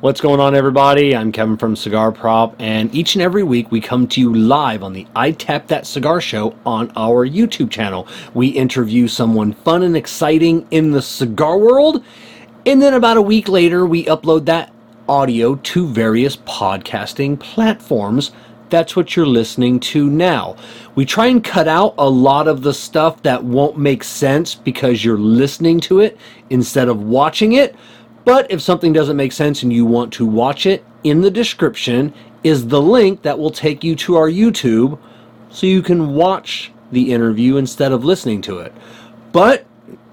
[0.00, 1.14] What's going on, everybody?
[1.14, 4.82] I'm Kevin from Cigar Prop, and each and every week we come to you live
[4.82, 8.08] on the I'd Tap That Cigar Show on our YouTube channel.
[8.32, 12.02] We interview someone fun and exciting in the cigar world,
[12.64, 14.72] and then about a week later, we upload that
[15.06, 18.30] audio to various podcasting platforms.
[18.70, 20.56] That's what you're listening to now.
[20.94, 25.04] We try and cut out a lot of the stuff that won't make sense because
[25.04, 26.16] you're listening to it
[26.48, 27.76] instead of watching it.
[28.30, 32.14] But if something doesn't make sense and you want to watch it, in the description
[32.44, 35.00] is the link that will take you to our YouTube
[35.50, 38.72] so you can watch the interview instead of listening to it.
[39.32, 39.66] But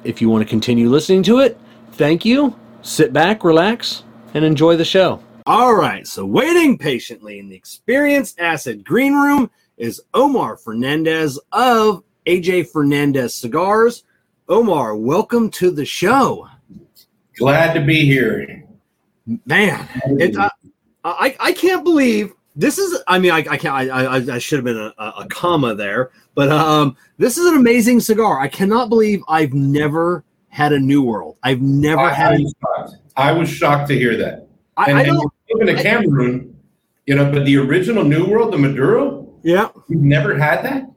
[0.04, 1.60] if you want to continue listening to it,
[1.92, 2.56] thank you.
[2.82, 4.02] Sit back, relax,
[4.34, 5.22] and enjoy the show.
[5.46, 12.04] All right, so waiting patiently in the experienced acid green room is Omar Fernandez of
[12.26, 14.06] AJ Fernandez Cigars.
[14.50, 16.50] Omar, welcome to the show.
[17.38, 18.64] Glad to be here.
[19.46, 19.88] Man,
[20.20, 20.50] it, uh,
[21.04, 23.02] I, I can't believe this is.
[23.08, 23.68] I mean, I, I can't.
[23.68, 27.56] I, I, I should have been a, a, comma there, but um, this is an
[27.56, 28.40] amazing cigar.
[28.40, 31.38] I cannot believe I've never had a New World.
[31.44, 32.34] I've never I, had.
[32.34, 32.96] I was, shocked.
[33.16, 34.48] I was shocked to hear that.
[34.76, 35.32] I, and, I don't.
[35.52, 36.58] living in Cameroon,
[37.06, 40.90] you know, but the original New World, the Maduro, Yeah, you've never had that.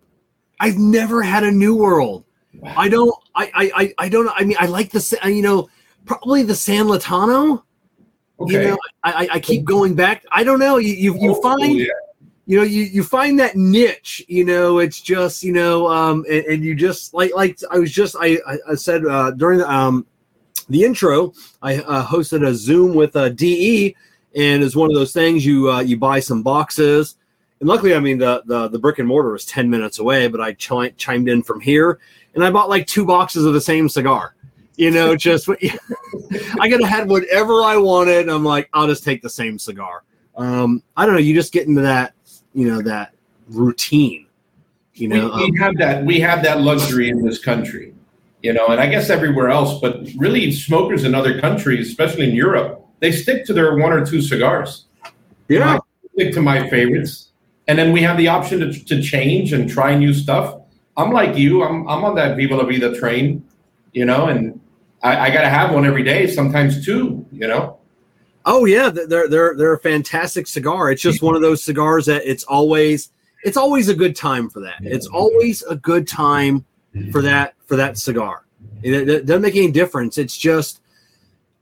[0.61, 2.25] I've never had a New World.
[2.55, 2.75] Wow.
[2.77, 3.15] I don't.
[3.35, 4.31] I, I, I, I don't.
[4.35, 5.19] I mean, I like the.
[5.25, 5.69] You know,
[6.05, 7.63] probably the San Lotano.
[8.39, 8.53] Okay.
[8.53, 10.25] You know, I, I- keep going back.
[10.33, 10.79] I don't know.
[10.79, 11.79] You, you, you Oh, find.
[11.79, 11.87] yeah.
[12.47, 16.45] you know you, you find that niche you know it's just you know um and,
[16.47, 19.71] and you just like like i was just i i, I said uh during the
[19.71, 20.05] um
[20.69, 23.95] the intro i uh, hosted a zoom with a de
[24.35, 27.17] and it's one of those things you uh, you buy some boxes
[27.61, 30.41] and luckily i mean the the, the brick and mortar was 10 minutes away but
[30.41, 32.01] i chi- chimed in from here
[32.35, 34.35] and i bought like two boxes of the same cigar
[34.81, 35.49] you know just
[36.61, 40.05] i could have had whatever i wanted i'm like i'll just take the same cigar
[40.37, 42.15] um i don't know you just get into that
[42.55, 43.15] you know that
[43.49, 44.27] routine
[45.01, 46.05] you We, know we um, have that.
[46.05, 47.95] We have that luxury in this country,
[48.43, 49.81] you know, and I guess everywhere else.
[49.81, 54.05] But really, smokers in other countries, especially in Europe, they stick to their one or
[54.05, 54.87] two cigars.
[55.49, 55.81] yeah I
[56.15, 57.33] stick to my favorites,
[57.67, 60.61] and then we have the option to, to change and try new stuff.
[60.97, 61.63] I'm like you.
[61.65, 63.43] I'm I'm on that Viva la Vida train,
[63.93, 64.61] you know, and
[65.03, 67.79] I, I got to have one every day, sometimes two, you know.
[68.47, 70.91] oh yeah they're they're they're a fantastic cigar.
[70.91, 73.11] It's just one of those cigars that it's always
[73.45, 74.77] it's always a good time for that.
[74.81, 76.65] It's always a good time
[77.13, 78.45] for that for that cigar.
[78.83, 80.19] It, it doesn't make any difference.
[80.19, 80.81] It's just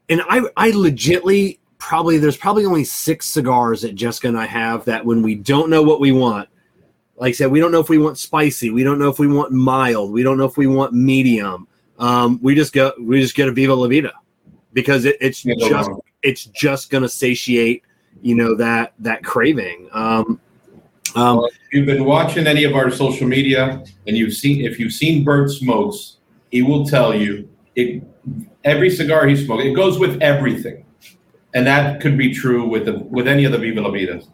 [0.09, 4.85] and i i legitly probably there's probably only six cigars that jessica and i have
[4.85, 6.49] that when we don't know what we want
[7.17, 9.29] like i said we don't know if we want spicy we don't know if we
[9.29, 11.67] want mild we don't know if we want medium
[11.99, 14.13] um, we just go we just get a viva la vida
[14.73, 15.91] because it, it's just
[16.23, 17.83] it's just going to satiate
[18.23, 20.41] you know that that craving um
[21.15, 24.79] um Well, if you've been watching any of our social media and you've seen if
[24.79, 26.19] you've seen Bert smokes,
[26.51, 28.03] he will tell you it
[28.65, 30.85] every cigar he smokes, it goes with everything.
[31.55, 34.29] And that could be true with the with any of the Viva La Vidas.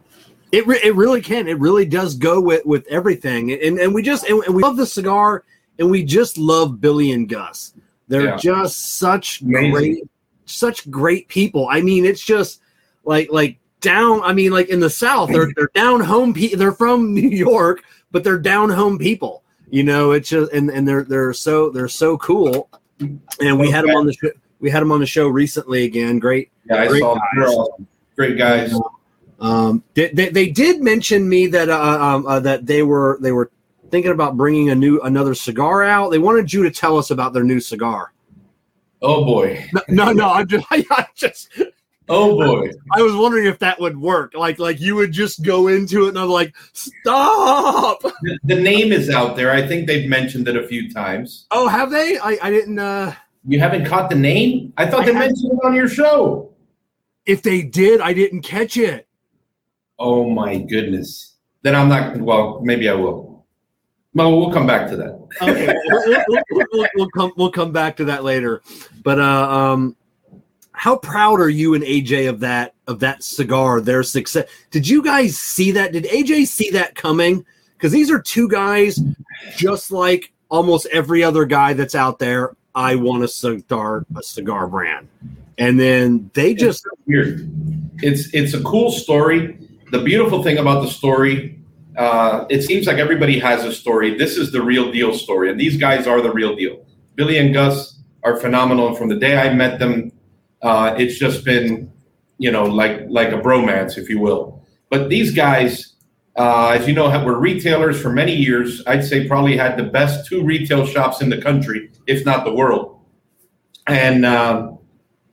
[0.52, 4.02] it, re- it really can it really does go with with everything and and we
[4.02, 5.44] just and we love the cigar
[5.78, 7.74] and we just love billy and gus
[8.08, 8.36] they're Yeah.
[8.36, 9.70] just such Amazing.
[9.72, 9.98] great
[10.46, 12.60] such great people i mean it's just
[13.04, 16.72] like like down i mean like in the south they're they're down home pe- they're
[16.72, 17.82] from new york
[18.12, 21.88] but they're down home people you know it's just and and they're they're so they're
[21.88, 22.68] so cool
[23.40, 24.28] and we had them on the show
[24.60, 27.56] we had them on the show recently again great Yeah, I Great saw guys.
[28.16, 28.74] great guys.
[29.40, 33.32] um, they, they, they did mention me that uh, um, uh, that they were they
[33.32, 33.50] were
[33.94, 36.10] thinking about bringing a new another cigar out.
[36.10, 38.12] They wanted you to tell us about their new cigar.
[39.00, 39.70] Oh boy.
[39.72, 41.48] No, no, no I'm just, I, just
[42.08, 42.70] Oh boy.
[42.92, 44.34] I was wondering if that would work.
[44.34, 48.02] Like like you would just go into it and I'm like, stop.
[48.22, 49.52] The, the name is out there.
[49.52, 51.46] I think they've mentioned it a few times.
[51.52, 52.18] Oh, have they?
[52.18, 52.80] I, I didn't.
[52.80, 53.14] uh
[53.46, 54.72] You haven't caught the name?
[54.76, 56.52] I thought I they mentioned it on your show.
[57.26, 59.06] If they did, I didn't catch it.
[60.00, 61.36] Oh my goodness.
[61.62, 63.33] Then I'm not well, maybe I will.
[64.14, 65.28] Well, we'll come back to that.
[65.42, 68.62] okay, we'll, we'll- we'll- we'll- come we'll come back to that later.
[69.02, 69.96] But uh, um,
[70.72, 73.80] how proud are you and AJ of that of that cigar?
[73.80, 74.48] Their success.
[74.70, 75.92] Did you guys see that?
[75.92, 77.44] Did AJ see that coming?
[77.76, 79.00] Because these are two guys,
[79.56, 82.56] just like almost every other guy that's out there.
[82.74, 85.08] I want a cigar a cigar brand,
[85.58, 87.48] and then they just weird.
[88.02, 89.58] It's it's a cool story.
[89.92, 91.60] The beautiful thing about the story,
[91.96, 94.16] uh, it seems like everybody has a story.
[94.16, 96.84] This is the real deal story, and these guys are the real deal.
[97.14, 100.12] Billy and Gus are phenomenal, and from the day I met them,
[100.62, 101.92] uh, it's just been,
[102.38, 104.64] you know, like like a bromance, if you will.
[104.90, 105.94] But these guys,
[106.36, 108.82] uh, as you know, were retailers for many years.
[108.86, 112.54] I'd say probably had the best two retail shops in the country, if not the
[112.54, 113.00] world.
[113.86, 114.78] And um,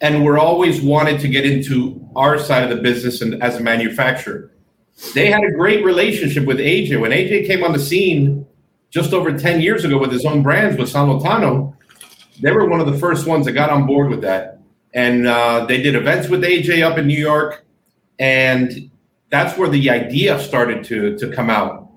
[0.01, 3.61] and we're always wanted to get into our side of the business and as a
[3.61, 4.51] manufacturer.
[5.13, 6.99] They had a great relationship with AJ.
[6.99, 8.45] When AJ came on the scene
[8.89, 11.75] just over 10 years ago with his own brands with San Lotano,
[12.41, 14.59] they were one of the first ones that got on board with that.
[14.93, 17.65] And uh, they did events with AJ up in New York.
[18.19, 18.91] And
[19.29, 21.89] that's where the idea started to, to come out.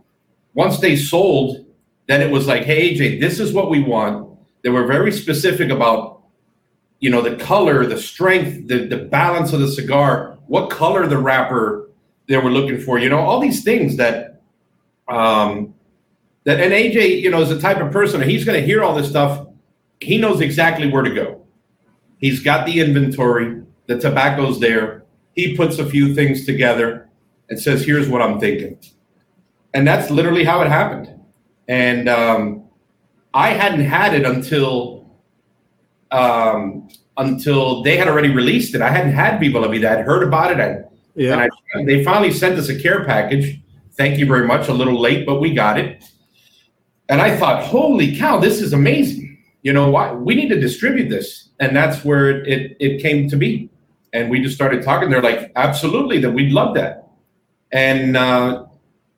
[0.54, 1.66] Once they sold,
[2.06, 4.38] then it was like, hey, AJ, this is what we want.
[4.62, 6.14] They were very specific about
[7.04, 11.18] you know the color the strength the, the balance of the cigar what color the
[11.18, 11.90] wrapper
[12.28, 14.42] they were looking for you know all these things that
[15.08, 15.74] um
[16.44, 18.94] that and aj you know is the type of person he's going to hear all
[18.94, 19.46] this stuff
[20.00, 21.42] he knows exactly where to go
[22.18, 25.04] he's got the inventory the tobacco's there
[25.34, 27.08] he puts a few things together
[27.50, 28.78] and says here's what i'm thinking
[29.74, 31.20] and that's literally how it happened
[31.68, 32.64] and um,
[33.34, 34.94] i hadn't had it until
[36.10, 38.82] um, until they had already released it.
[38.82, 39.90] I hadn't had Viva La Vida.
[39.90, 40.60] I'd heard about it.
[40.60, 40.84] I,
[41.14, 41.32] yeah.
[41.32, 43.60] And I, they finally sent us a care package.
[43.92, 44.68] Thank you very much.
[44.68, 46.04] A little late, but we got it.
[47.08, 49.38] And I thought, holy cow, this is amazing.
[49.62, 51.50] You know, why we need to distribute this.
[51.60, 53.70] And that's where it, it came to be.
[54.12, 55.10] And we just started talking.
[55.10, 57.08] They're like, absolutely, that we'd love that.
[57.72, 58.66] And uh,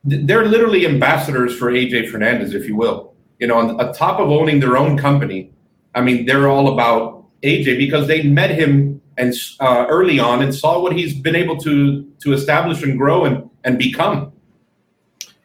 [0.04, 3.14] they're literally ambassadors for AJ Fernandez, if you will.
[3.38, 5.52] You know, on, on top of owning their own company,
[5.94, 10.54] I mean, they're all about AJ because they met him and uh, early on and
[10.54, 14.32] saw what he's been able to to establish and grow and and become.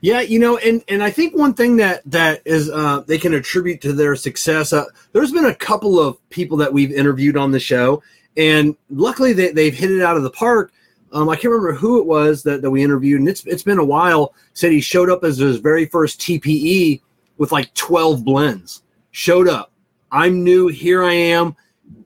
[0.01, 3.35] Yeah, you know, and and I think one thing that that is uh, they can
[3.35, 4.73] attribute to their success.
[4.73, 8.01] Uh, there's been a couple of people that we've interviewed on the show,
[8.35, 10.73] and luckily they, they've hit it out of the park.
[11.13, 13.77] Um, I can't remember who it was that, that we interviewed, and it's it's been
[13.77, 14.33] a while.
[14.53, 17.01] Said he showed up as his very first TPE
[17.37, 18.81] with like 12 blends.
[19.11, 19.71] Showed up,
[20.11, 20.67] I'm new.
[20.67, 21.55] Here I am,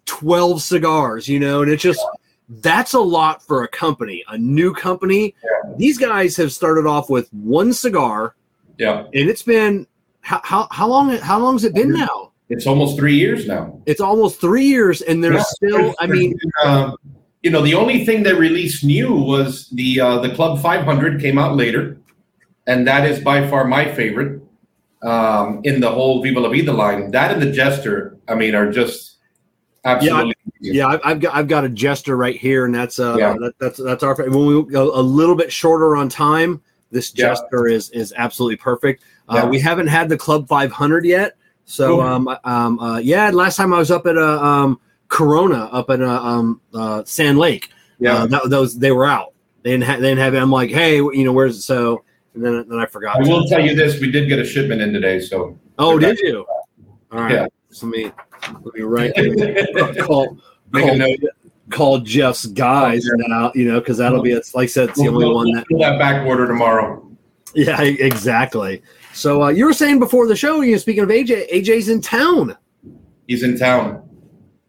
[0.06, 2.04] 12 cigars, you know, and it's just
[2.48, 5.36] that's a lot for a company, a new company.
[5.44, 5.74] Yeah.
[5.78, 8.36] These guys have started off with one cigar.
[8.78, 9.06] Yeah.
[9.14, 9.88] And it's been
[10.22, 12.32] how, how, how long how long has it been now?
[12.50, 13.82] It's almost three years now.
[13.86, 15.70] It's almost three years, and there's yeah.
[15.70, 15.96] still.
[16.00, 16.96] I mean, uh,
[17.42, 21.40] you know, the only thing they released new was the uh, the Club 500 came
[21.40, 21.98] out later,
[22.68, 24.42] and that is by far my favorite
[25.02, 27.12] um, in the whole Viva La Vida line.
[27.12, 29.15] That and the Jester, I mean, are just
[29.86, 30.36] absolutely.
[30.60, 33.34] Yeah, yeah I've got I've got a Jester right here, and that's uh yeah.
[33.40, 36.62] that, that's that's our when we go a little bit shorter on time.
[36.92, 37.76] This Jester yeah.
[37.76, 39.04] is is absolutely perfect.
[39.28, 39.46] Uh, yeah.
[39.46, 43.30] We haven't had the Club 500 yet, so um um uh, yeah.
[43.32, 47.38] Last time I was up at a um Corona up at a um uh, Sand
[47.38, 47.70] Lake.
[48.00, 49.34] Yeah, uh, that, those they were out.
[49.64, 50.40] They didn't have they didn't have it.
[50.40, 52.04] I'm like, hey, you know, where's so
[52.36, 53.18] and then then I forgot.
[53.18, 55.20] I will tell you this: we did get a shipment in today.
[55.20, 55.58] So.
[55.80, 56.46] Oh, did you?
[57.12, 57.32] All right.
[57.32, 57.48] Yeah.
[57.82, 58.12] Let me
[58.64, 59.14] let me write.
[60.06, 60.38] call
[60.74, 61.16] call,
[61.70, 63.52] call Jeff's guys now.
[63.56, 66.00] You know, because that'll be it's like I said, it's the only one that that
[66.00, 67.02] back order tomorrow.
[67.54, 68.82] Yeah, exactly.
[69.14, 72.02] So uh, you were saying before the show, you know, speaking of AJ, AJ's in
[72.02, 72.58] town.
[73.28, 74.08] He's in town.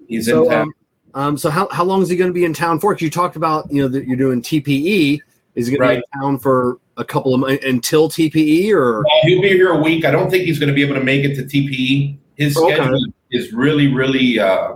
[0.07, 0.73] He's so, in town.
[1.15, 2.95] Um, um, so how, how long is he going to be in town for?
[2.95, 5.21] Because you talked about you know that you're doing TPE.
[5.57, 5.95] Is he going right.
[5.97, 9.03] to be in town for a couple of months until TPE or?
[9.03, 10.05] Well, he'll be here a week.
[10.05, 12.19] I don't think he's going to be able to make it to TPE.
[12.37, 12.75] His okay.
[12.75, 14.75] schedule is really, really, uh,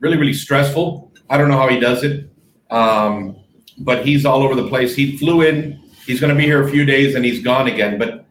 [0.00, 1.12] really, really stressful.
[1.30, 2.30] I don't know how he does it,
[2.70, 3.36] um,
[3.78, 4.94] but he's all over the place.
[4.94, 5.80] He flew in.
[6.06, 7.98] He's going to be here a few days and he's gone again.
[7.98, 8.24] But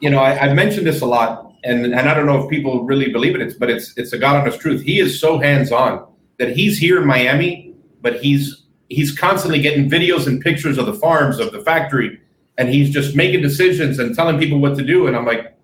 [0.00, 2.84] you know, I, have mentioned this a lot, and and I don't know if people
[2.84, 4.82] really believe it, but it's it's a God honest truth.
[4.82, 6.06] He is so hands on
[6.38, 10.94] that he's here in Miami, but he's he's constantly getting videos and pictures of the
[10.94, 12.20] farms of the factory
[12.60, 15.06] and he's just making decisions and telling people what to do.
[15.06, 15.56] And I'm like,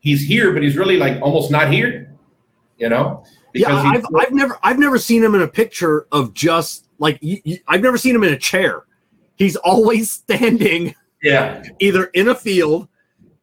[0.00, 2.09] he's here, but he's really like almost not here,
[2.80, 3.24] you know?
[3.52, 7.22] Because yeah, I've, I've never I've never seen him in a picture of just like
[7.68, 8.84] I've never seen him in a chair.
[9.36, 12.88] He's always standing, yeah, either in a field,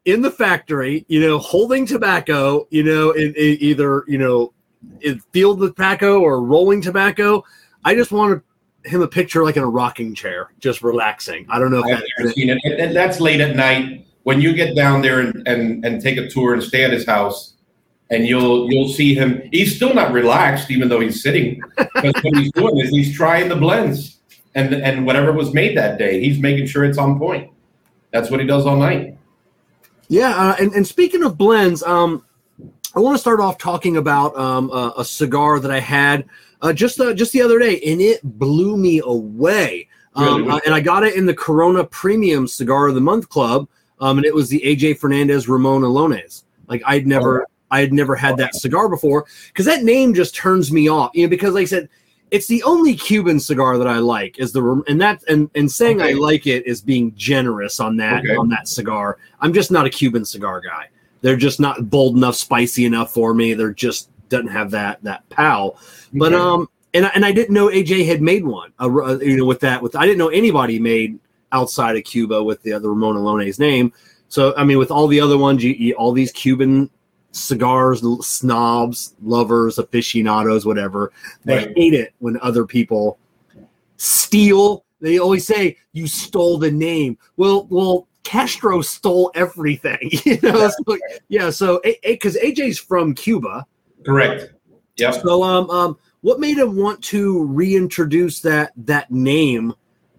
[0.06, 4.54] in the factory, you know, holding tobacco, you know, in, in either you know,
[5.02, 7.44] in field with tobacco or rolling tobacco.
[7.84, 8.48] I just want to
[8.88, 11.46] him a picture like in a rocking chair, just relaxing.
[11.50, 12.80] I don't know if I've never seen it.
[12.80, 16.28] And that's late at night when you get down there and, and, and take a
[16.28, 17.54] tour and stay at his house.
[18.10, 19.42] And you'll you'll see him.
[19.52, 21.62] He's still not relaxed, even though he's sitting.
[21.78, 24.18] Because what he's doing is he's trying the blends
[24.58, 27.52] and and whatever was made that day, he's making sure it's on point.
[28.12, 29.18] That's what he does all night.
[30.10, 32.26] Yeah, uh, and, and speaking of blends, um,
[32.96, 36.26] I want to start off talking about um, a, a cigar that I had
[36.62, 39.88] uh, just uh, just the other day, and it blew me away.
[40.16, 40.50] Um, really?
[40.50, 43.68] uh, and I got it in the Corona Premium Cigar of the Month Club,
[44.00, 46.46] um, and it was the AJ Fernandez Ramon Allones.
[46.68, 47.46] Like I'd never, oh.
[47.72, 51.12] I had never had that cigar before because that name just turns me off.
[51.14, 51.90] You know, because like I said,
[52.32, 56.02] it's the only Cuban cigar that I like is the and that and and saying
[56.02, 56.12] okay.
[56.12, 58.36] I like it is being generous on that okay.
[58.36, 59.18] on that cigar.
[59.40, 60.90] I'm just not a Cuban cigar guy.
[61.22, 63.54] They're just not bold enough, spicy enough for me.
[63.54, 65.76] They're just doesn't have that that pow.
[66.14, 66.42] But okay.
[66.42, 68.74] um, and and I didn't know AJ had made one.
[68.80, 71.20] Uh, you know, with that, with I didn't know anybody made
[71.52, 73.94] outside of Cuba with the other Ramon Alone's name.
[74.28, 76.90] So I mean, with all the other ones, you, you, all these Cuban
[77.38, 81.12] cigars, snobs, lovers, aficionados, whatever,
[81.46, 81.78] they right.
[81.78, 83.18] hate it when other people
[83.98, 84.84] steal.
[85.00, 87.18] They always say you stole the name.
[87.36, 90.12] Well, well, Castro stole everything.
[90.26, 90.70] You know, yeah.
[90.70, 90.98] So,
[91.30, 91.50] yeah.
[91.50, 93.66] So because AJ's from Cuba,
[94.06, 94.54] correct.
[94.98, 95.12] Yeah.
[95.12, 99.74] So um um, what made him want to reintroduce that that name?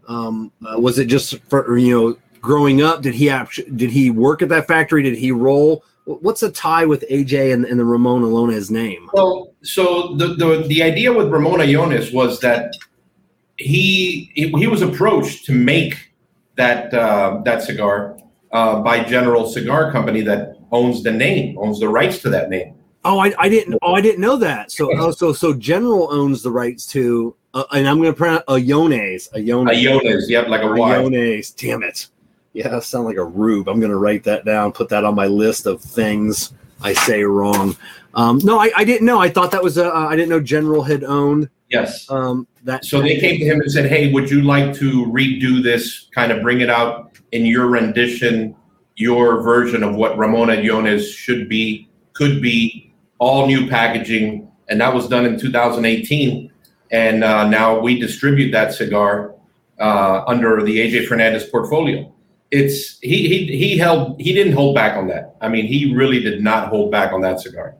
[0.07, 3.03] Um, uh, was it just for you know growing up?
[3.03, 5.03] Did he actually did he work at that factory?
[5.03, 5.85] Did he roll?
[6.09, 9.11] What's a tie with AJ and, and the Ramon Allones name?
[9.13, 12.75] Well, so the, the the idea with Ramon Allones was that
[13.59, 16.13] he he was approached to make
[16.57, 18.19] that uh, that cigar
[18.53, 22.75] uh, by General Cigar Company that owns the name, owns the rights to that name.
[23.05, 23.79] Oh, I, I didn't.
[23.83, 24.73] Oh, I didn't know that.
[24.73, 28.45] So, oh, so so General owns the rights to, uh, and I'm going to pronounce
[28.49, 29.29] Iones.
[29.35, 29.71] Iones.
[29.71, 30.29] Iones.
[30.29, 30.97] Yep, like a Y.
[30.97, 31.55] Iones.
[31.55, 32.09] Damn it.
[32.59, 33.69] Yeah, that sound like a rube.
[33.69, 34.73] I'm going to write that down.
[34.73, 37.77] Put that on my list of things I say wrong.
[38.15, 39.21] Um, no, I, I didn't know.
[39.21, 39.95] I thought that was a.
[39.95, 41.49] Uh, I didn't know General had owned.
[41.71, 42.11] Yes.
[42.11, 42.85] Um, that.
[42.85, 46.09] So they came to him and said, "Hey, would you like to redo this?
[46.13, 48.57] Kind of bring it out in your rendition,
[48.97, 54.93] your version of what Ramon Iones should be, could be, all new packaging." And that
[54.93, 56.51] was done in 2018.
[56.91, 59.37] And uh, now we distribute that cigar
[59.79, 62.13] uh, under the AJ Fernandez portfolio.
[62.51, 65.37] It's he he he held he didn't hold back on that.
[65.41, 67.77] I mean, he really did not hold back on that cigar.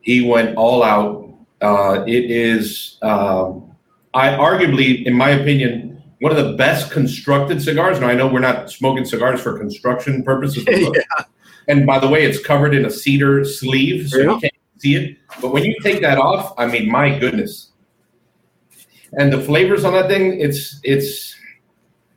[0.00, 1.28] He went all out.
[1.60, 3.70] Uh, it is, um,
[4.14, 8.00] I arguably, in my opinion, one of the best constructed cigars.
[8.00, 10.64] Now I know we're not smoking cigars for construction purposes.
[10.68, 11.24] yeah.
[11.68, 14.24] And by the way, it's covered in a cedar sleeve, so yeah.
[14.24, 15.18] you can't see it.
[15.40, 17.70] But when you take that off, I mean, my goodness.
[19.12, 21.34] And the flavors on that thing, it's it's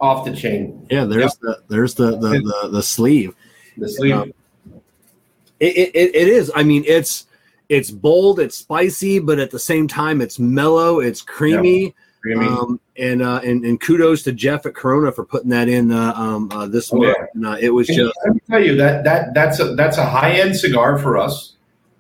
[0.04, 0.86] off the chain.
[0.92, 1.32] Yeah, there's yep.
[1.42, 3.34] the there's the the, the, the sleeve.
[3.78, 4.14] The sleeve.
[4.14, 4.34] Um,
[5.62, 6.52] it, it, it is.
[6.54, 7.28] I mean, it's
[7.70, 11.84] it's bold, it's spicy, but at the same time, it's mellow, it's creamy.
[11.84, 11.94] Yep.
[12.22, 12.48] Creamy.
[12.48, 16.14] Um, and, uh, and and kudos to Jeff at Corona for putting that in uh,
[16.16, 17.18] um, uh, this oh, month.
[17.18, 17.26] Yeah.
[17.34, 18.14] And, uh, it was just.
[18.26, 21.56] Let me tell you that that that's a that's a high end cigar for us.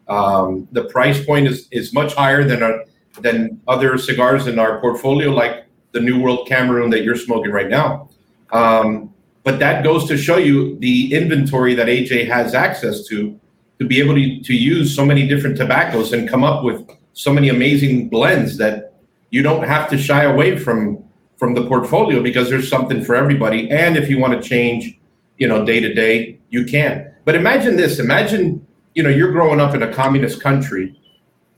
[0.08, 2.80] Um, the price point is is much higher than a,
[3.22, 5.63] than other cigars in our portfolio, like
[5.94, 8.10] the New World Cameroon that you're smoking right now.
[8.52, 13.40] Um, but that goes to show you the inventory that AJ has access to
[13.80, 17.34] to be able to, to use so many different tobaccos and come up with so
[17.34, 18.94] many amazing blends that
[19.30, 21.04] you don't have to shy away from
[21.38, 23.70] from the portfolio because there's something for everybody.
[23.70, 24.98] And if you want to change,
[25.38, 27.12] you know, day to day, you can.
[27.26, 31.00] But imagine this: imagine you know you're growing up in a communist country,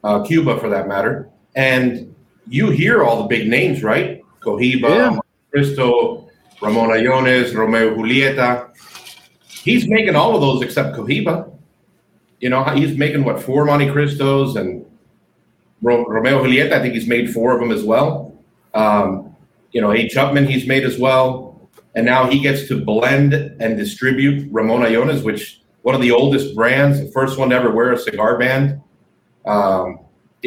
[0.04, 2.16] uh, Cuba for that matter, and
[2.48, 4.25] you hear all the big names, right?
[4.46, 5.20] Cohiba, yeah.
[5.52, 6.30] Cristo,
[6.62, 8.70] Ramon Allones, Romeo Julieta.
[9.48, 11.52] He's making all of those except Cohiba.
[12.40, 14.86] You know, he's making what four Monte Cristos and
[15.82, 16.74] Romeo Julieta.
[16.74, 18.34] I think he's made four of them as well.
[18.74, 19.36] Um,
[19.72, 20.14] you know, H.
[20.16, 25.24] Upmann he's made as well, and now he gets to blend and distribute Ramon Alones,
[25.24, 28.82] which one of the oldest brands, the first one to ever wear a cigar band.
[29.46, 30.00] Um,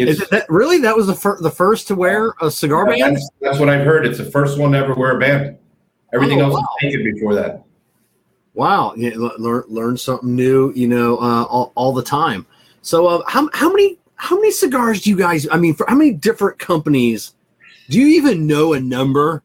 [0.07, 0.79] is it that really?
[0.79, 3.17] That was the fir- the first to wear a cigar yeah, band.
[3.17, 4.07] That's, that's, what I've heard.
[4.07, 5.59] It's the first one to ever wear a band.
[6.13, 6.61] Everything oh, else wow.
[6.61, 7.65] was taken before that.
[8.55, 12.47] Wow, yeah, learn learn something new, you know, uh, all, all the time.
[12.83, 15.47] So, uh, how how many how many cigars do you guys?
[15.51, 17.35] I mean, for how many different companies?
[17.89, 19.43] Do you even know a number?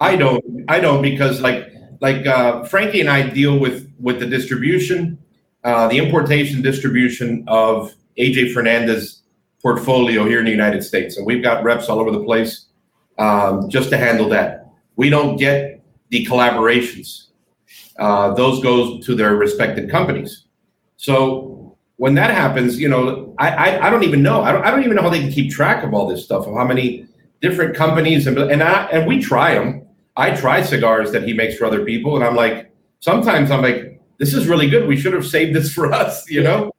[0.00, 0.44] I don't.
[0.68, 5.18] I don't because like like uh, Frankie and I deal with with the distribution,
[5.64, 9.17] uh, the importation distribution of AJ Fernandez
[9.62, 12.66] portfolio here in the United States, and we've got reps all over the place
[13.18, 14.70] um, just to handle that.
[14.96, 17.26] We don't get the collaborations;
[17.98, 20.44] uh, those go to their respected companies.
[20.96, 24.42] So when that happens, you know, I, I, I don't even know.
[24.42, 26.46] I don't, I don't even know how they can keep track of all this stuff
[26.46, 27.06] of how many
[27.40, 29.86] different companies and and I, and we try them.
[30.16, 34.00] I try cigars that he makes for other people, and I'm like, sometimes I'm like,
[34.18, 34.88] this is really good.
[34.88, 36.72] We should have saved this for us, you know.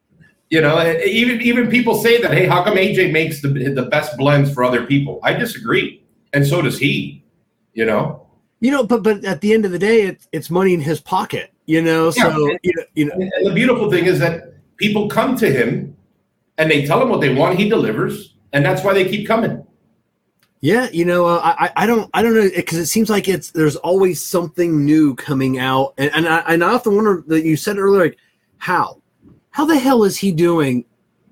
[0.50, 2.34] You know, e- even even people say that.
[2.34, 5.20] Hey, how come AJ makes the the best blends for other people?
[5.24, 6.04] I disagree,
[6.34, 7.24] and so does he.
[7.74, 8.26] You know,
[8.60, 11.00] You know, but but at the end of the day, it's it's money in his
[11.00, 11.52] pocket.
[11.68, 12.58] You know, so Yeah.
[12.64, 15.96] you know, you know, and and the beautiful thing is that people come to him,
[16.58, 17.60] and they tell him what they want.
[17.60, 19.64] He delivers, and that's why they keep coming.
[20.62, 23.52] Yeah, you know, uh, I I don't I don't know because it seems like it's
[23.52, 27.56] there's always something new coming out, and and I, and I often wonder that you
[27.56, 28.18] said earlier, like
[28.58, 28.99] how
[29.52, 30.86] how the hell is he doing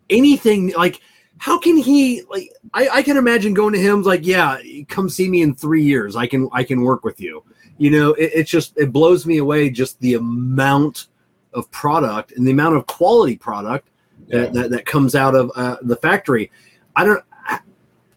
[0.10, 1.02] anything like
[1.40, 4.58] how can he like I, I can imagine going to him like yeah
[4.88, 7.44] come see me in three years I can I can work with you
[7.78, 11.08] you know it, it's just it blows me away just the amount
[11.54, 13.90] of product and the amount of quality product
[14.30, 16.52] that, that, that comes out of uh, the factory.
[16.96, 17.24] I don't.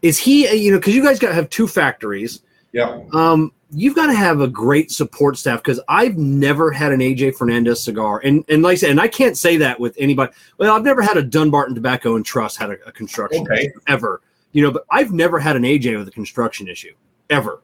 [0.02, 0.50] Is he?
[0.56, 2.42] You know, because you guys got have two factories.
[2.72, 3.02] Yeah.
[3.12, 7.36] Um, you've got to have a great support staff because I've never had an AJ
[7.36, 10.32] Fernandez cigar, and and like I said, and I can't say that with anybody.
[10.58, 13.66] Well, I've never had a Dunbarton Tobacco and Trust had a, a construction Okay.
[13.66, 14.22] issue ever.
[14.52, 16.92] You know, but I've never had an AJ with a construction issue
[17.30, 17.62] ever.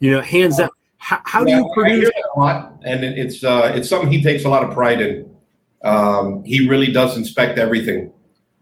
[0.00, 0.70] You know, hands down.
[0.96, 2.08] How, how do you produce?
[2.08, 5.34] that a lot, and it's uh, it's something he takes a lot of pride in.
[5.84, 8.12] Um, he really does inspect everything,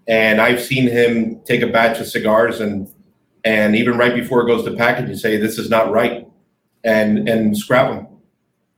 [0.08, 2.88] and I've seen him take a batch of cigars and
[3.44, 6.26] and even right before it goes to package, and say this is not right,
[6.84, 8.06] and and scrap them.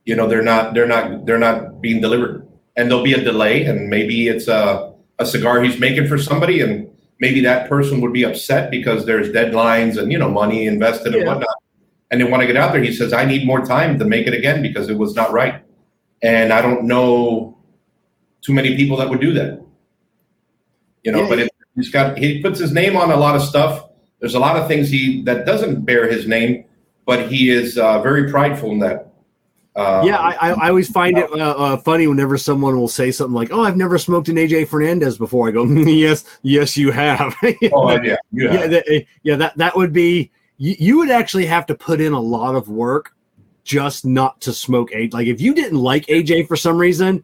[0.05, 3.65] You know they're not they're not they're not being delivered, and there'll be a delay,
[3.65, 8.13] and maybe it's a a cigar he's making for somebody, and maybe that person would
[8.13, 11.55] be upset because there's deadlines and you know money invested and whatnot
[12.13, 12.83] and they want to get out there.
[12.83, 15.63] He says, I need more time to make it again because it was not right.
[16.21, 17.57] And I don't know
[18.43, 19.65] too many people that would do that.
[21.01, 23.41] You know, Yeah, but it, he's got he puts his name on a lot of
[23.41, 23.89] stuff.
[24.19, 26.65] There's a lot of things he that doesn't bear his name,
[27.05, 29.13] but he is uh, very prideful in that.
[29.75, 33.33] Uh, Yeah, I, I, always find it uh, uh, funny whenever someone will say something
[33.33, 37.35] like, "Oh, I've never smoked an AJ Fernandez before." I go, "Yes, yes, you have."
[37.73, 38.17] oh yeah, have.
[38.31, 40.31] yeah, that, yeah, that that would be.
[40.57, 43.15] You, you would actually have to put in a lot of work
[43.63, 45.13] just not to smoke AJ.
[45.13, 47.23] Like if you didn't like AJ for some reason,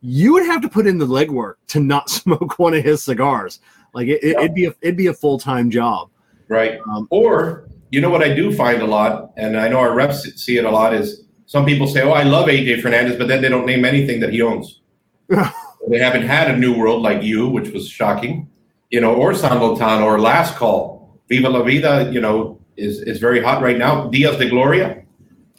[0.00, 3.60] you would have to put in the legwork to not smoke one of his cigars.
[3.92, 6.08] Like it, it, would be a it'd be a full time job.
[6.48, 6.80] right?
[6.90, 10.18] Um, Or you know what I do find a lot, and I know our reps
[10.42, 13.42] see it a lot is some people say, "Oh, I love AJ Fernandez," but then
[13.42, 14.80] they don't name anything that he owns.
[15.28, 18.48] they haven't had a New World like you, which was shocking,
[18.90, 21.20] you know, or San Lotan or Last Call.
[21.28, 24.08] Viva la Vida, you know, is is very hot right now.
[24.08, 25.02] Dias de Gloria,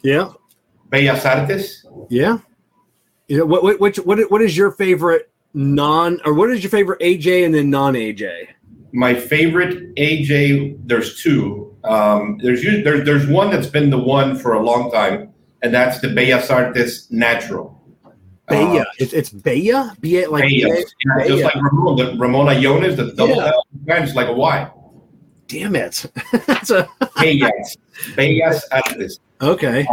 [0.02, 0.32] Yeah,
[0.90, 1.84] Bellas Artes.
[2.10, 2.38] yeah.
[3.28, 3.62] You know what?
[3.62, 3.80] What?
[3.80, 3.96] Which?
[3.98, 4.18] What?
[4.30, 8.48] What is your favorite non or what is your favorite AJ and then non AJ?
[8.92, 11.73] My favorite AJ, there's two.
[11.84, 16.00] Um, there's there, there's one that's been the one for a long time, and that's
[16.00, 17.70] the Bellas Artes Natural.
[18.48, 18.80] Baya.
[18.80, 19.90] Uh, it's it's Baya.
[20.00, 20.50] B A like Bellas.
[20.50, 20.84] B-A-
[21.18, 23.52] Yeah, just like Ramon, the Ramon Iones, the double Yeah.
[23.54, 23.66] L,
[24.02, 24.70] it's like a Y.
[25.46, 26.04] Damn it.
[26.46, 27.76] That's a Bellas.
[28.14, 29.18] Bellas Artes.
[29.40, 29.86] okay.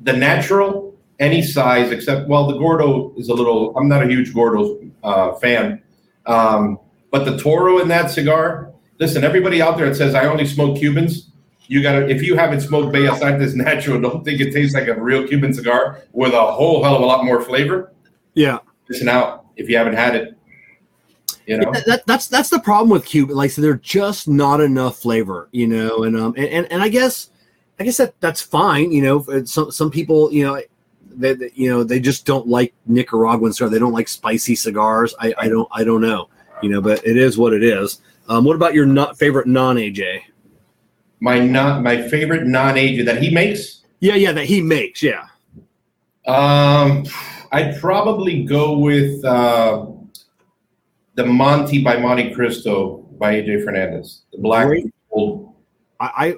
[0.00, 4.34] The natural, any size except, well, the Gordo is a little, I'm not a huge
[4.34, 5.82] Gordo uh, fan.
[6.26, 6.78] Um,
[7.10, 10.78] but the Toro in that cigar, listen, everybody out there that says, I only smoke
[10.78, 11.30] Cubans,
[11.66, 14.94] you gotta, if you haven't smoked Bellas Artes natural, don't think it tastes like a
[15.00, 17.92] real Cuban cigar with a whole hell of a lot more flavor.
[18.34, 18.58] Yeah.
[18.88, 20.36] Listen out if you haven't had it.
[21.46, 21.72] You know?
[21.72, 23.36] That, that- that's that's the problem with Cuban.
[23.36, 26.04] Like so they're just not enough flavor, you know.
[26.04, 27.30] And um and, and, and I guess
[27.80, 28.92] I guess that that's fine.
[28.92, 30.60] You know, some some people, you know,
[31.16, 33.68] they, they- you know they just don't like Nicaraguan cigar.
[33.68, 35.14] They don't like spicy cigars.
[35.20, 36.28] I, I don't I don't know.
[36.62, 38.00] You know, but it is what it is.
[38.28, 40.20] Um, what about your not favorite non AJ?
[41.20, 43.82] My not my favorite non-AJ that he makes.
[44.00, 45.02] Yeah, yeah, that he makes.
[45.02, 45.26] Yeah.
[46.26, 47.04] Um,
[47.52, 49.86] I'd probably go with uh,
[51.14, 54.86] the Monty by Monte Cristo by AJ Fernandez, the black Great.
[55.12, 55.54] gold.
[56.00, 56.36] I,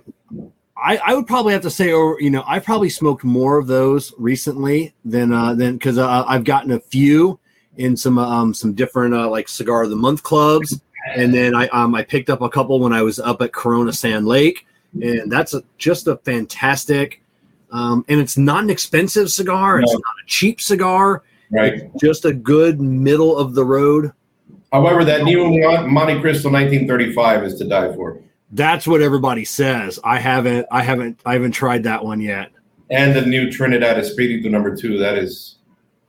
[0.77, 3.67] I I would probably have to say, or you know, I probably smoked more of
[3.67, 7.41] those recently than uh, than because uh, I've gotten a few
[7.77, 10.81] in some um some different uh, like cigar of the month clubs,
[11.15, 13.93] and then I um I picked up a couple when I was up at Corona
[13.93, 14.67] Sand Lake,
[15.01, 17.23] and that's a, just a fantastic.
[17.73, 19.81] Um, and it's not an expensive cigar.
[19.81, 21.25] It's not a cheap cigar.
[21.51, 21.91] Right.
[22.01, 24.13] Just a good middle of the road.
[24.73, 25.49] However, that new
[25.89, 28.21] Monte Cristo 1935 is to die for,
[28.53, 29.99] That's what everybody says.
[30.05, 30.67] I haven't.
[30.71, 31.21] I haven't.
[31.25, 32.51] I haven't tried that one yet.
[32.91, 34.99] and the new Trinidad Espiritu number two.
[34.99, 35.57] That is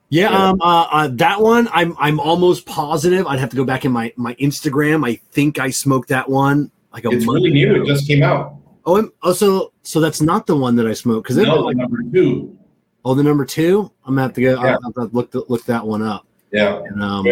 [0.10, 0.50] Yeah, Yeah.
[0.50, 3.28] um, uh, uh, that one I'm I'm almost positive.
[3.28, 5.06] I'd have to go back in my my Instagram.
[5.08, 7.36] I think I smoked that one like a it's month.
[7.43, 7.74] really new.
[7.76, 7.84] ago.
[7.84, 8.56] It just came out.
[8.86, 11.76] oh, I'm, oh, so so that's not the one that I smoked because No, like
[11.78, 12.58] number two.
[13.04, 13.91] oh the number two.
[14.06, 14.52] I'm gonna have to go.
[14.63, 14.76] Yeah.
[14.76, 16.26] I'll have to look the, look that one up.
[16.54, 17.26] Yeah, And, um,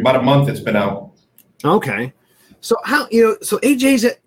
[0.00, 1.10] about a month it's been out.
[1.62, 2.14] Okay.
[2.62, 3.36] So how you know?
[3.42, 4.20] So AJ's at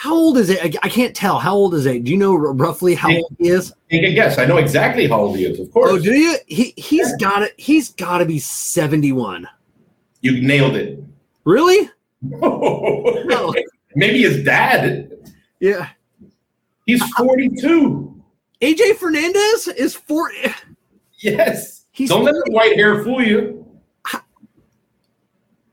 [0.00, 0.64] how old is it?
[0.64, 1.38] I, I can't tell.
[1.38, 2.04] How old is it?
[2.04, 3.18] Do you know roughly how Yeah.
[3.18, 3.70] old he is?
[3.90, 4.38] Take a guess.
[4.38, 5.60] I know exactly how old he is.
[5.60, 5.90] Of oh, course.
[5.92, 6.38] Oh, do you?
[6.46, 7.52] He he's got it.
[7.58, 9.46] He's got to be seventy one.
[10.22, 11.04] you nailed it.
[11.44, 11.90] Really?
[12.22, 13.54] No.
[13.94, 15.12] Maybe his dad.
[15.58, 15.90] Yeah.
[16.86, 18.22] He's uh, uh, 42.
[18.62, 20.32] AJ Fernandez is four.
[20.42, 20.52] Eh.
[21.18, 21.84] Yes.
[21.92, 23.66] He's Don't let the white hair fool you.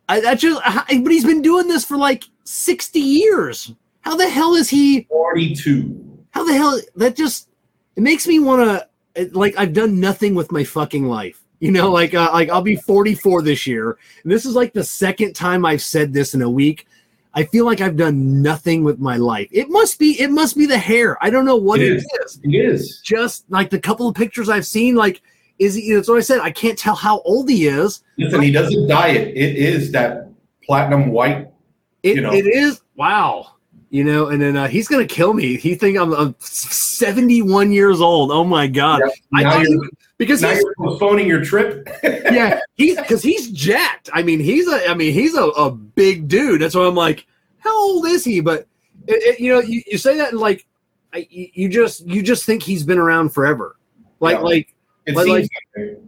[0.09, 0.61] I, that just.
[0.65, 3.71] I- But he's been doing this for like sixty years.
[4.07, 5.01] How the hell is he?
[5.09, 6.19] 42.
[6.31, 6.79] How the hell?
[6.95, 7.49] That just.
[7.97, 8.61] It makes me want
[9.15, 9.29] to.
[9.33, 11.43] Like I've done nothing with my fucking life.
[11.59, 14.83] You know, like uh, like I'll be 44 this year, and this is like the
[14.83, 16.87] second time I've said this in a week.
[17.33, 19.49] I feel like I've done nothing with my life.
[19.51, 21.17] It must be it must be the hair.
[21.21, 22.05] I don't know what It it is.
[22.23, 22.39] is.
[22.45, 23.01] He is.
[23.03, 25.21] Just like the couple of pictures I've seen, like
[25.59, 25.91] is he?
[25.93, 26.39] That's what I said.
[26.39, 28.03] I can't tell how old he is.
[28.17, 29.35] Listen, he doesn't dye it.
[29.35, 30.29] It is that
[30.63, 31.49] platinum white.
[32.03, 32.31] It, You know.
[32.31, 33.55] it is wow.
[33.89, 35.55] You know, and then uh, he's gonna kill me.
[35.55, 38.31] He think I'm, I'm 71 years old.
[38.31, 39.01] Oh my god!
[39.33, 39.79] I Now he-
[40.17, 41.87] because now he's you're postponing your trip.
[42.03, 44.09] yeah, he's because he's jacked.
[44.13, 46.61] I mean, he's a I mean, he's a, a big dude.
[46.61, 47.25] That's why I'm like,
[47.59, 48.41] how old is he?
[48.41, 48.67] But
[49.07, 50.65] it, it- you know, you, you say that and like,
[51.13, 53.77] I, you just you just think he's been around forever.
[54.19, 54.41] Like Yeah.
[54.41, 54.73] like
[55.07, 55.99] seems like-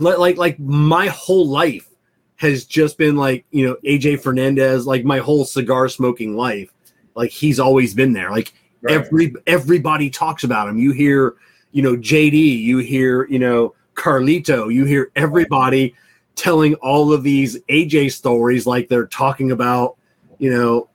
[0.00, 1.88] like like like my whole life
[2.36, 4.86] has just been like you know AJ Fernandez.
[4.88, 6.72] Like my whole cigar smoking life,
[7.18, 8.30] like he's always been there.
[8.30, 8.94] Like Right.
[8.94, 10.78] every everybody talks about him.
[10.78, 11.34] You hear,
[11.72, 15.94] you know, JD, you hear, you know, Carlito, you hear everybody
[16.36, 19.96] telling all of these AJ stories like they're talking about,
[20.38, 20.88] you know,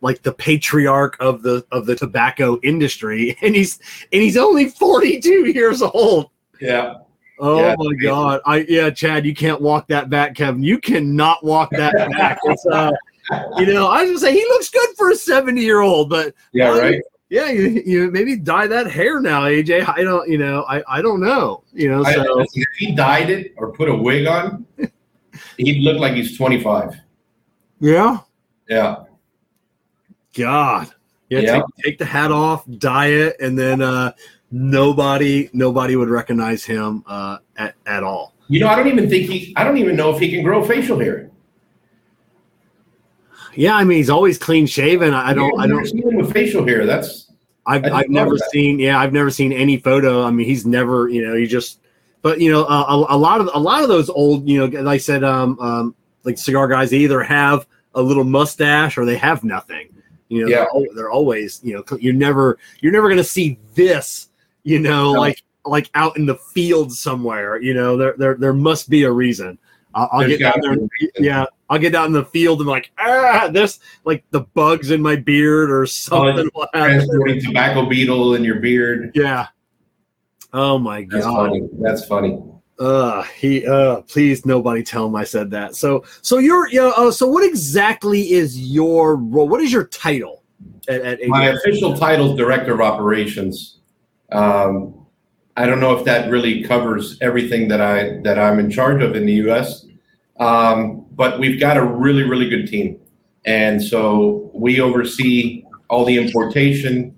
[0.00, 3.78] like the patriarch of the of the tobacco industry and he's
[4.14, 6.30] and he's only 42 years old.
[6.58, 6.94] yeah.
[7.38, 8.40] Oh Yeah, my god.
[8.46, 10.62] I yeah, Chad, you can't walk that back, Kevin.
[10.62, 12.38] You cannot walk that back.
[12.44, 12.92] It's uh
[13.58, 16.34] you know, I was gonna say he looks good for a 70 year old, but
[16.52, 17.02] Yeah, right.
[17.28, 19.88] yeah, you, you maybe dye that hair now, AJ.
[19.88, 22.02] I don't, you know, I, I don't know, you know.
[22.04, 24.66] So listen, if he dyed it or put a wig on,
[25.56, 26.96] he'd look like he's 25.
[27.80, 28.18] yeah,
[28.68, 28.96] Yeah.
[30.36, 30.88] God,
[31.30, 31.40] yeah.
[31.40, 31.52] Yeah.
[31.52, 34.12] Take, take the hat off, dye it, and then uh,
[34.50, 38.34] nobody nobody would recognize him uh, at at all.
[38.48, 40.64] You know, I don't even think he, I don't even know if he can grow
[40.64, 41.30] facial hair.
[43.56, 45.14] Yeah, I mean, he's always clean shaven.
[45.14, 46.86] I, I don't, I I've don't, see him with facial hair.
[46.86, 47.30] That's,
[47.66, 48.78] I've, I I've never seen.
[48.78, 50.22] Yeah, I've never seen any photo.
[50.24, 51.80] I mean, he's never, you know, he just.
[52.22, 54.80] But you know, uh, a, a lot of a lot of those old, you know,
[54.82, 59.04] like I said, um, um, like cigar guys, they either have a little mustache or
[59.04, 59.88] they have nothing.
[60.28, 60.66] You know, Yeah.
[60.74, 64.28] they're, they're always, you know, you're never, you're never going to see this,
[64.64, 65.20] you know, No.
[65.20, 67.60] like like out in the field somewhere.
[67.60, 69.56] You know, there there there must be a reason.
[69.94, 70.72] I'll, I'll get down there.
[70.72, 74.90] and- yeah, I'll get down in the field and like ah, this like the bugs
[74.90, 76.48] in my beard or something.
[76.54, 76.68] happen.
[76.72, 79.10] transporting tobacco beetle in your beard.
[79.14, 79.48] Yeah.
[80.52, 81.34] Oh my That's god.
[81.48, 81.68] funny.
[81.80, 82.42] That's funny.
[82.78, 85.74] Uh he uh please nobody tell him I said that.
[85.74, 89.48] So so you're you know, uh, so what exactly is your role?
[89.48, 90.44] What is your title
[90.88, 91.56] at, at My AJ?
[91.56, 93.80] official title is Director of Operations.
[94.30, 95.06] Um,
[95.56, 99.16] I don't know if that really covers everything that I that I'm in charge of
[99.16, 99.86] in the U.S.
[100.38, 103.00] Um, but we've got a really really good team,
[103.44, 107.16] and so we oversee all the importation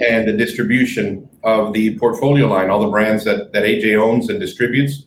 [0.00, 4.40] and the distribution of the portfolio line, all the brands that that AJ owns and
[4.40, 5.06] distributes,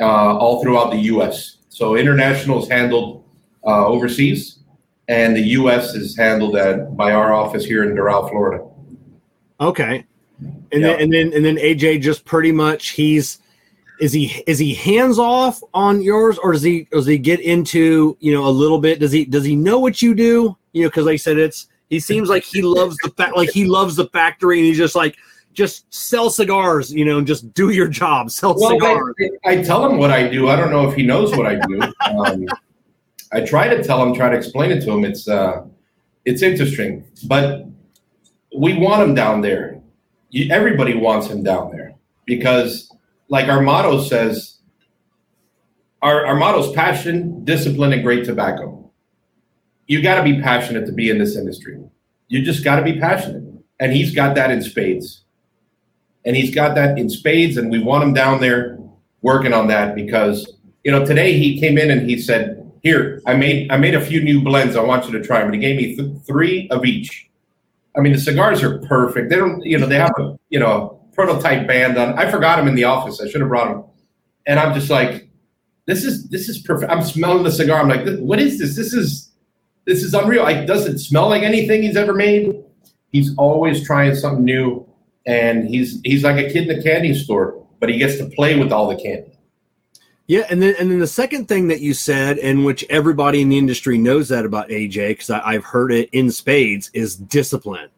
[0.00, 1.58] uh, all throughout the U.S.
[1.68, 3.24] So international is handled
[3.66, 4.58] uh, overseas,
[5.08, 5.94] and the U.S.
[5.94, 8.64] is handled at by our office here in Doral, Florida.
[9.60, 10.04] Okay.
[10.72, 10.88] And Yeah.
[10.88, 13.38] then and then and then AJ just pretty much he's
[14.02, 18.16] is he is he hands off on yours or does he does he get into
[18.20, 20.88] you know a little bit does he does he know what you do you know
[20.88, 23.94] because like I said it's he seems like he loves the fact like he loves
[23.94, 25.16] the factory and he's just like
[25.52, 29.62] just sell cigars you know and just do your job sell Well, cigars I, I
[29.62, 30.48] tell him what I do.
[30.48, 31.80] I don't know if he knows what I do.
[32.12, 32.46] Um,
[33.32, 35.04] I try to tell him, try to explain it to him.
[35.04, 35.64] It's uh,
[36.24, 37.66] it's interesting, but
[38.54, 39.80] we want him down there.
[40.50, 41.94] Everybody wants him down there
[42.26, 42.90] because,
[43.32, 44.58] like our motto says,
[46.02, 48.90] our our motto is passion, discipline, and great tobacco.
[49.86, 51.82] You got to be passionate to be in this industry.
[52.28, 53.42] You just got to be passionate,
[53.80, 55.24] and he's got that in spades.
[56.26, 58.78] And he's got that in spades and we want him down there
[59.22, 63.34] working on that because you know today he came in and he said here i
[63.34, 64.76] made i made a few new blends.
[64.76, 67.28] I want you to try them and he gave me th- three of each.
[67.96, 69.30] I mean the cigars are perfect.
[69.30, 72.68] They don't you know they have a you know prototype band on i forgot him
[72.68, 73.84] in the office i should have brought him
[74.46, 75.28] and i'm just like
[75.86, 78.92] this is this is perfect i'm smelling the cigar i'm like what is this this
[78.92, 79.32] is
[79.84, 80.46] this is unreal.
[80.46, 82.62] It doesn't smell like anything he's ever made.
[83.10, 84.88] He's always trying something new,
[85.26, 88.58] and he's he's like a kid in a candy store, but he gets to play
[88.58, 89.38] with all the candy.
[90.28, 93.48] Yeah, and then and then the second thing that you said, and which everybody in
[93.48, 97.90] the industry knows that about AJ, because I've heard it in spades, is discipline.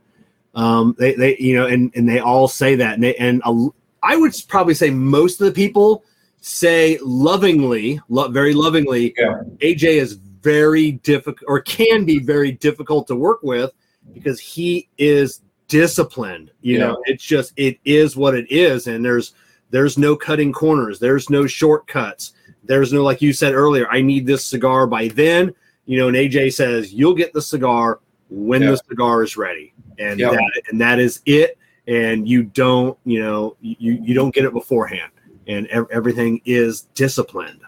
[0.54, 3.68] Um, they, they, you know, and and they all say that, and they, and a,
[4.02, 6.04] I would probably say most of the people
[6.40, 9.42] say lovingly, lo- very lovingly, yeah.
[9.58, 13.72] AJ is very difficult or can be very difficult to work with
[14.12, 16.50] because he is disciplined.
[16.60, 16.86] You yeah.
[16.86, 19.32] know, it's just it is what it is, and there's
[19.70, 23.88] there's no cutting corners, there's no shortcuts, there's no like you said earlier.
[23.90, 25.54] I need this cigar by then.
[25.86, 28.70] You know, and AJ says you'll get the cigar when yeah.
[28.72, 30.30] the cigar is ready, and yeah.
[30.30, 31.58] that and that is it.
[31.86, 35.12] And you don't, you know, you you don't get it beforehand,
[35.46, 37.60] and everything is disciplined.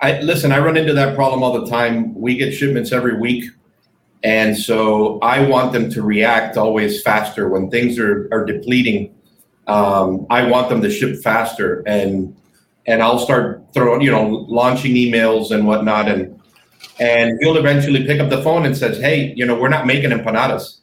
[0.00, 0.52] I listen.
[0.52, 2.14] I run into that problem all the time.
[2.14, 3.50] We get shipments every week,
[4.22, 9.14] and so I want them to react always faster when things are are depleting.
[9.66, 12.36] Um, I want them to ship faster, and
[12.86, 16.40] and I'll start throwing, you know, launching emails and whatnot, and
[17.00, 20.10] and he'll eventually pick up the phone and says, "Hey, you know, we're not making
[20.10, 20.77] empanadas.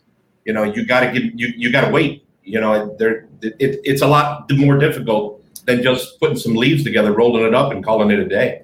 [0.45, 2.25] You know, you got to give you you got to wait.
[2.43, 7.11] You know, there it, it's a lot more difficult than just putting some leaves together,
[7.11, 8.61] rolling it up, and calling it a day."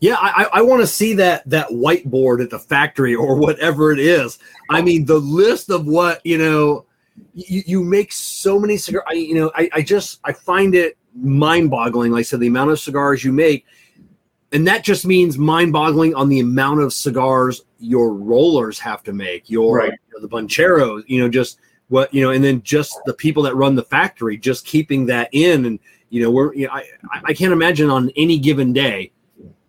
[0.00, 3.98] Yeah, I, I want to see that that whiteboard at the factory or whatever it
[3.98, 4.38] is.
[4.70, 6.86] I mean, the list of what you know,
[7.34, 9.04] you, you make so many cigars.
[9.08, 12.12] I, you know, I, I just I find it mind-boggling.
[12.12, 13.66] Like I said, the amount of cigars you make,
[14.52, 19.48] and that just means mind-boggling on the amount of cigars your rollers have to make.
[19.48, 19.92] Your right.
[19.92, 21.58] you know, the Bancheros, you know, just
[21.88, 25.28] what you know, and then just the people that run the factory, just keeping that
[25.32, 25.78] in, and
[26.10, 26.84] you know, we're you know, I
[27.24, 29.12] I can't imagine on any given day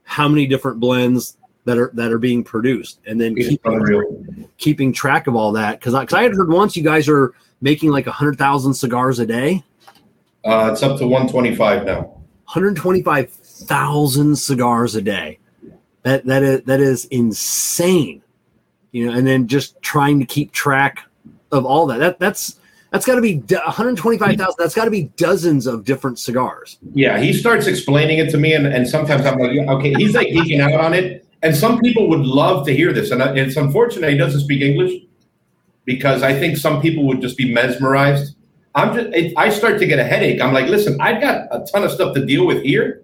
[0.03, 5.27] how many different blends that are that are being produced, and then keeping, keeping track
[5.27, 5.79] of all that.
[5.79, 8.73] Because I, cause I had heard once you guys are making like a hundred thousand
[8.73, 9.63] cigars a day.
[10.43, 12.01] Uh, it's up to one twenty five now.
[12.01, 15.39] One hundred twenty five thousand cigars a day.
[16.03, 18.21] That that is that is insane.
[18.91, 20.99] You know, and then just trying to keep track
[21.51, 21.99] of all that.
[21.99, 22.59] That that's
[22.91, 24.55] that's got to be 125,000.
[24.57, 26.77] That's got to be dozens of different cigars.
[26.93, 30.27] Yeah, he starts explaining it to me, and, and sometimes I'm like, okay, he's like
[30.27, 31.25] geeking out on it.
[31.41, 34.61] And some people would love to hear this, and uh, it's unfortunate he doesn't speak
[34.61, 35.03] English
[35.85, 38.35] because I think some people would just be mesmerized.
[38.75, 40.41] I'm just, it, I start to get a headache.
[40.41, 43.03] I'm like, listen, I've got a ton of stuff to deal with here.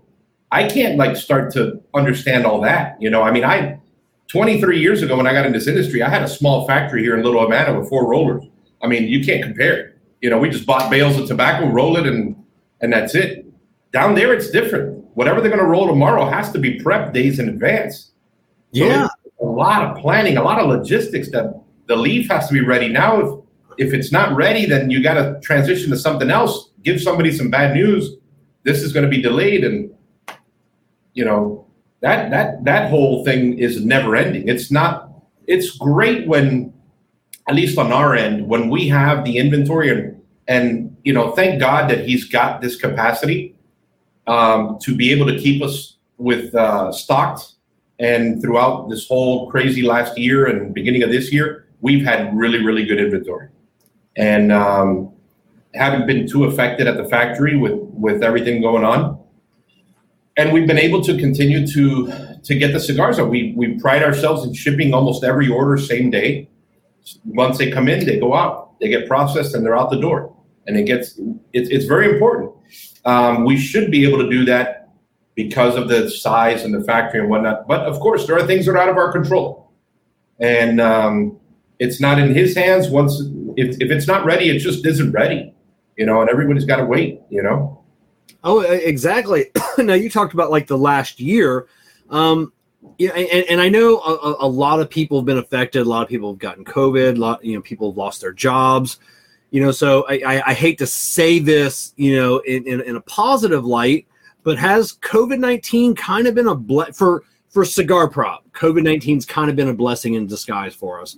[0.51, 3.01] I can't like start to understand all that.
[3.01, 3.79] You know, I mean, I
[4.27, 7.17] 23 years ago when I got in this industry, I had a small factory here
[7.17, 8.43] in Little Havana with four rollers
[8.81, 9.95] I mean, you can't compare.
[10.21, 12.35] You know, we just bought bales of tobacco, roll it, and
[12.81, 13.45] and that's it.
[13.91, 15.05] Down there, it's different.
[15.15, 18.11] Whatever they're going to roll tomorrow has to be prepped days in advance.
[18.73, 19.07] So yeah,
[19.41, 21.31] a lot of planning, a lot of logistics.
[21.31, 23.19] That the leaf has to be ready now.
[23.19, 26.71] If if it's not ready, then you got to transition to something else.
[26.83, 28.15] Give somebody some bad news.
[28.63, 29.91] This is going to be delayed, and
[31.17, 31.65] you know
[32.01, 34.47] that that that whole thing is never ending.
[34.47, 35.09] It's not.
[35.47, 36.73] It's great when
[37.49, 41.59] at least on our end, when we have the inventory and and you know, thank
[41.59, 43.55] God that he's got this capacity
[44.27, 47.53] um, to be able to keep us with uh, stocked.
[47.99, 52.63] And throughout this whole crazy last year and beginning of this year, we've had really,
[52.63, 53.49] really good inventory,
[54.15, 55.13] and um,
[55.73, 59.16] haven't been too affected at the factory with with everything going on.
[60.37, 63.29] And we've been able to continue to to get the cigars out.
[63.29, 66.49] We we pride ourselves in shipping almost every order same day
[67.25, 70.35] once they come in, they go out, they get processed, and they're out the door.
[70.65, 71.19] And it gets
[71.53, 72.51] it's it's very important.
[73.05, 74.89] Um, we should be able to do that
[75.35, 77.67] because of the size and the factory and whatnot.
[77.67, 79.71] But of course, there are things that are out of our control,
[80.39, 81.39] and um,
[81.79, 82.89] it's not in his hands.
[82.89, 83.21] Once
[83.55, 85.53] if if it's not ready, it just isn't ready,
[85.97, 86.19] you know.
[86.19, 87.76] And everybody's got to wait, you know.
[88.43, 89.51] Oh, exactly.
[89.77, 91.67] now you talked about like the last year.
[92.09, 92.53] Um,
[92.97, 95.81] yeah, and, and I know a, a, lot of people have been affected.
[95.81, 97.15] A lot of people have gotten COVID.
[97.15, 98.99] A lot, you know, people have lost their jobs.
[99.51, 102.95] You know, so I, I, I hate to say this, you know, in, in, in
[102.95, 104.07] a positive light,
[104.43, 108.43] but has COVID nineteen kind of been a ble- for for Cigar Prop?
[108.51, 111.17] COVID 19's kind of been a blessing in disguise for us.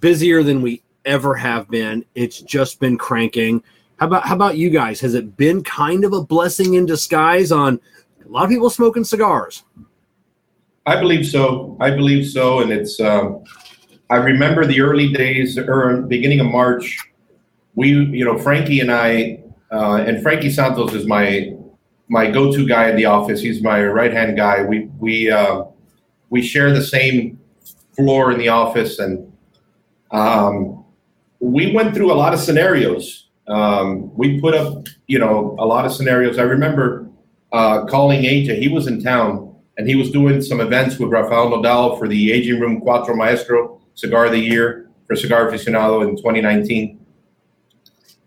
[0.00, 2.04] Busier than we ever have been.
[2.14, 3.62] It's just been cranking.
[4.04, 5.00] How about how about you guys?
[5.00, 7.80] Has it been kind of a blessing in disguise on
[8.22, 9.64] a lot of people smoking cigars?
[10.84, 11.74] I believe so.
[11.80, 13.00] I believe so, and it's.
[13.00, 13.44] Um,
[14.10, 16.98] I remember the early days, or beginning of March.
[17.76, 21.54] We, you know, Frankie and I, uh, and Frankie Santos is my
[22.08, 23.40] my go-to guy in the office.
[23.40, 24.64] He's my right-hand guy.
[24.64, 25.64] We we uh,
[26.28, 27.40] we share the same
[27.96, 29.32] floor in the office, and
[30.10, 30.84] um,
[31.40, 33.23] we went through a lot of scenarios.
[33.46, 36.38] Um, we put up, you know, a lot of scenarios.
[36.38, 37.08] I remember
[37.52, 38.58] uh, calling AJ.
[38.58, 42.32] He was in town and he was doing some events with Rafael Nodal for the
[42.32, 47.00] Aging Room Quattro Maestro Cigar of the Year for Cigar Aficionado in 2019.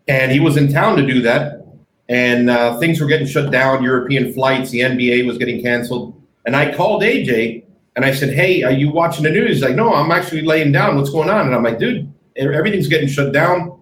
[0.08, 1.66] And he was in town to do that.
[2.10, 6.22] And uh, things were getting shut down, European flights, the NBA was getting canceled.
[6.46, 7.66] And I called AJ
[7.98, 9.56] and I said, Hey, are you watching the news?
[9.56, 10.96] He's like, No, I'm actually laying down.
[10.96, 11.48] What's going on?
[11.48, 13.77] And I'm like, Dude, everything's getting shut down.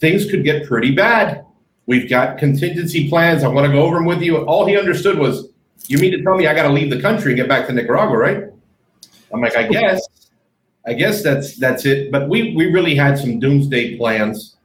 [0.00, 1.44] Things could get pretty bad.
[1.86, 3.44] We've got contingency plans.
[3.44, 4.38] I want to go over them with you.
[4.46, 5.48] All he understood was,
[5.88, 7.72] You mean to tell me I got to leave the country and get back to
[7.72, 8.44] Nicaragua, right?
[9.32, 10.00] I'm like, I guess.
[10.86, 12.10] I guess that's that's it.
[12.10, 14.56] But we we really had some doomsday plans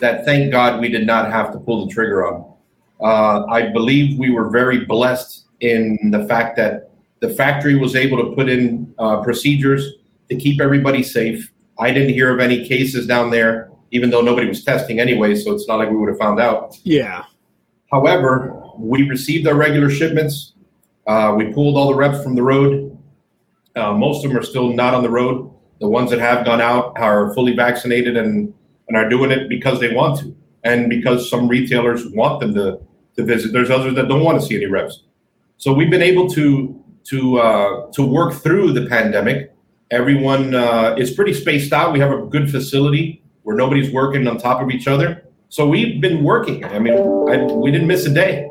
[0.00, 2.54] that thank God we did not have to pull the trigger on.
[3.00, 8.16] Uh, I believe we were very blessed in the fact that the factory was able
[8.18, 9.94] to put in uh, procedures
[10.28, 11.52] to keep everybody safe.
[11.78, 15.52] I didn't hear of any cases down there, even though nobody was testing anyway, so
[15.54, 16.76] it's not like we would have found out.
[16.84, 17.24] Yeah.
[17.90, 20.52] However, we received our regular shipments.
[21.06, 22.96] Uh, we pulled all the reps from the road.
[23.74, 25.50] Uh, most of them are still not on the road.
[25.80, 28.52] The ones that have gone out are fully vaccinated and,
[28.88, 32.80] and are doing it because they want to, and because some retailers want them to,
[33.16, 33.52] to visit.
[33.52, 35.04] There's others that don't want to see any reps.
[35.56, 36.74] So we've been able to
[37.04, 39.54] to uh, to work through the pandemic.
[39.90, 41.92] Everyone uh, is pretty spaced out.
[41.92, 45.24] We have a good facility where nobody's working on top of each other.
[45.48, 46.66] So we've been working.
[46.66, 48.50] I mean, I, we didn't miss a day,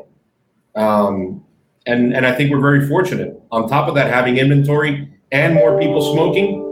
[0.74, 1.44] um,
[1.86, 3.40] and and I think we're very fortunate.
[3.52, 6.64] On top of that, having inventory and more people smoking,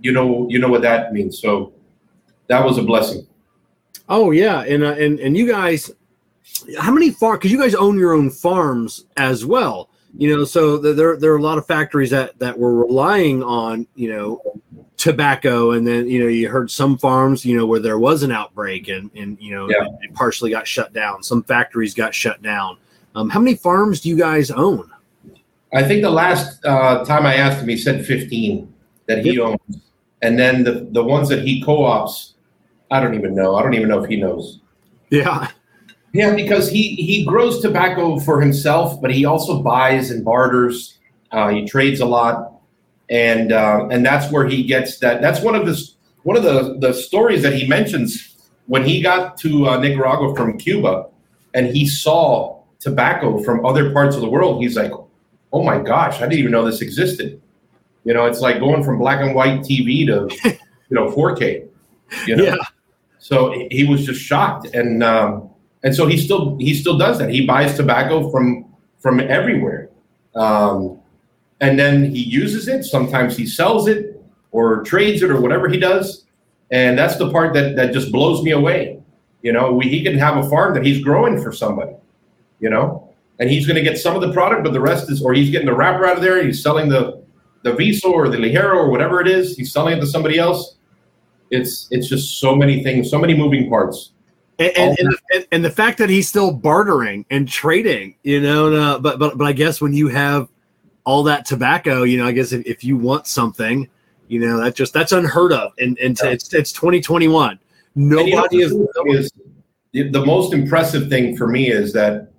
[0.00, 1.40] you know, you know what that means.
[1.40, 1.72] So
[2.48, 3.24] that was a blessing.
[4.08, 5.92] Oh yeah, and uh, and and you guys,
[6.76, 7.36] how many farm?
[7.36, 11.36] Because you guys own your own farms as well you know so there there are
[11.36, 14.42] a lot of factories that that were relying on you know
[15.00, 18.30] tobacco and then you know you heard some farms you know where there was an
[18.30, 19.86] outbreak and and you know yeah.
[20.02, 21.22] it partially got shut down.
[21.22, 22.76] Some factories got shut down.
[23.14, 24.90] Um, how many farms do you guys own?
[25.72, 28.72] I think the last uh, time i asked him he said 15
[29.06, 29.46] that he yep.
[29.46, 29.80] owns.
[30.20, 32.34] And then the the ones that he co-ops
[32.90, 33.56] i don't even know.
[33.56, 34.60] I don't even know if he knows.
[35.08, 35.48] Yeah.
[36.12, 40.98] Yeah, because he he grows tobacco for himself, but he also buys and barters.
[41.30, 42.59] Uh, he trades a lot,
[43.10, 45.20] and uh, and that's where he gets that.
[45.20, 49.36] That's one of his one of the the stories that he mentions when he got
[49.38, 51.08] to uh, Nicaragua from Cuba,
[51.52, 54.62] and he saw tobacco from other parts of the world.
[54.62, 54.92] He's like,
[55.52, 57.42] "Oh my gosh, I didn't even know this existed."
[58.04, 60.28] You know, it's like going from black and white TV to
[60.88, 61.66] you know 4K.
[62.26, 62.56] You know, yeah.
[63.18, 65.50] so he was just shocked, and um,
[65.82, 67.30] and so he still he still does that.
[67.30, 68.66] He buys tobacco from
[69.00, 69.90] from everywhere,
[70.34, 70.99] um,
[71.60, 72.84] and then he uses it.
[72.84, 76.24] Sometimes he sells it or trades it or whatever he does,
[76.70, 79.00] and that's the part that that just blows me away.
[79.42, 81.92] You know, we, he can have a farm that he's growing for somebody,
[82.58, 85.22] you know, and he's going to get some of the product, but the rest is,
[85.22, 86.44] or he's getting the wrapper out of there.
[86.44, 87.22] he's selling the
[87.62, 89.56] the Viso or the Ligero or whatever it is.
[89.56, 90.76] He's selling it to somebody else.
[91.50, 94.12] It's it's just so many things, so many moving parts
[94.60, 98.72] and and, and, and, and, the fact that he's still bartering and trading, you know,
[98.72, 100.48] uh, but but but I guess when you have
[101.10, 103.88] all that tobacco, you know, I guess if, if you want something,
[104.28, 106.30] you know, that just that's unheard of, and and yeah.
[106.30, 107.58] it's it's 2021.
[107.96, 108.72] Nobody is,
[109.06, 109.32] is
[109.92, 112.30] the most impressive thing for me is that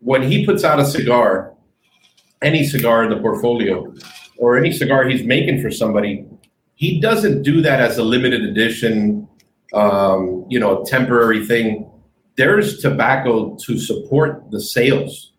[0.00, 1.54] when he puts out a cigar,
[2.42, 3.94] any cigar in the portfolio,
[4.38, 6.26] or any cigar he's making for somebody,
[6.74, 9.28] he doesn't do that as a limited edition
[9.72, 11.88] um, you know, temporary thing.
[12.36, 15.32] There's tobacco to support the sales.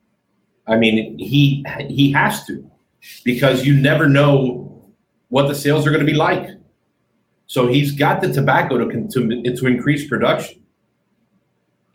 [0.69, 2.69] I mean, he he has to
[3.23, 4.91] because you never know
[5.29, 6.49] what the sales are going to be like.
[7.47, 10.61] So he's got the tobacco to to, to increase production,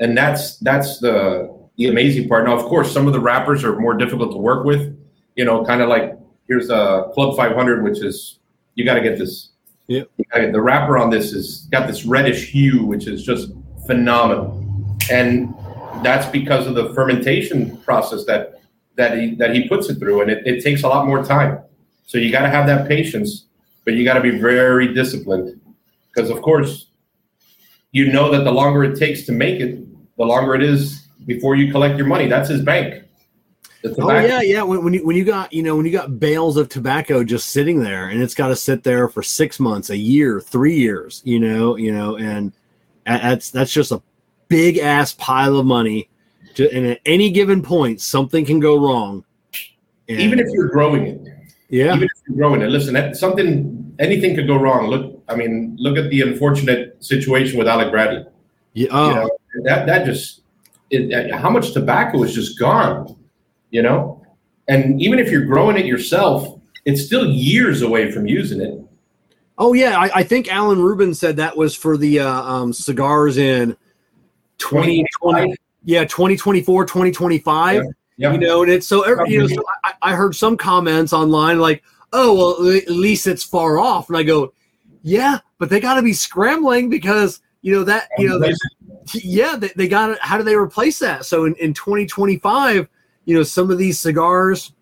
[0.00, 2.46] and that's that's the the amazing part.
[2.46, 4.98] Now, of course, some of the wrappers are more difficult to work with.
[5.36, 8.40] You know, kind of like here's a Club 500, which is
[8.74, 9.50] you got to get this
[9.86, 10.04] yeah.
[10.32, 13.50] The wrapper on this is got this reddish hue, which is just
[13.86, 15.54] phenomenal, and
[16.02, 18.60] that's because of the fermentation process that
[18.96, 21.60] that he that he puts it through, and it, it takes a lot more time.
[22.06, 23.46] So you got to have that patience,
[23.84, 25.60] but you got to be very disciplined,
[26.12, 26.86] because of course,
[27.92, 29.78] you know that the longer it takes to make it,
[30.16, 32.28] the longer it is before you collect your money.
[32.28, 33.04] That's his bank.
[33.98, 34.62] Oh yeah, yeah.
[34.62, 37.50] When, when, you when you got you know when you got bales of tobacco just
[37.50, 41.20] sitting there and it's got to sit there for six months, a year, three years,
[41.24, 42.52] you know, you know, and
[43.04, 44.00] that's that's just a
[44.48, 46.08] big ass pile of money.
[46.54, 49.24] To, and at any given point, something can go wrong.
[50.08, 51.20] And, Even if you're growing it,
[51.68, 51.94] Yeah.
[51.94, 54.88] Even if you're growing it, listen, that, something, anything could go wrong.
[54.88, 58.24] Look, I mean, look at the unfortunate situation with Alec Bradley.
[58.74, 58.88] Yeah.
[58.90, 59.08] Oh.
[59.08, 59.30] You know,
[59.64, 60.42] that that just,
[60.90, 63.16] it, how much tobacco is just gone,
[63.70, 64.24] you know?
[64.68, 68.78] And even if you're growing it yourself, it's still years away from using it.
[69.56, 73.36] Oh yeah, I, I think Alan Rubin said that was for the uh, um, cigars
[73.38, 73.76] in
[74.58, 75.54] 2020.
[75.84, 77.74] Yeah, 2024, 2025.
[77.74, 77.82] Yeah.
[78.16, 78.32] Yeah.
[78.32, 79.46] You know, and it's so every, you know.
[79.48, 81.82] So I, I heard some comments online like,
[82.12, 84.52] "Oh, well, at least it's far off," and I go,
[85.02, 88.56] "Yeah, but they got to be scrambling because you know that you know that,
[89.14, 91.24] yeah they, they got how do they replace that?
[91.24, 92.88] So in, in 2025,
[93.24, 94.74] you know, some of these cigars,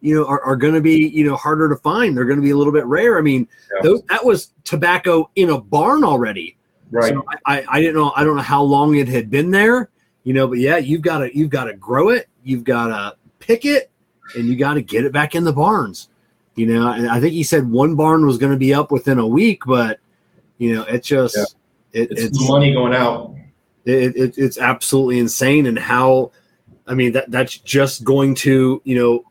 [0.00, 2.16] you know, are, are going to be you know harder to find.
[2.16, 3.18] They're going to be a little bit rare.
[3.18, 3.80] I mean, Yeah.
[3.82, 6.56] those, that was tobacco in a barn already.
[6.90, 7.12] Right.
[7.12, 9.90] So I, I, I didn't know I don't know how long it had been there,
[10.24, 13.16] you know, but yeah, you've got to you've got to grow it, you've got to
[13.38, 13.90] pick it,
[14.36, 16.08] and you got to get it back in the barns.
[16.54, 19.18] You know, and I think he said one barn was going to be up within
[19.18, 20.00] a week, but
[20.58, 22.02] you know, it just Yeah.
[22.02, 23.34] it, it's, it's money going out.
[23.84, 26.30] it, it, it's absolutely insane and how
[26.86, 29.24] i mean that that's just going to you know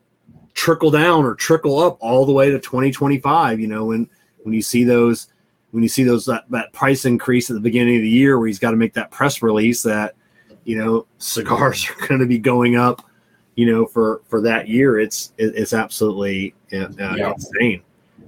[0.54, 4.08] trickle down or trickle up all the way to 2025 you know when
[4.42, 5.28] when you see those
[5.70, 8.48] when you see those that, that price increase at the beginning of the year where
[8.48, 10.14] he's got to make that press release that
[10.68, 13.02] you know cigars are going to be going up
[13.56, 17.32] you know for for that year it's it's absolutely uh, Yeah.
[17.32, 17.82] insane.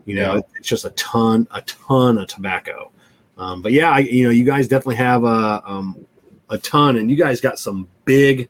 [0.06, 0.40] You know Yeah.
[0.56, 2.90] it's just a ton a ton of tobacco.
[3.36, 6.06] Um, but yeah I, you know you guys definitely have a um,
[6.48, 8.48] a ton and you guys got some big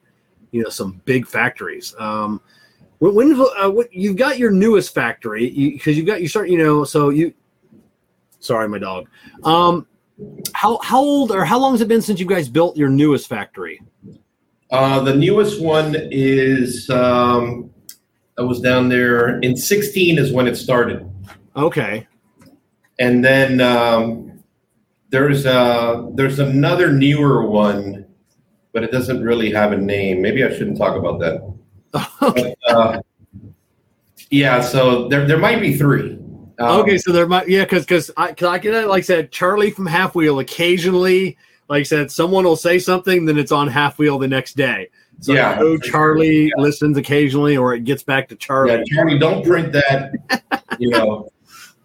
[0.53, 1.93] you know some big factories.
[1.99, 2.41] Um
[3.01, 6.49] when, when uh, what, you've got your newest factory because you, have got you start
[6.49, 7.35] you know so you
[8.39, 9.09] sorry my dog.
[9.43, 9.87] Um
[10.55, 13.29] how how old or how long has it been since you guys built your newest
[13.29, 13.81] factory
[14.71, 17.71] Uh, the newest one is um,
[18.39, 21.11] I was down there in 16 is when it started,
[21.57, 22.07] okay
[23.01, 24.31] and then um,
[25.09, 28.07] there's uh there's another newer one,
[28.73, 30.23] but it doesn't really have a name.
[30.23, 31.43] Maybe I shouldn't talk about that.
[32.23, 33.03] okay But, uh,
[34.31, 36.19] yeah, so there there might be three.
[36.61, 39.33] Um, okay so there might yeah because because i cause i can like i said
[39.33, 41.39] charlie from half wheel occasionally
[41.69, 44.89] like i said someone will say something then it's on half wheel the next day
[45.21, 45.53] so Yeah.
[45.53, 49.73] I know charlie listens occasionally or it gets back to charlie Yeah, Charlie, don't print
[49.73, 50.13] that.
[50.79, 51.31] you know,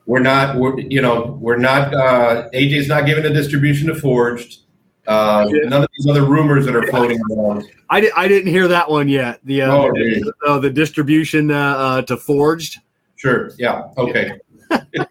[0.05, 0.57] we're not.
[0.57, 1.93] We're you know we're not.
[1.93, 4.59] Uh, AJ's not giving a distribution to Forged.
[5.07, 7.63] Uh, None of these other rumors that are floating around.
[7.89, 9.39] I, di- I didn't hear that one yet.
[9.45, 12.79] The uh, Oh, the, uh, the distribution uh, uh, to forged.
[13.15, 13.49] Sure.
[13.57, 13.83] Yeah.
[13.97, 14.33] Okay.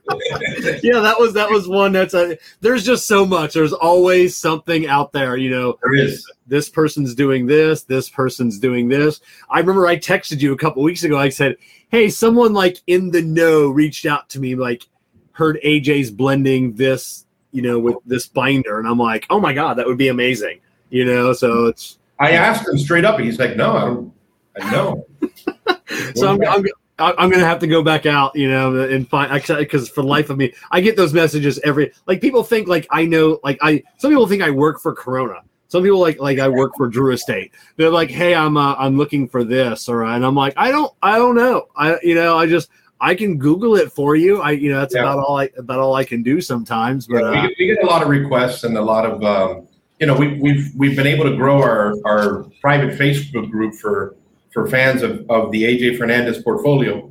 [0.82, 2.38] Yeah, that was that was one that's a.
[2.60, 3.54] There's just so much.
[3.54, 5.36] There's always something out there.
[5.36, 6.30] You know, There is.
[6.46, 7.82] this person's doing this.
[7.82, 9.20] This person's doing this.
[9.50, 11.18] I remember I texted you a couple weeks ago.
[11.18, 11.56] I said,
[11.88, 14.54] "Hey, someone like in the know reached out to me.
[14.54, 14.84] Like,
[15.32, 17.26] heard AJ's blending this.
[17.52, 20.60] You know, with this binder, and I'm like, oh my god, that would be amazing.
[20.90, 24.12] You know, so it's I asked him straight up, and he's like, "No, I don't.
[24.60, 25.06] I know."
[26.14, 26.64] so I'm, I'm,
[26.98, 30.30] I'm gonna have to go back out, you know, and find because for the life
[30.30, 33.82] of me, I get those messages every like people think like I know like I
[33.98, 35.40] some people think I work for Corona.
[35.66, 37.52] Some people like like I work for Drew Estate.
[37.76, 40.92] They're like, hey, I'm uh, I'm looking for this, or and I'm like, I don't
[41.02, 41.66] I don't know.
[41.76, 42.70] I you know I just
[43.00, 44.40] I can Google it for you.
[44.40, 45.00] I you know that's Yeah.
[45.00, 47.08] about all I about all I can do sometimes.
[47.08, 49.24] But Yeah, we, uh, get, we get a lot of requests and a lot of
[49.24, 49.66] um,
[49.98, 54.14] you know we, we've we've been able to grow our our private Facebook group for
[54.54, 57.10] for fans of, of the AJ Fernandez portfolio,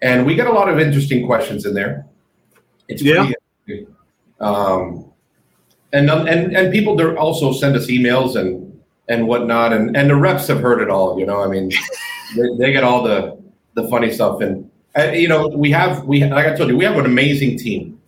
[0.00, 2.06] and we get a lot of interesting questions in there.
[2.88, 3.30] It's Yeah.
[3.66, 3.86] pretty.
[4.40, 5.10] Um,
[5.92, 10.16] and and and people there also send us emails and and whatnot, and and the
[10.16, 11.18] reps have heard it all.
[11.18, 11.70] You know, I mean,
[12.36, 13.38] they, they get all the
[13.74, 16.84] the funny stuff, and uh, you know, we have we like I told you, we
[16.84, 18.00] have an amazing team,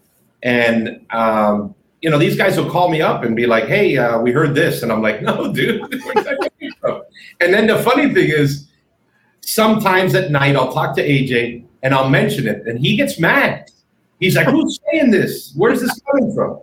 [0.42, 4.18] and um, you know, these guys will call me up and be like, "Hey, uh,
[4.20, 7.02] we heard this," and I'm like, "No, dude." where's that coming from?"
[7.40, 8.66] and then the funny thing is,
[9.46, 13.70] sometimes at night I'll talk to AJ and I'll mention it, and he gets mad.
[14.20, 15.52] He's like, "Who's saying this?
[15.56, 16.60] Where's this coming from?"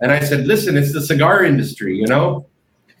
[0.00, 1.96] And I said, "Listen, it's the cigar industry.
[1.96, 2.46] You know,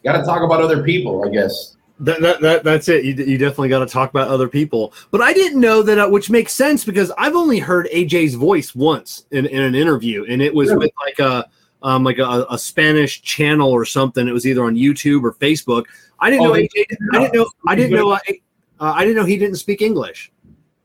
[0.04, 3.04] got to talk about other people, I guess." That, that, that that's it.
[3.04, 4.92] You, you definitely got to talk about other people.
[5.12, 8.74] But I didn't know that, uh, which makes sense because I've only heard AJ's voice
[8.74, 10.86] once in, in an interview, and it was Really?
[10.86, 11.48] with like a
[11.86, 14.26] um, like a, a Spanish channel or something.
[14.26, 15.84] It was either on YouTube or Facebook.
[16.18, 16.68] I didn't Oh, know AJ.
[17.12, 17.50] I didn't know.
[17.66, 18.10] I didn't know.
[18.10, 18.18] Uh,
[18.82, 20.32] uh, I didn't know he didn't speak English.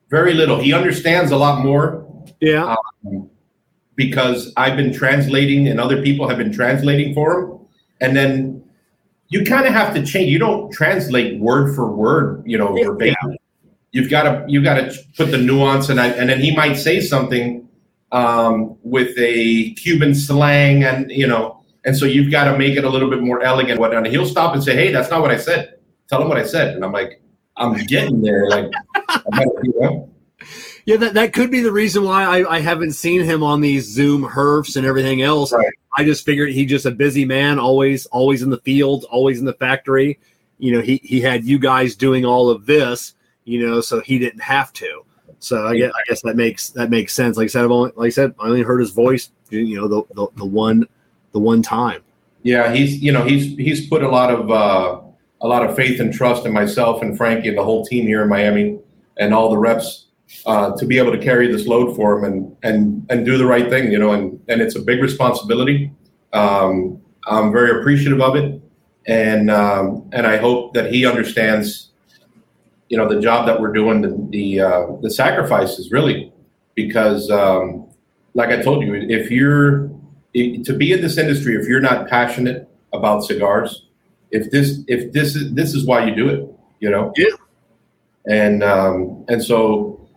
[0.10, 0.60] Very little.
[0.60, 2.06] He understands a lot more
[2.40, 2.76] Yeah.
[3.06, 3.30] um,
[3.96, 7.60] because I've been translating and other people have been translating for him.
[8.00, 8.64] And then
[9.30, 10.32] you kind of have to change.
[10.32, 13.14] You don't translate word for word, you know, Yeah.
[13.92, 17.02] you've got to you got to put the nuance and and then he might say
[17.02, 17.68] something
[18.12, 22.84] um, with a Cuban slang and you know and so you've got to make it
[22.84, 23.80] a little bit more elegant.
[23.80, 25.62] What and he'll stop and say, "Hey, that's not what I said.
[26.10, 27.22] Tell him what I said." And I'm like,
[27.58, 28.72] "I'm getting there." Like,
[30.86, 33.86] yeah, that, that could be the reason why I, I haven't seen him on these
[33.86, 35.52] Zoom herfs and everything else.
[35.52, 35.68] Right.
[35.98, 39.46] I just figured he's just a busy man, always always in the field, always in
[39.46, 40.20] the factory.
[40.60, 44.18] You know, he he had you guys doing all of this, you know, so he
[44.18, 45.04] didn't have to.
[45.40, 47.38] So I guess, I guess that makes that makes sense.
[47.38, 49.88] Like I said, I've only like I said, I only heard his voice, you know,
[49.88, 50.88] the the, the one
[51.32, 52.04] the one time.
[52.44, 55.02] Yeah, he's you know he's he's put a lot of uh,
[55.42, 58.24] a lot of faith and trust in myself and Frankie and the whole team here
[58.24, 58.80] in Miami
[59.18, 60.08] and all the reps
[60.46, 63.46] uh, to be able to carry this load for him and and and do the
[63.46, 63.92] right thing.
[63.92, 65.92] You know, and and it's a big responsibility.
[66.34, 68.62] Um, I'm very appreciative of it,
[69.06, 71.92] and um, and I hope that he understands,
[72.90, 76.32] you know, the job that we're doing, the the uh, the sacrifices really,
[76.76, 77.88] because um,
[78.34, 79.90] like I told you, if you're
[80.34, 83.87] to be in this industry, if you're not passionate about cigars,
[84.32, 86.50] if this if this is this is why you do it,
[86.80, 87.14] you know.
[87.16, 87.30] Yeah.
[88.30, 90.10] And um, and so,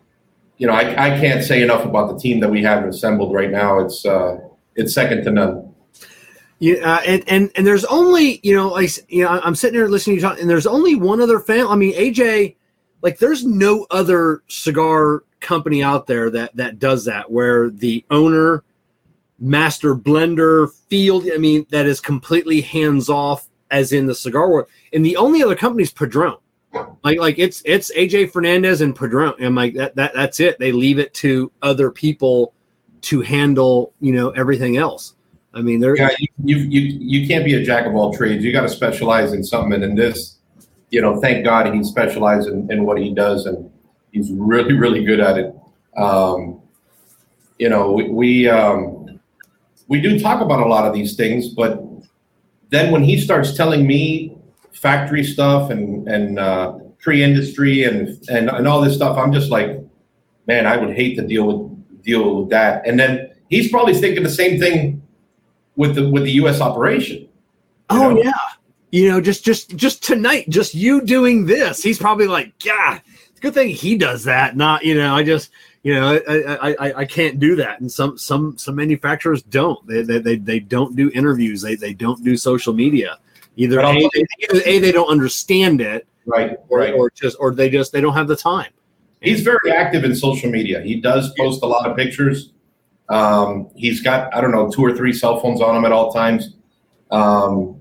[0.58, 3.50] you know, I, I can't say enough about the team that we have assembled right
[3.50, 3.78] now.
[3.78, 4.38] It's uh,
[4.74, 5.74] it's second to none.
[6.58, 9.88] Yeah, uh, and, and and there's only you know like you know I'm sitting here
[9.88, 11.66] listening to you talk, and there's only one other fan.
[11.66, 12.56] I mean, AJ,
[13.02, 18.62] like there's no other cigar company out there that that does that where the owner
[19.38, 21.26] master blender field.
[21.32, 24.68] I mean, that is completely hands off, as in the cigar world.
[24.92, 26.36] And the only other company is Padron.
[27.02, 29.34] Like, like it's it's AJ Fernandez and Padron.
[29.40, 30.58] And like that, that that's it.
[30.58, 32.54] They leave it to other people
[33.02, 35.14] to handle, you know, everything else.
[35.52, 36.10] I mean, they're yeah,
[36.44, 38.44] you, you you can't be a jack of all trades.
[38.44, 39.72] You got to specialize in something.
[39.72, 40.36] And in this,
[40.90, 43.70] you know, thank God he specializes in, in what he does, and
[44.12, 45.54] he's really really good at it.
[45.96, 46.60] Um,
[47.58, 49.20] you know, we, we um,
[49.88, 51.82] we do talk about a lot of these things, but
[52.70, 54.36] then when he starts telling me
[54.72, 59.78] factory stuff and and uh, pre-industry and, and and all this stuff, I'm just like,
[60.46, 62.86] man, I would hate to deal with deal with that.
[62.86, 65.02] And then he's probably thinking the same thing
[65.76, 66.60] with the with the U.S.
[66.60, 67.28] operation.
[67.90, 68.22] Oh know?
[68.22, 68.32] yeah,
[68.90, 73.38] you know, just just just tonight, just you doing this, he's probably like, yeah, it's
[73.38, 74.56] a good thing he does that.
[74.56, 75.50] Not you know, I just
[75.82, 77.80] you know I, I, I can't do that.
[77.80, 79.84] And some some some manufacturers don't.
[79.86, 81.62] They they, they, they don't do interviews.
[81.62, 83.18] They, they don't do social media.
[83.56, 86.94] Either a, they, either a they don't understand it right or, right.
[86.94, 88.70] or just or they just they don't have the time.
[89.20, 90.80] He's very active in social media.
[90.80, 92.52] He does post a lot of pictures.
[93.10, 96.12] Um, he's got i don't know two or three cell phones on him at all
[96.12, 96.54] times.
[97.10, 97.79] Um,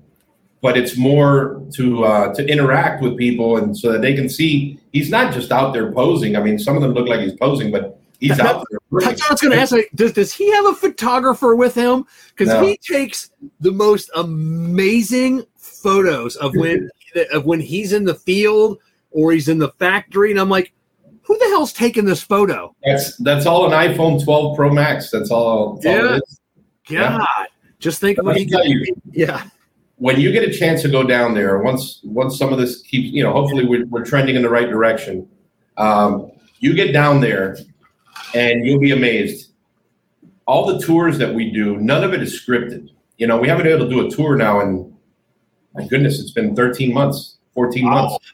[0.62, 4.78] but it's more to uh, to interact with people and so that they can see
[4.92, 6.36] he's not just out there posing.
[6.36, 8.78] I mean, some of them look like he's posing, but he's that, out there.
[9.08, 12.06] I was going to ask, like, does does he have a photographer with him?
[12.30, 12.64] Because no.
[12.64, 13.30] he takes
[13.60, 16.90] the most amazing photos of when
[17.32, 18.78] of when he's in the field
[19.10, 20.72] or he's in the factory, and I'm like,
[21.22, 22.74] who the hell's taking this photo?
[22.84, 25.10] That's that's all an iPhone 12 Pro Max.
[25.10, 25.76] That's all.
[25.76, 27.12] That's yeah.
[27.12, 27.44] All God, yeah.
[27.78, 28.94] just think what he you.
[29.10, 29.44] Yeah
[30.00, 33.12] when you get a chance to go down there, once once some of this keeps,
[33.12, 35.28] you know, hopefully we're, we're trending in the right direction.
[35.76, 37.58] Um, you get down there,
[38.34, 39.52] and you'll be amazed.
[40.46, 42.88] All the tours that we do, none of it is scripted.
[43.18, 44.90] You know, we haven't been able to do a tour now, and
[45.74, 47.90] my goodness, it's been 13 months, 14 wow.
[47.90, 48.32] months.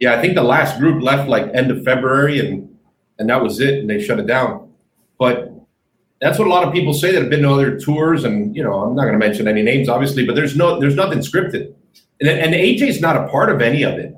[0.00, 2.76] Yeah, I think the last group left like end of February, and
[3.20, 4.72] and that was it, and they shut it down.
[5.16, 5.52] But
[6.24, 8.64] that's what a lot of people say that have been to other tours, and you
[8.64, 11.74] know, I'm not going to mention any names, obviously, but there's no, there's nothing scripted,
[12.18, 14.16] and, and AJ's not a part of any of it.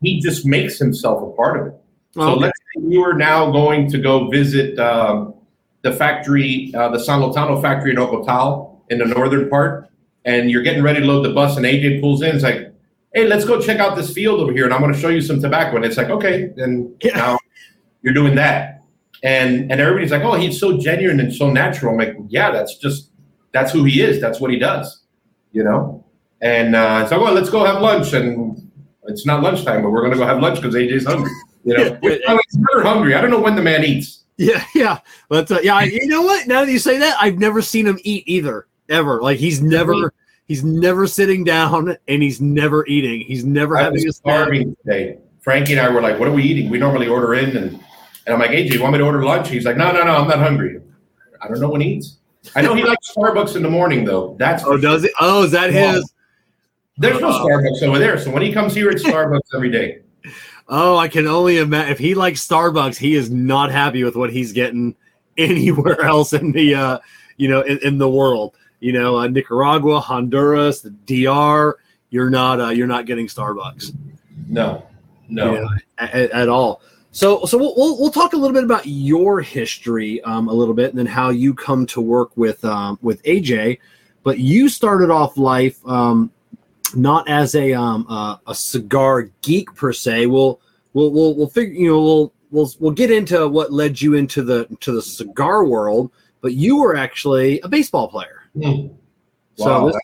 [0.00, 1.74] He just makes himself a part of it.
[2.12, 5.34] So let's say you are now going to go visit um,
[5.82, 9.90] the factory, uh, the San Lotano factory in Ocotal in the northern part,
[10.24, 12.36] and you're getting ready to load the bus, and AJ pulls in.
[12.36, 12.72] It's like,
[13.12, 15.20] hey, let's go check out this field over here, and I'm going to show you
[15.20, 15.74] some tobacco.
[15.74, 17.16] And it's like, okay, and yeah.
[17.16, 17.38] now
[18.02, 18.73] you're doing that
[19.24, 21.92] and and everybody's like, oh, he's so genuine and so natural.
[21.92, 23.10] I'm like, yeah, that's just
[23.52, 24.20] that's who he is.
[24.20, 25.02] That's what he does,
[25.50, 26.04] you know.
[26.42, 28.12] And uh, so, well, let's go have lunch.
[28.12, 28.70] And
[29.04, 31.30] it's not lunchtime, but we're going to go have lunch because AJ's hungry.
[31.64, 33.14] You know, yeah, he's never hungry.
[33.14, 34.24] I don't know when the man eats.
[34.36, 34.98] Yeah, yeah,
[35.28, 36.46] but uh, yeah, you know what?
[36.46, 39.22] Now that you say that, I've never seen him eat either, ever.
[39.22, 40.12] Like he's never.
[40.46, 43.22] He's never sitting down and he's never eating.
[43.22, 45.16] He's never I having a starving today.
[45.40, 47.82] Frankie and I were like, "What are we eating?" We normally order in, and
[48.26, 49.48] and I'm like, AJ, you want me to order lunch?
[49.48, 50.80] He's like, no, no, no, I'm not hungry.
[51.40, 52.16] I don't know when he eats.
[52.56, 54.36] I know he likes Starbucks in the morning, though.
[54.38, 55.12] That's oh, does it?
[55.20, 56.12] Oh, is that his?
[56.96, 60.00] There's no Starbucks over there, so when he comes here, it's Starbucks every day.
[60.66, 64.32] Oh, I can only imagine if he likes Starbucks, he is not happy with what
[64.32, 64.96] he's getting
[65.36, 66.98] anywhere else in the uh,
[67.36, 68.54] you know in, in the world.
[68.80, 71.74] You know, uh, Nicaragua, Honduras, the DR.
[72.08, 73.94] You're not uh, you're not getting Starbucks.
[74.48, 74.86] No,
[75.28, 75.68] no, you know,
[75.98, 76.80] at, at, all.
[77.14, 80.74] So so we'll, we'll, we'll talk a little bit about your history um, a little
[80.74, 83.78] bit, and then how you come to work with um, with AJ.
[84.24, 86.32] But you started off life um,
[86.96, 90.26] not as a um, uh, a cigar geek per se.
[90.26, 90.60] We'll
[90.92, 94.42] we'll we'll we'll figure you know we'll we'll we'll get into what led you into
[94.42, 96.10] the to the cigar world.
[96.40, 98.42] But you were actually a baseball player.
[98.56, 98.88] Mm.
[99.58, 99.96] Wow, so this,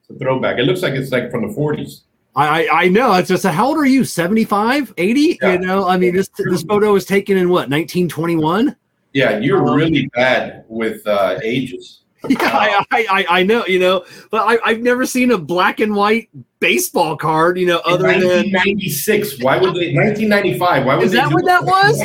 [0.00, 0.58] it's a throwback.
[0.58, 2.02] It looks like it's like from the forties.
[2.36, 5.52] I, I know it's just how old are you 75 80 yeah.
[5.52, 8.74] you know i mean this this photo was taken in what 1921
[9.12, 14.06] yeah you're um, really bad with uh, ages yeah, I, I, I know, you know,
[14.30, 18.22] but I, I've never seen a black and white baseball card, you know, other in
[18.22, 19.36] 1996.
[19.36, 20.86] than why would they 1995?
[20.86, 22.02] Why would is that what that was?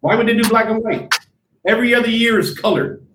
[0.00, 1.14] Why would they do black and white?
[1.66, 3.06] Every other year is colored.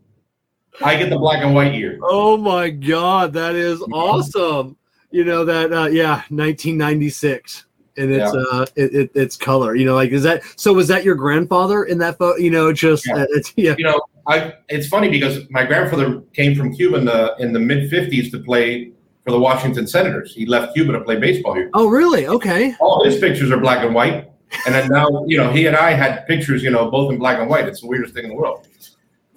[0.84, 1.99] I get the black and white year.
[2.02, 4.78] Oh my god, that is awesome!
[5.12, 7.66] You know that, uh, yeah, 1996
[7.97, 8.43] and it's yeah.
[8.51, 11.84] uh it, it, it's color you know like is that so was that your grandfather
[11.84, 13.16] in that photo you know just yeah.
[13.16, 13.76] Uh, it's yeah.
[13.78, 17.59] You know i it's funny because my grandfather came from cuba in the in the
[17.59, 18.91] mid 50s to play
[19.24, 20.34] for the washington senators.
[20.34, 21.70] He left cuba to play baseball here.
[21.74, 22.28] Oh really?
[22.28, 22.76] Okay.
[22.80, 24.32] All his pictures are black and white.
[24.66, 27.39] And then now you know he and i had pictures you know both in black
[27.39, 27.68] and white.
[27.68, 28.68] It's the weirdest thing in the world.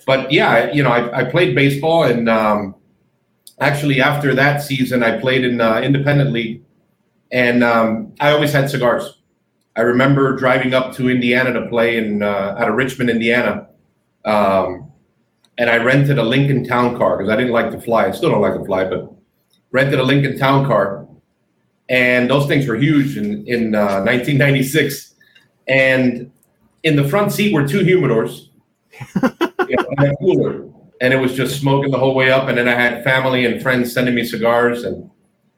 [0.07, 2.75] But yeah you know i, I played baseball and um
[3.61, 6.65] actually after that season i played in uh, independent league
[7.35, 9.21] and um, I always had cigars.
[9.77, 13.67] I remember driving up to Indiana to play in uh, out of Richmond, Indiana,
[14.25, 14.93] um,
[15.59, 18.07] and I rented a Lincoln Town Car because I didn't like to fly.
[18.07, 19.13] I still don't like to fly, but
[19.73, 21.09] rented a Lincoln Town Car,
[21.89, 25.15] and those things were huge in in uh, 1996.
[25.67, 26.31] And
[26.85, 28.51] in the front seat were two humidors,
[29.69, 30.69] you know, and a cooler,
[31.05, 32.49] and it was just smoking the whole way up.
[32.49, 35.11] And then I had family and friends sending me cigars and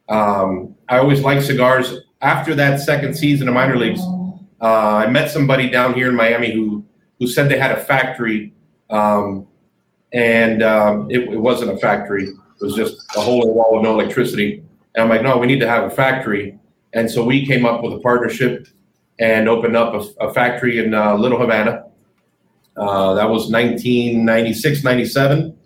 [0.08, 2.00] um, I always liked cigars.
[2.20, 4.00] After that second season of minor leagues,
[4.60, 6.84] uh, I met somebody down here in Miami who
[7.20, 8.52] who said they had a factory,
[8.90, 9.46] um,
[10.12, 12.24] and um, it, it, wasn't a factory.
[12.24, 14.64] It was just a hole in the wall with no electricity.
[14.94, 16.58] And I'm like, no, we need to have a factory.
[16.92, 18.66] And so we came up with a partnership
[19.18, 21.84] and opened up a, a factory in uh, Little Havana.
[22.76, 25.56] Uh, that was 1996, 97.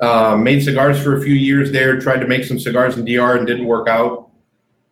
[0.00, 2.00] Uh, made cigars for a few years there.
[2.00, 4.30] Tried to make some cigars in DR and didn't work out.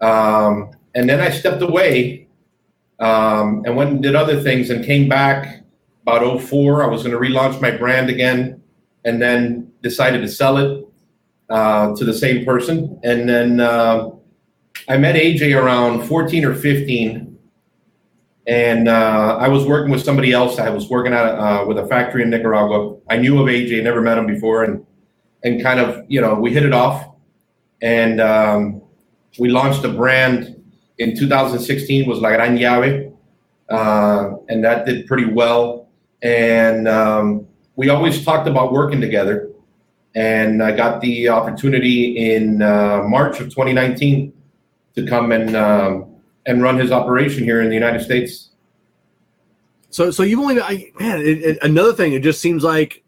[0.00, 2.28] Um, and then I stepped away
[2.98, 5.62] um, and went and did other things and came back
[6.02, 6.82] about 04.
[6.82, 8.62] I was going to relaunch my brand again
[9.04, 10.86] and then decided to sell it
[11.50, 12.98] uh, to the same person.
[13.04, 14.10] And then uh,
[14.88, 17.35] I met AJ around 14 or 15.
[18.46, 20.58] And uh, I was working with somebody else.
[20.58, 22.96] I was working at uh, with a factory in Nicaragua.
[23.10, 24.86] I knew of AJ, never met him before, and
[25.42, 27.10] and kind of you know we hit it off,
[27.82, 28.82] and um,
[29.38, 30.56] we launched a brand
[30.98, 33.12] in 2016 was La Gran Llave,
[33.68, 35.88] uh, and that did pretty well.
[36.22, 39.50] And um, we always talked about working together.
[40.14, 44.32] And I got the opportunity in uh, March of 2019
[44.94, 46.15] to come and um,
[46.46, 48.50] and run his operation here in the United States.
[49.90, 51.20] So, so you've only I, man.
[51.20, 53.02] It, it, another thing, it just seems like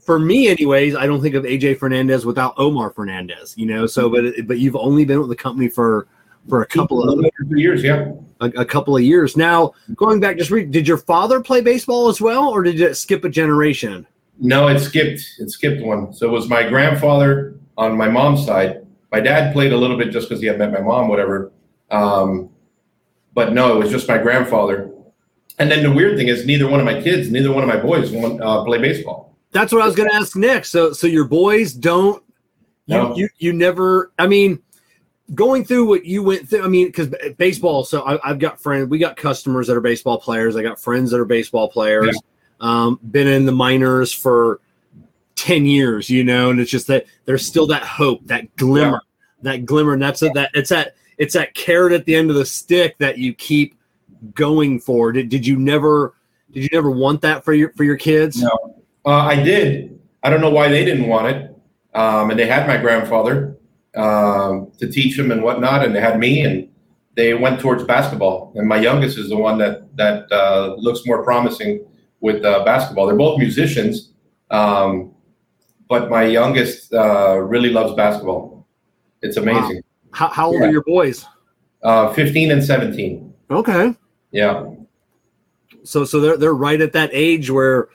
[0.00, 4.10] for me anyways i don't think of aj fernandez without omar fernandez you know so
[4.10, 6.08] but but you've only been with the company for
[6.48, 8.12] for a couple of years yeah.
[8.40, 9.36] a, a, couple of years.
[9.36, 12.96] Now going back just read did your father play baseball as well or did it
[12.96, 14.06] skip a generation?
[14.38, 16.12] No it skipped it skipped one.
[16.12, 18.86] So it was my grandfather on my mom's side.
[19.10, 21.52] My dad played a little bit just because he had met my mom whatever.
[21.90, 22.50] Um,
[23.34, 24.90] but no it was just my grandfather
[25.58, 27.76] and then the weird thing is neither one of my kids neither one of my
[27.76, 30.70] boys want, uh, play baseball that's what I was going to ask next.
[30.70, 32.22] So, so your boys don't.
[32.86, 33.16] You, no.
[33.16, 34.12] you you never.
[34.18, 34.60] I mean,
[35.32, 36.64] going through what you went through.
[36.64, 37.84] I mean, because baseball.
[37.84, 38.90] So I, have got friends.
[38.90, 40.56] We got customers that are baseball players.
[40.56, 42.14] I got friends that are baseball players.
[42.14, 42.20] Yeah.
[42.60, 44.60] Um, been in the minors for
[45.36, 46.10] ten years.
[46.10, 49.00] You know, and it's just that there's still that hope, that glimmer,
[49.40, 49.52] yeah.
[49.52, 50.50] that glimmer, and that's a, that.
[50.52, 50.96] It's that.
[51.18, 53.78] It's that carrot at the end of the stick that you keep
[54.34, 55.12] going for.
[55.12, 56.14] Did, did you never?
[56.52, 58.40] Did you never want that for your for your kids?
[58.40, 60.00] No, uh, I did.
[60.22, 61.50] I don't know why they didn't want it.
[61.94, 63.56] Um, and they had my grandfather
[63.94, 66.68] um, to teach them and whatnot, and they had me, and
[67.14, 68.52] they went towards basketball.
[68.56, 71.86] And my youngest is the one that that uh, looks more promising
[72.20, 73.06] with uh, basketball.
[73.06, 74.10] They're both musicians,
[74.50, 75.14] um,
[75.88, 78.66] but my youngest uh, really loves basketball.
[79.22, 79.82] It's amazing.
[80.14, 80.68] How, how old yeah.
[80.68, 81.26] are your boys?
[81.82, 83.34] Uh, 15 and 17.
[83.50, 83.94] Okay.
[84.30, 84.64] Yeah.
[85.82, 87.88] So so they're they're right at that age where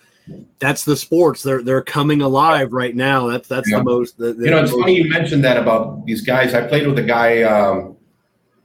[0.59, 1.41] that's the sports.
[1.41, 3.27] They're they're coming alive right now.
[3.27, 3.79] That's that's Yeah.
[3.79, 4.17] the most.
[4.17, 6.53] The, the You know, it's most- funny you mentioned that about these guys.
[6.53, 7.95] I played with a guy um,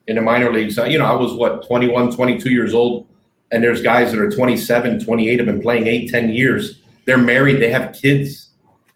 [0.08, 0.78] in the minor leagues.
[0.78, 3.06] Uh, You know, I was what 21, 22 years old,
[3.50, 6.82] and there's guys that are 27, 28 have been playing eight, 10 years.
[7.06, 8.50] They're married, they have kids.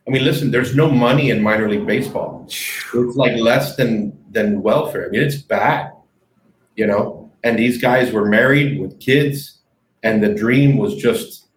[0.07, 2.47] I mean, listen, there's no money in minor league baseball.
[2.49, 5.07] It's like less than than welfare.
[5.07, 5.93] I mean, it's bad.
[6.77, 9.59] You know, and these guys were married with kids,
[10.03, 11.49] and the dream was just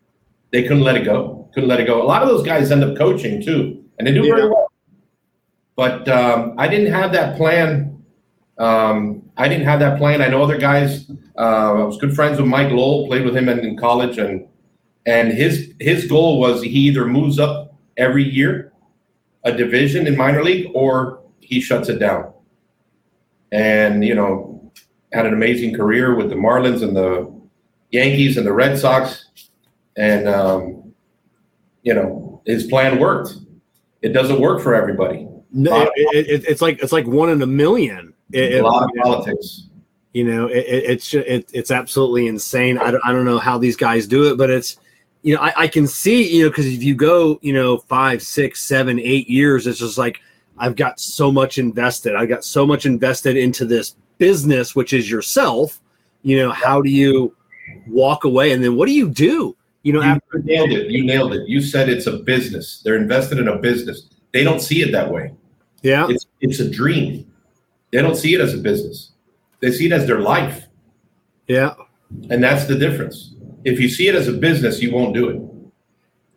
[0.51, 1.49] they couldn't let it go.
[1.53, 2.01] Couldn't let it go.
[2.01, 4.71] A lot of those guys end up coaching too, and they do very well.
[5.75, 8.03] But um, I didn't have that plan.
[8.57, 10.21] Um, I didn't have that plan.
[10.21, 11.09] I know other guys.
[11.37, 13.07] Uh, I was good friends with Mike Lowell.
[13.07, 14.47] Played with him in, in college, and
[15.05, 18.73] and his his goal was he either moves up every year,
[19.43, 22.33] a division in minor league, or he shuts it down.
[23.51, 24.71] And you know,
[25.11, 27.31] had an amazing career with the Marlins and the
[27.91, 29.25] Yankees and the Red Sox,
[29.97, 30.93] and um,
[31.83, 33.35] you know his plan worked.
[34.01, 35.27] It doesn't work for everybody.
[35.51, 38.13] No, it, it, it's like it's like one in a million.
[38.31, 39.67] It- a lot of politics.
[40.13, 42.77] You know, it, it, it's it, it's absolutely insane.
[42.77, 44.77] I don't, I don't know how these guys do it, but it's
[45.21, 48.21] you know I, I can see you know because if you go you know five,
[48.21, 50.19] six, seven, eight years, it's just like
[50.57, 52.15] I've got so much invested.
[52.15, 55.81] I got so much invested into this business, which is yourself.
[56.23, 57.35] You know, how do you
[57.87, 59.55] walk away, and then what do you do?
[59.83, 60.91] You know, You after nailed it.
[60.91, 61.47] You nailed it.
[61.47, 62.81] You said it's a business.
[62.83, 64.09] They're invested in a business.
[64.31, 65.33] They don't see it that way.
[65.81, 67.31] yeah, It's it's a dream.
[67.91, 69.11] They don't see it as a business.
[69.59, 70.67] They see it as their life,
[71.47, 71.73] yeah.
[72.29, 73.33] and that's the difference.
[73.63, 75.41] If you see it as a business, you won't do it.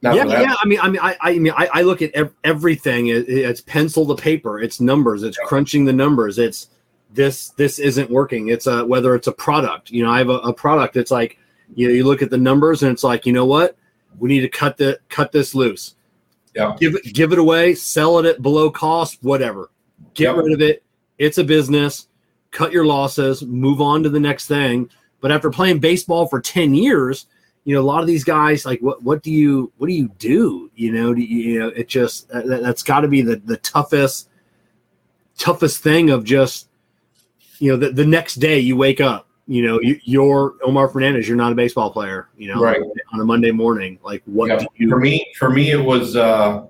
[0.05, 0.55] Not yeah, yeah.
[0.63, 3.07] I mean, I mean, I, I mean, I, I look at ev- everything.
[3.07, 4.61] It, it's pencil to paper.
[4.61, 5.23] It's numbers.
[5.23, 5.47] It's Yeah.
[5.47, 6.39] crunching the numbers.
[6.39, 6.69] It's
[7.13, 7.49] this.
[7.51, 8.49] This isn't working.
[8.49, 9.91] It's a whether it's a product.
[9.91, 10.97] You know, I have a, a product.
[10.97, 11.39] It's like
[11.75, 13.77] you know, you look at the numbers and it's like, you know what?
[14.19, 15.95] We need to cut the cut this loose.
[16.55, 16.77] Yeah.
[16.79, 17.75] Give it give it away.
[17.75, 19.19] Sell it at below cost.
[19.23, 19.71] Whatever.
[20.13, 20.41] Get Yeah.
[20.43, 20.83] rid of it.
[21.19, 22.09] It's a business.
[22.51, 23.43] Cut your losses.
[23.43, 24.91] Move on to the next thing.
[25.21, 27.27] But after playing baseball for ten years,
[27.65, 30.09] you know, a lot of these guys, like, what what do you what do you
[30.19, 30.71] do?
[30.75, 33.57] You know, do you, you know, it just that, that's got to be the the
[33.59, 34.29] toughest
[35.37, 36.69] toughest thing of just
[37.59, 41.27] you know the, the next day you wake up you know you, you're omar fernandez
[41.27, 42.81] you're not a baseball player you know Right.
[43.13, 44.59] on a monday morning like what Yeah.
[44.59, 46.15] do you For me, for me, it was.
[46.17, 46.67] Uh,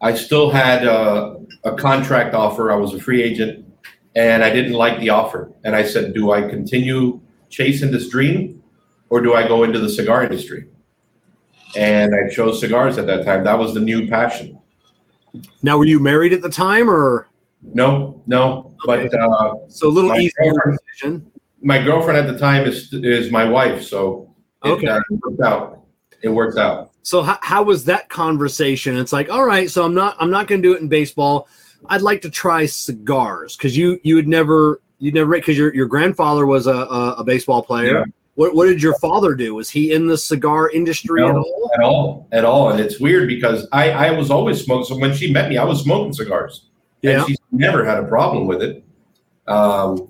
[0.00, 2.70] I still had uh, a contract offer.
[2.72, 3.66] I was a free agent,
[4.14, 5.52] and I didn't like the offer.
[5.64, 8.59] And I said, "Do I continue chasing this dream,
[9.10, 10.66] or do I go into the cigar industry?"
[11.76, 13.44] And I chose cigars at that time.
[13.44, 14.58] That was the new passion.
[15.62, 17.28] now were you married at the time or
[17.62, 21.26] No, no, but uh, so a little easier girlfriend- decision
[21.62, 24.34] my girlfriend at the time is is my wife, so
[24.64, 24.86] it, Okay.
[24.88, 25.84] uh, it worked out.
[26.22, 26.90] It worked out.
[27.02, 30.46] so how, how was that conversation it's like all right so i'm not i'm not
[30.48, 31.48] going to do it in baseball
[31.90, 35.86] i'd like to try cigars because you you would never you never because your, your
[35.86, 38.04] grandfather was a, a, a baseball player Yeah.
[38.40, 41.82] What, what did your father do was he in the cigar industry at all at
[41.82, 42.70] all, at all.
[42.70, 44.86] And it's weird because I, I was always smoking.
[44.86, 46.70] So when she met me, I was smoking cigars,
[47.02, 47.18] Yeah.
[47.18, 48.82] and she never had a problem with it.
[49.46, 50.08] Um,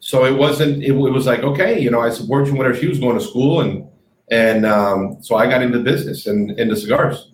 [0.00, 0.82] so it wasn't.
[0.82, 3.24] It, it was like okay, you know, I support you whenever she was going to
[3.24, 3.86] school, and
[4.28, 7.30] and um, so I got into business and into cigars,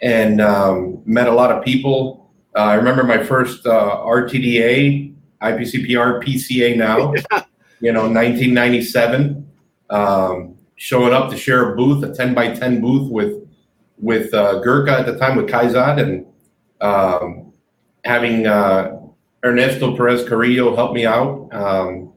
[0.00, 2.30] and um, met a lot of people.
[2.54, 5.12] Uh, I remember my first uh, RTDA,
[5.42, 7.14] IPCPR, PCA now,
[7.80, 9.48] you know, 1997
[9.92, 13.38] um, showing up to share a booth, a 10 by 10 booth with
[13.98, 16.26] with uh, Gurkha at the time with Kaizad and
[16.80, 17.52] um,
[18.04, 18.98] having uh,
[19.44, 21.48] Ernesto Perez Carrillo help me out.
[21.52, 22.12] Um,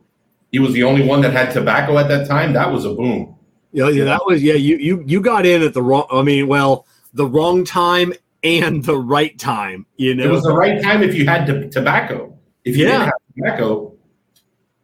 [0.51, 2.53] he was the only one that had tobacco at that time.
[2.53, 3.35] That was a boom.
[3.71, 4.53] Yeah, yeah, that was yeah.
[4.53, 6.07] You you you got in at the wrong.
[6.11, 8.13] I mean, well, the wrong time
[8.43, 9.85] and the right time.
[9.97, 12.37] You know, It was the right time if you had to, tobacco.
[12.63, 12.91] If you Yeah.
[12.91, 13.93] didn't have tobacco,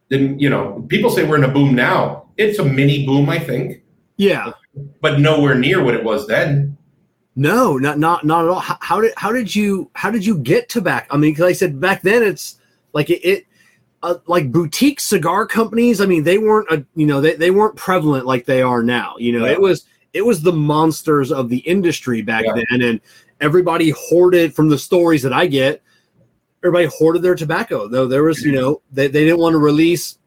[0.09, 2.25] then you know people say we're in a boom now.
[2.41, 3.83] It's a mini boom, I think,
[4.17, 4.51] yeah.
[5.01, 6.77] but nowhere near what it was then.
[7.35, 8.59] No, not not not at all.
[8.59, 11.07] How, how did how did you how did you get tobacco?
[11.13, 12.59] I mean, because I said back then it's
[12.93, 13.23] like it.
[13.25, 13.45] it
[14.03, 17.75] uh, like boutique cigar companies, I mean, they weren't a you know they, they weren't
[17.75, 19.13] prevalent like they are now.
[19.19, 19.51] You know, Yeah.
[19.51, 22.53] it was it was the monsters of the industry back Yeah.
[22.55, 22.99] then, and
[23.41, 25.83] everybody hoarded from the stories that I get.
[26.63, 28.07] Everybody hoarded their tobacco, though.
[28.07, 30.17] There was, you know, they, they didn't want to release,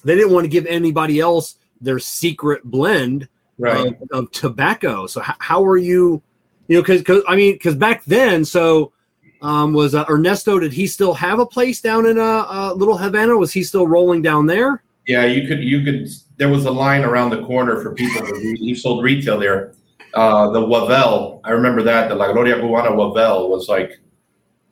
[0.00, 3.28] they didn't want to give anybody else their secret blend
[3.58, 3.88] Right.
[3.88, 5.08] of, of tobacco.
[5.08, 6.22] So how, how are you,
[6.68, 8.92] you know, because I mean, because back then, so
[9.42, 10.60] um, was uh, Ernesto?
[10.60, 13.36] Did he still have a place down in uh, uh, Little Havana?
[13.36, 14.82] Was he still rolling down there?
[15.08, 18.24] Yeah, you could you could there was a line around the corner for people.
[18.26, 19.74] Who, he sold retail there.
[20.14, 22.08] Uh, the Wavell, I remember that.
[22.08, 23.98] The La Gloria Cubana Wavell was like,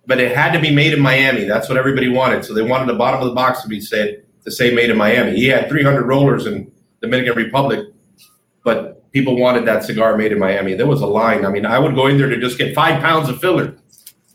[0.07, 1.45] but it had to be made in Miami.
[1.45, 2.45] That's what everybody wanted.
[2.45, 4.97] So they wanted the bottom of the box to be said to same made in
[4.97, 5.37] Miami.
[5.37, 7.87] He had 300 rollers in the Dominican Republic,
[8.65, 10.75] but people wanted that cigar made in Miami.
[10.75, 11.45] There was a line.
[11.45, 13.77] I mean, I would go in there to just get five pounds of filler,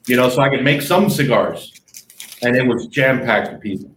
[0.05, 1.71] you know, so I could make some cigars,
[2.43, 3.95] and it was jam packed with people.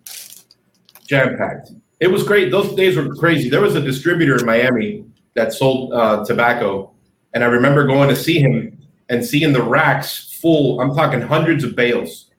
[1.07, 1.73] Jam packed.
[2.01, 2.51] It was great.
[2.51, 3.49] Those days were crazy.
[3.49, 5.05] There was a distributor in Miami
[5.35, 6.93] that sold uh, tobacco,
[7.35, 10.81] and I remember going to see him and seeing the racks full.
[10.81, 12.31] I'm talking hundreds of bales.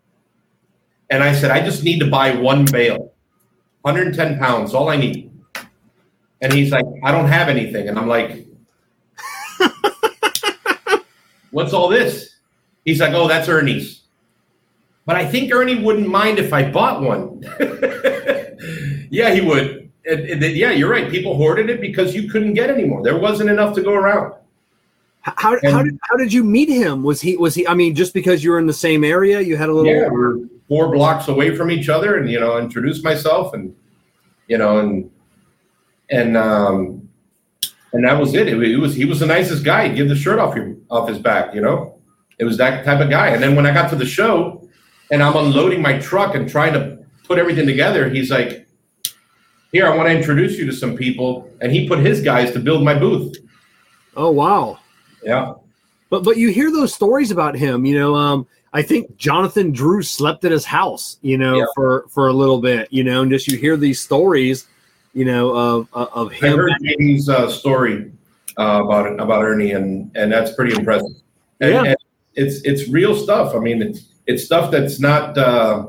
[1.10, 3.14] And I said, I just need to buy one bale,
[3.86, 5.32] 110 pounds, all I need.
[6.42, 7.88] And he's like, I don't have anything.
[7.88, 8.48] And I'm like,
[11.52, 12.38] what's all this?
[12.84, 14.02] He's like, oh, that's Ernie's.
[15.06, 17.44] But I think Ernie wouldn't mind if I bought one.
[19.12, 19.92] yeah, he would.
[20.10, 21.12] And, and, yeah, you're right.
[21.12, 23.04] People hoarded it because you couldn't get any more.
[23.04, 24.34] There wasn't enough to go around.
[25.26, 27.02] How, and, how did how did you meet him?
[27.02, 27.68] Was he was he?
[27.68, 29.92] I mean, just because you were in the same area, you had a little.
[29.92, 33.76] Yeah, we're four blocks away from each other, and you know, introduced myself, and
[34.48, 35.10] you know, and
[36.12, 37.10] and um,
[37.92, 38.48] and that was it.
[38.48, 38.62] it.
[38.62, 38.78] it.
[38.78, 39.88] was he was the nicest guy.
[39.88, 41.56] He'd give the shirt off your, off his back.
[41.56, 41.98] You know,
[42.38, 43.30] it was that type of guy.
[43.30, 44.70] And then when I got to the show,
[45.10, 48.68] and I'm unloading my truck and trying to put everything together, he's like,
[49.72, 52.60] "Here, I want to introduce you to some people," and he put his guys to
[52.60, 53.38] build my booth.
[54.16, 54.78] Oh wow!
[55.26, 55.54] Yeah.
[56.10, 58.16] But but you hear those stories about him, you know.
[58.16, 61.66] Um, I think Jonathan Drew slept at his house, you know, yeah.
[61.74, 64.68] for for a little bit, you know, and just you hear these stories,
[65.14, 66.54] you know, of of him.
[66.54, 68.12] I heard Jamie's uh, story
[68.58, 71.12] uh, about about Ernie, and and that's pretty impressive.
[71.60, 71.84] And, yeah.
[71.84, 71.98] And
[72.36, 73.56] it's it's real stuff.
[73.56, 75.88] I mean, it's it's stuff that's not uh,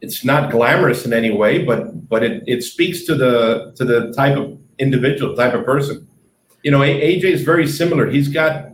[0.00, 4.12] it's not glamorous in any way, but but it, it speaks to the to the
[4.14, 6.08] type of individual, type of person
[6.62, 8.10] you know, AJ is very similar.
[8.10, 8.70] He's got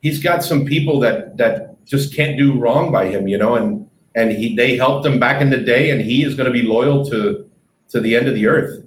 [0.00, 3.88] he's got some people that that just can't do wrong by him, you know, and
[4.14, 6.62] and he they helped him back in the day, and he is going to be
[6.62, 7.48] loyal to
[7.90, 8.82] to the end of the earth.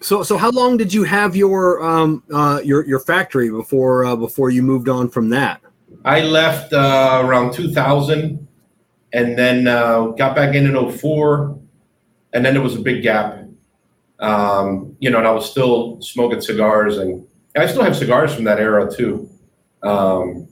[0.00, 4.16] So, so how long did you have your um uh your your factory before uh,
[4.16, 5.60] before you moved on from that?
[6.04, 8.46] I left uh, around 2000,
[9.12, 11.58] and then uh, got back in in 04,
[12.32, 13.37] and then there was a big gap
[14.20, 18.44] um, you know, and I was still smoking cigars, and I still have cigars from
[18.44, 19.28] that era too.
[19.82, 20.48] Um,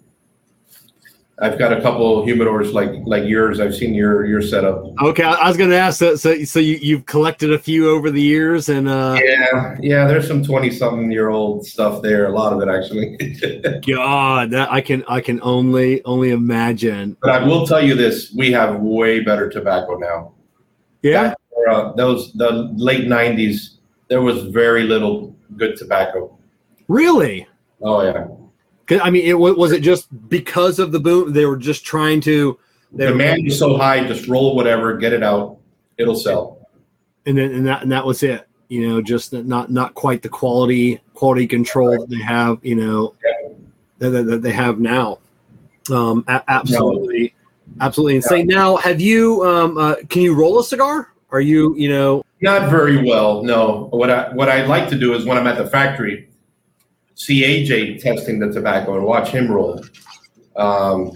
[1.39, 3.61] I've got a couple humidors like like yours.
[3.61, 4.87] I've seen your your setup.
[5.03, 6.19] Okay, I was going to ask that.
[6.19, 10.07] So, so you you've collected a few over the years, and uh, yeah, yeah.
[10.07, 12.27] There's some twenty something year old stuff there.
[12.27, 13.17] A lot of it actually.
[13.87, 17.19] God, that I can I can only only imagine.
[17.21, 20.33] But I will tell you this: we have way better tobacco now.
[21.03, 21.23] Yeah.
[21.23, 23.77] That uh, those the late '90s,
[24.09, 26.37] there was very little good tobacco.
[26.89, 27.47] Really?
[27.83, 28.27] Oh yeah.
[29.03, 31.33] I mean, it was it just because of the boom?
[31.33, 32.59] They were just trying to.
[32.93, 34.07] The demand was so high.
[34.07, 35.59] Just roll whatever, get it out.
[35.99, 36.69] It'll sell.
[37.27, 38.47] And then and that and that was it.
[38.69, 42.59] You know, just not not quite the quality quality control that they have.
[42.63, 43.49] You know, yeah.
[43.99, 45.19] that, that, they have now.
[45.91, 47.35] Um, a- absolutely,
[47.77, 47.87] no.
[47.87, 48.49] absolutely insane.
[48.49, 48.57] Yeah.
[48.57, 49.45] Now, have you?
[49.45, 51.13] Um, uh, can you roll a cigar?
[51.31, 52.24] Are you, you know?
[52.41, 53.43] Not very well.
[53.43, 53.89] No.
[53.93, 56.29] What I what I like to do is when I'm at the factory,
[57.14, 59.83] see AJ testing the tobacco and watch him roll.
[60.57, 61.12] Um,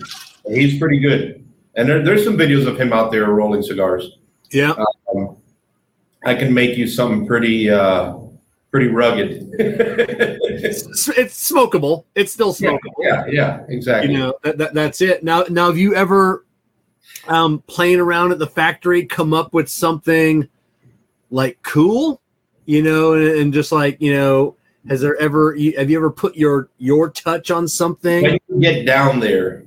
[0.46, 1.46] he's pretty good,
[1.76, 4.18] and there, there's some videos of him out there rolling cigars.
[4.50, 4.74] Yeah.
[5.14, 5.36] Um,
[6.24, 8.14] I can make you something pretty uh,
[8.70, 9.50] pretty rugged.
[9.58, 12.04] it's, it's, smokable.
[12.14, 12.78] It's still smokable.
[12.98, 14.12] Yeah, yeah, yeah exactly.
[14.12, 15.24] You know, that, that, that's it.
[15.24, 16.44] Now, now, have you ever
[17.28, 20.48] um, playing around at the factory come up with something
[21.30, 22.20] like cool,
[22.66, 24.56] you know, and, and just like you know,
[24.88, 28.22] has there ever have you ever put your your touch on something?
[28.22, 29.66] When you get down there,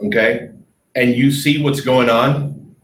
[0.00, 0.50] okay,
[0.94, 2.74] and you see what's going on,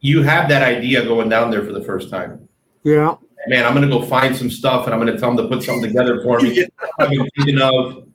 [0.00, 2.48] you have that idea going down there for the first time.
[2.84, 3.16] Yeah.
[3.46, 5.88] Man, I'm gonna go find some stuff and I'm gonna tell them to put something
[5.88, 6.66] together for me.
[6.98, 8.06] I've been thinking of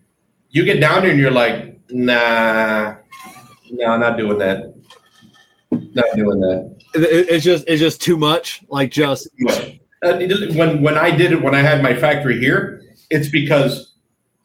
[0.52, 2.96] you get down there and you're like, nah,
[3.72, 4.74] no, not doing that.
[5.72, 6.76] Not doing that.
[6.94, 8.64] It's just it's just too much.
[8.70, 9.28] Like just
[10.04, 10.18] uh,
[10.54, 13.94] when when I did it when I had my factory here, it's because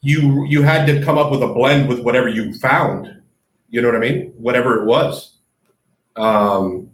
[0.01, 3.23] you you had to come up with a blend with whatever you found.
[3.69, 4.33] You know what I mean?
[4.37, 5.39] Whatever it was.
[6.17, 6.91] Um,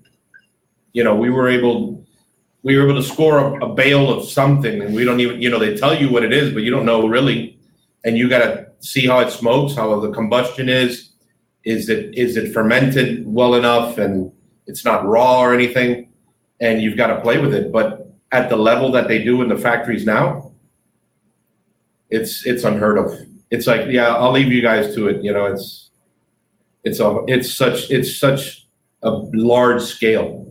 [0.93, 2.05] you know, we were able
[2.62, 5.49] we were able to score a, a bale of something, and we don't even you
[5.49, 7.59] know they tell you what it is, but you don't know really,
[8.05, 11.05] and you got to see how it smokes, how the combustion is
[11.67, 14.33] is it is it fermented well enough and
[14.67, 16.09] it's not raw or anything?
[16.61, 17.71] And you've got to play with it.
[17.71, 20.53] But at the level that they do in the factories now,
[22.09, 23.12] it's it's unheard of.
[23.51, 25.23] It's like, yeah, I'll leave you guys to it.
[25.23, 25.91] You know, it's
[26.85, 28.67] it's a it's such it's such
[29.03, 30.45] a large scale.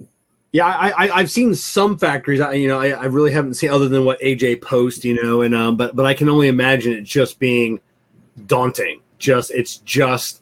[0.52, 2.42] Yeah, I, I have seen some factories.
[2.42, 5.06] I you know I, I really haven't seen other than what AJ posts.
[5.06, 7.80] You know, and um, but but I can only imagine it just being
[8.48, 9.00] daunting.
[9.18, 10.42] Just it's just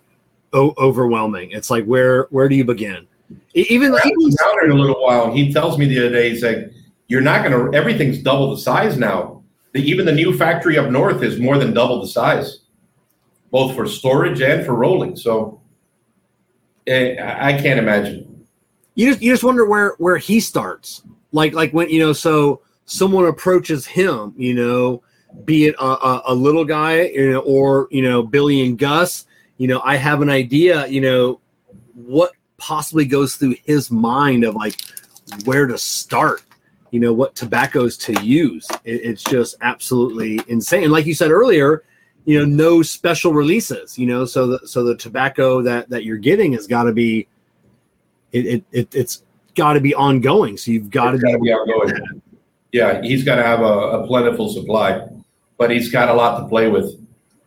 [0.53, 1.51] o- overwhelming.
[1.51, 3.07] It's like where where do you begin?
[3.53, 6.43] Even, even down in a little while, and he tells me the other day, he's
[6.43, 6.71] like,
[7.07, 7.77] "You're not going to.
[7.77, 9.43] Everything's double the size now.
[9.73, 12.61] The, even the new factory up north is more than double the size,
[13.51, 15.15] both for storage and for rolling.
[15.15, 15.61] So,
[16.87, 18.45] eh, I can't imagine.
[18.95, 21.03] You just you just wonder where where he starts.
[21.31, 25.03] Like like when you know, so someone approaches him, you know,
[25.45, 29.25] be it a, a, a little guy, you know, or you know, Billy and Gus.
[29.57, 30.87] You know, I have an idea.
[30.87, 31.41] You know,
[31.93, 34.75] what possibly goes through his mind of like
[35.45, 36.43] where to start
[36.91, 38.67] you know what tobaccos to use.
[38.83, 40.83] It, it's just absolutely insane.
[40.83, 41.83] And like you said earlier
[42.25, 46.17] you know no special releases you know so the so the tobacco that that you're
[46.17, 47.27] getting has got to be
[48.31, 49.23] it, it, it has
[49.55, 50.55] got to be ongoing.
[50.57, 52.21] So you've got to be, be ongoing.
[52.71, 55.07] Yeah he's got to have a, a, plentiful supply
[55.57, 56.95] but he's got a lot to play with.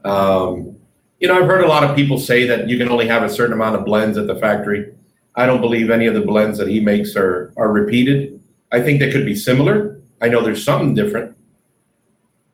[0.04, 0.75] Um,
[1.20, 3.28] you know i've heard a lot of people say that you can only have a
[3.28, 4.92] certain amount of blends at the factory
[5.36, 8.40] I don't believe any of the blends that he makes are are repeated.
[8.72, 10.00] I think they could be similar.
[10.20, 11.36] I know there's something different,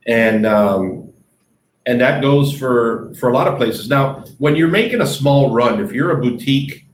[0.06, 1.12] and um,
[1.86, 3.88] and that goes for for a lot of places.
[3.88, 6.84] Now, when you're making a small run, if you're a boutique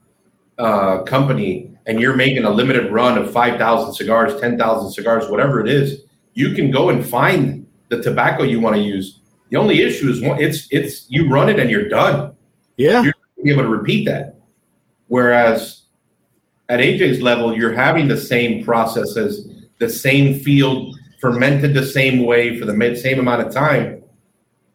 [0.59, 5.31] uh, company and you're making a limited run of five thousand cigars, ten thousand cigars,
[5.31, 6.03] whatever it is,
[6.35, 9.18] you can go and find the tobacco you want to use.
[9.51, 12.35] The only issue is one, it's it's you run it and you're done.
[12.77, 14.37] Yeah, you're be able to repeat that.
[15.07, 15.83] Whereas
[16.69, 22.59] at AJ's level, you're having the same processes, the same field, fermented the same way
[22.59, 24.03] for the same amount of time.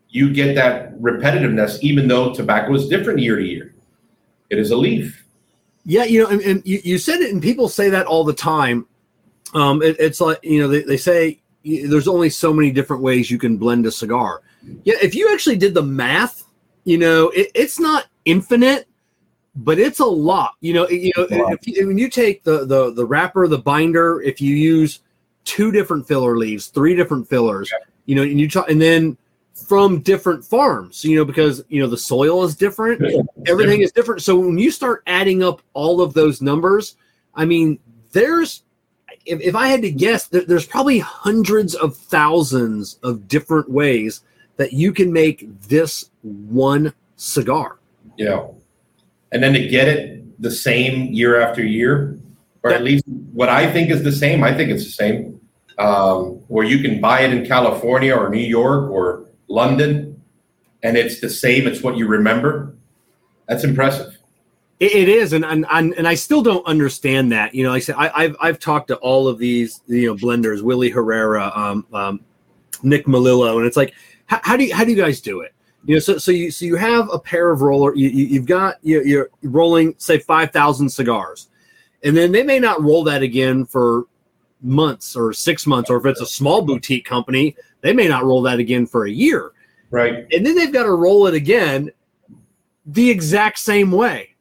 [0.10, 3.76] You get that repetitiveness, even though tobacco is different year to year.
[4.50, 5.24] It is a leaf.
[5.86, 8.34] Yeah, you know, and, and you, you said it, and people say that all the
[8.34, 8.88] time.
[9.54, 13.30] Um, it, it's like you know they, they say there's only so many different ways
[13.30, 14.42] you can blend a cigar.
[14.84, 16.44] Yeah, if you actually did the math,
[16.84, 18.88] you know, it, it's not infinite
[19.56, 20.56] but it's a lot.
[20.62, 24.22] You know, you know, if you, when you take the the the wrapper, the binder,
[24.22, 25.02] if you use
[25.44, 27.86] two different filler leaves, three different fillers, yeah.
[28.06, 29.18] you know, and you talk, and then
[29.68, 33.02] from different farms, you know, because you know the soil is different,
[33.46, 34.22] everything is different.
[34.22, 36.96] So when you start adding up all of those numbers,
[37.36, 37.78] I mean,
[38.12, 38.64] there's
[39.26, 44.22] if, if I had to guess, there, there's probably hundreds of thousands of different ways
[44.58, 47.80] that you can make this one cigar.
[48.18, 48.46] Yeah
[49.34, 52.18] and then to get it the same year after year,
[52.62, 55.42] or at least what I think is the same, I think it's the same.
[55.80, 60.22] Um, where you can buy it in California or New York or London,
[60.84, 61.66] and it's the same.
[61.66, 62.76] It's what you remember.
[63.48, 64.20] That's impressive.
[64.80, 67.56] it is, and, and and I still don't understand that.
[67.56, 70.16] You know, like I said I, have I've talked to all of these you know
[70.16, 72.20] blenders, Willie Herrera, um, um,
[72.84, 73.96] Nick Melillo, and it's like,
[74.26, 75.54] how, how do you how do you guys do it?
[75.86, 77.96] You know, so so you so you have a pair of roller.
[77.96, 81.50] You, you have got you, you're rolling say five thousand cigars,
[82.04, 84.06] and then they may not roll that again for
[84.62, 88.42] months or six months, or if it's a small boutique company, they may not roll
[88.44, 89.52] that again for a year.
[89.92, 90.26] Right.
[90.32, 91.92] And then they've got to roll it again
[92.86, 94.36] the exact same way.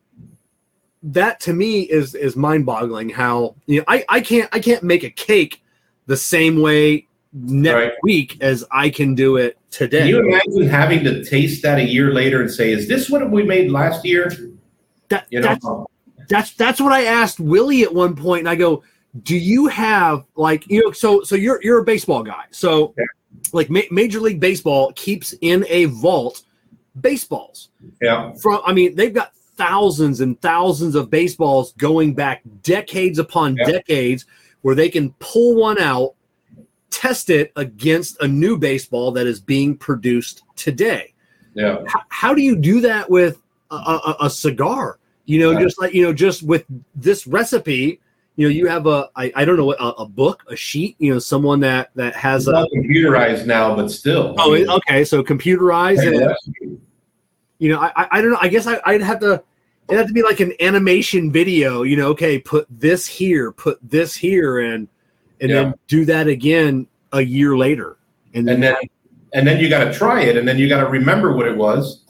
[1.02, 3.08] That to me is is mind boggling.
[3.08, 5.62] How you know I I can't I can't make a cake
[6.06, 7.92] the same way next right.
[8.02, 10.00] week as I can do it today.
[10.00, 13.28] Can you imagine having to taste that a year later and say, "Is this what
[13.28, 14.30] we made last year?"
[15.08, 15.48] That, you know?
[15.48, 15.86] that's, um,
[16.28, 18.84] that's that's what I asked Willie at one point, and I go,
[19.24, 23.04] "Do you have like you know?" So so you're you're a baseball guy, so yeah.
[23.52, 26.42] like Ma- Major League Baseball keeps in a vault
[27.00, 27.70] baseballs.
[28.00, 28.32] Yeah.
[28.34, 33.64] From I mean, they've got thousands and thousands of baseballs going back decades upon yeah.
[33.66, 34.26] decades,
[34.60, 36.14] where they can pull one out
[36.92, 41.14] test it against a new baseball that is being produced today.
[41.54, 41.80] Yeah.
[41.82, 44.98] H- how do you do that with a, a, a cigar?
[45.24, 46.64] You know, just like you know, just with
[46.94, 48.00] this recipe,
[48.36, 50.96] you know, you have a I, I don't know a, a book, a sheet.
[50.98, 54.34] You know, someone that that has it's a computerized now, but still.
[54.38, 55.04] Oh, okay.
[55.04, 56.06] So computerized.
[56.06, 56.78] And,
[57.58, 58.38] you know, I I don't know.
[58.40, 59.42] I guess I, I'd have to.
[59.88, 61.82] It'd have to be like an animation video.
[61.82, 64.88] You know, okay, put this here, put this here, and
[65.42, 65.62] and yeah.
[65.62, 67.98] then do that again a year later.
[68.32, 68.76] And then, and then,
[69.34, 71.56] and then you got to try it, and then you got to remember what it
[71.56, 72.04] was.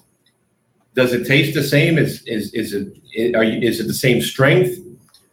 [0.94, 1.98] Does it taste the same?
[1.98, 4.78] Is is is it are you, is it the same strength?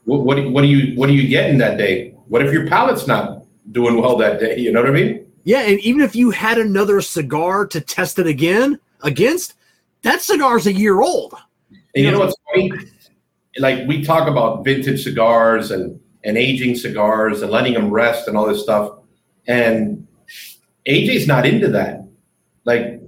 [0.06, 2.16] What, what what do you what are you getting that day?
[2.28, 3.40] What if your palate's not
[3.72, 4.58] doing well that day.
[4.58, 5.26] You know what I mean?
[5.44, 9.56] Yeah, and even if you had another cigar to test it again against,
[10.02, 11.34] that cigar's a year old.
[11.96, 12.72] And you know what's funny?
[13.58, 18.38] Like we talk about vintage cigars and and aging cigars and letting them rest and
[18.38, 19.00] all this stuff.
[19.48, 20.08] And
[20.88, 22.06] AJ's not into that.
[22.66, 23.02] Like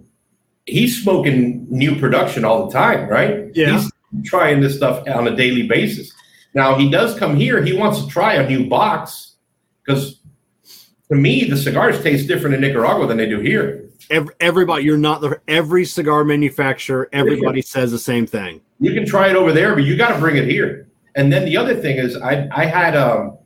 [0.65, 3.51] he's smoking new production all the time, right?
[3.53, 3.79] Yeah.
[3.79, 3.91] He's
[4.23, 6.11] trying this stuff on a daily basis.
[6.53, 7.63] Now he does come here.
[7.63, 9.35] He wants to try a new box
[9.83, 10.19] because
[11.09, 13.89] to me the cigars taste different in Nicaragua than they do here.
[14.09, 17.07] Every, everybody, you're not the every cigar manufacturer.
[17.13, 18.61] Everybody says the same thing.
[18.79, 20.87] You can try it over there, but you got to bring it here.
[21.15, 23.37] And then the other thing is, I I had um,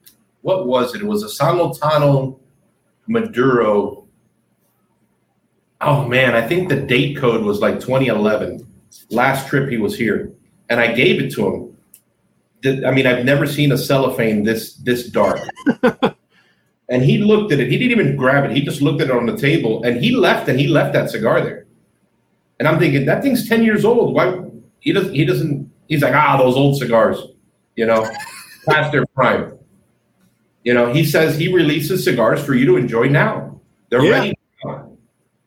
[0.42, 1.02] what was it?
[1.02, 2.40] It was a San Lotano
[3.08, 4.06] Maduro.
[5.82, 8.66] Oh man, I think the date code was like 2011.
[9.10, 10.32] Last trip he was here,
[10.70, 12.86] and I gave it to him.
[12.86, 15.40] I mean, I've never seen a cellophane this this dark.
[16.90, 17.70] and he looked at it.
[17.70, 18.56] He didn't even grab it.
[18.56, 20.48] He just looked at it on the table, and he left.
[20.48, 21.66] And he left that cigar there.
[22.60, 24.14] And I'm thinking that thing's 10 years old.
[24.14, 24.42] Why
[24.80, 25.14] he doesn't?
[25.14, 25.72] He doesn't.
[25.88, 27.20] He's like, ah, those old cigars,
[27.76, 28.10] you know,
[28.68, 29.54] past their prime.
[30.64, 33.60] You know, he says he releases cigars for you to enjoy now.
[33.90, 34.12] They're Yeah.
[34.12, 34.34] ready.
[34.64, 34.98] now.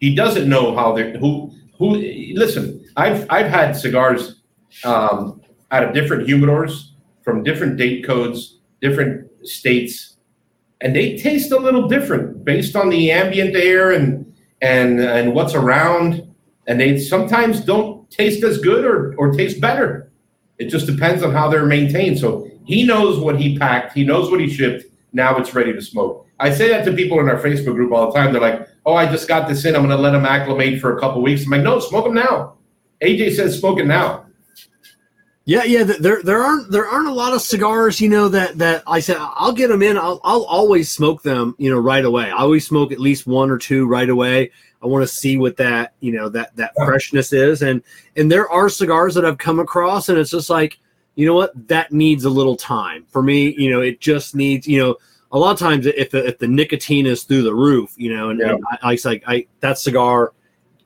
[0.00, 1.96] He doesn't know how they're who who.
[2.34, 4.42] Listen, I've I've had cigars
[4.84, 5.40] um,
[5.72, 6.90] out of different humidors
[7.24, 10.16] from different date codes, different states,
[10.80, 15.54] and they taste a little different based on the ambient air and and and what's
[15.54, 16.22] around.
[16.68, 20.12] And they sometimes don't taste as good or or taste better.
[20.58, 22.18] It just depends on how they're maintained.
[22.18, 23.92] So he knows what he packed.
[23.92, 24.84] He knows what he shipped.
[25.12, 26.26] Now it's ready to smoke.
[26.40, 28.32] I say that to people in our Facebook group all the time.
[28.32, 29.74] They're like, "Oh, I just got this in.
[29.74, 32.14] I'm going to let them acclimate for a couple weeks." I'm like, "No, smoke them
[32.14, 32.54] now."
[33.02, 34.26] AJ says, "Smoke it now."
[35.48, 35.82] Yeah, yeah.
[35.84, 39.16] There, there aren't there aren't a lot of cigars, you know, that that I said
[39.18, 39.96] I'll get them in.
[39.96, 42.30] I'll I'll always smoke them, you know, right away.
[42.30, 44.50] I always smoke at least one or two right away.
[44.82, 47.82] I want to see what that you know that that freshness is, and
[48.16, 50.78] and there are cigars that I've come across, and it's just like,
[51.14, 53.54] you know what, that needs a little time for me.
[53.58, 54.96] You know, it just needs, you know.
[55.30, 58.30] A lot of times, if the, if the nicotine is through the roof, you know,
[58.30, 58.54] and, Yeah.
[58.54, 60.32] and I, I like I that cigar,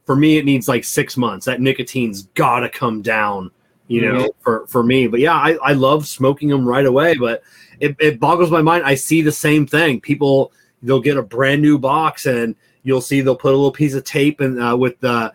[0.05, 1.47] for me, it needs like six months.
[1.47, 3.53] That nicotine's got to come down
[3.93, 4.41] you know, mm-hmm.
[4.41, 5.07] for for me.
[5.07, 7.15] But yeah, I, I love smoking them right away.
[7.15, 7.43] But
[7.79, 8.85] it, it boggles my mind.
[8.85, 10.01] I see the same thing.
[10.01, 13.95] People they'll get a brand new box and you'll see they'll put a little piece
[13.95, 15.33] of tape and uh, with the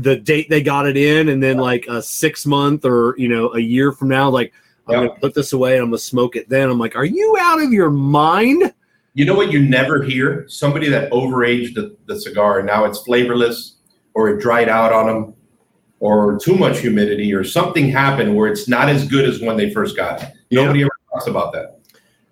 [0.00, 3.52] the date they got it in, and then like a six month or you know
[3.54, 4.52] a year from now, like
[4.86, 5.08] I'm Yeah.
[5.08, 6.48] gonna put this away and I'm gonna smoke it.
[6.48, 8.72] Then I'm like, are you out of your mind?
[9.14, 10.44] You know what you never hear?
[10.48, 13.76] Somebody that overaged the, the cigar and now it's flavorless
[14.14, 15.34] or it dried out on them
[16.00, 19.72] or too much humidity or something happened where it's not as good as when they
[19.72, 20.34] first got it.
[20.50, 20.62] Yeah.
[20.62, 21.77] Nobody ever talks about that.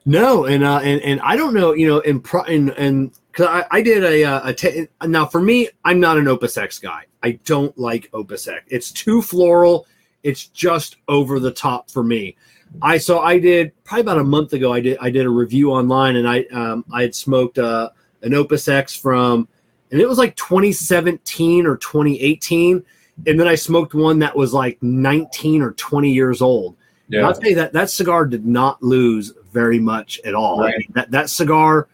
[0.09, 3.49] No, and uh, and and I don't know, you know, in pro and and because
[3.49, 6.79] I, I did a uh, a t- now for me, I'm not an Opus X
[6.79, 7.07] guy.
[7.25, 8.65] I don't like Opus X.
[8.69, 9.85] It's too floral.
[10.23, 12.37] It's just over the top for me.
[12.81, 14.73] I so I did probably about a month ago.
[14.73, 17.91] I did I did a review online, and I um I had smoked uh,
[18.23, 19.49] an Opus X from,
[19.91, 22.85] and it was like 2017 or 2018,
[23.27, 26.77] and then I smoked one that was like 19 or 20 years old.
[27.19, 30.61] And I'll tell you that that cigar did not lose very much at all.
[30.61, 30.93] Right.
[30.95, 31.89] That that cigar,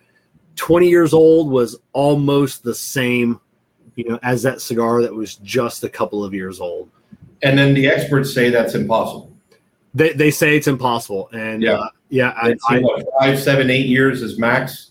[0.56, 3.40] twenty years old, was almost the same,
[3.94, 6.90] you know, as that cigar that was just a couple of years old.
[7.44, 9.30] And then the experts say that's impossible.
[9.94, 11.74] They, they say it's impossible, and Yeah.
[11.74, 14.90] uh, yeah, I, I, what, five, seven, eight years is max.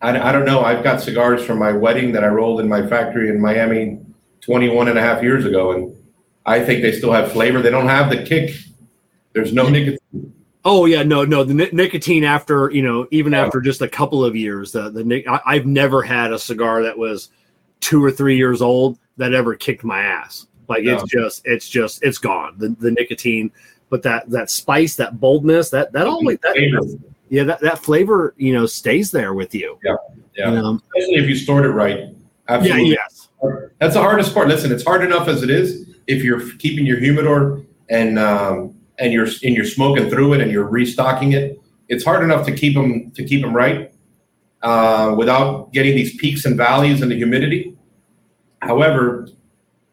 [0.00, 0.60] I, I don't know.
[0.62, 3.98] I've got cigars from my wedding that I rolled in my factory in Miami
[4.42, 5.94] 21 and a half years ago, and
[6.46, 7.60] I think they still have flavor.
[7.60, 8.54] They don't have the kick.
[9.32, 10.32] There's no nicotine.
[10.66, 13.46] Oh yeah, no, no, the ni- nicotine after you know, even Yeah.
[13.46, 16.82] after just a couple of years, the the nic- I, I've never had a cigar
[16.82, 17.30] that was
[17.80, 20.46] two or three years old that ever kicked my ass.
[20.68, 22.56] Like it's just, it's just, it's gone.
[22.58, 23.52] The the nicotine,
[23.88, 26.98] but that that spice, that boldness, that that always that
[27.28, 29.78] yeah, that, that flavor, you know, stays there with you.
[29.82, 29.96] Yeah.
[30.36, 30.80] You know?
[30.96, 31.98] Especially if you stored it right.
[31.98, 32.10] Yeah,
[32.48, 32.90] Absolutely.
[32.90, 33.28] yes.
[33.80, 34.48] That's the hardest part.
[34.48, 39.12] Listen, it's hard enough as it is if you're keeping your humidor and um, and
[39.12, 41.60] you're and you're smoking through it and you're restocking it.
[41.88, 43.92] It's hard enough to keep them to keep them right
[44.62, 47.76] uh, without getting these peaks and valleys in the humidity.
[48.62, 49.28] However,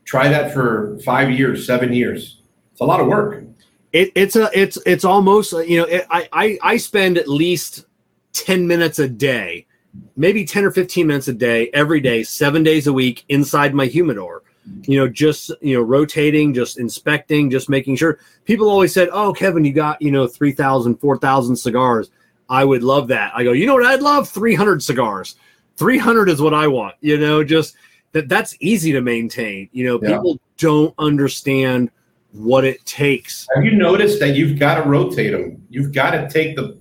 [0.05, 2.41] try that for five years, seven years.
[2.71, 3.43] It's a lot of work.
[3.91, 7.27] It, it's a it's it's almost uh, you know it, I, I I spend at
[7.27, 7.85] least
[8.31, 9.67] ten minutes a day,
[10.15, 13.85] maybe ten or fifteen minutes a day every day, seven days a week inside my
[13.85, 14.43] humidor.
[14.84, 18.19] You know, just you know, rotating, just inspecting, just making sure.
[18.45, 22.10] People always said, "Oh, Kevin, you got you know 3,000, 4,000 cigars."
[22.49, 23.31] I would love that.
[23.34, 23.85] I go, you know what?
[23.85, 25.35] I'd love 300 cigars.
[25.77, 26.95] 300 is what I want.
[27.02, 27.76] You know, just
[28.11, 29.69] that that's easy to maintain.
[29.72, 30.18] You know, Yeah.
[30.18, 31.90] people don't understand
[32.31, 33.48] what it takes.
[33.56, 35.61] Have you noticed that you've got to rotate them?
[35.69, 36.77] You've got to take the,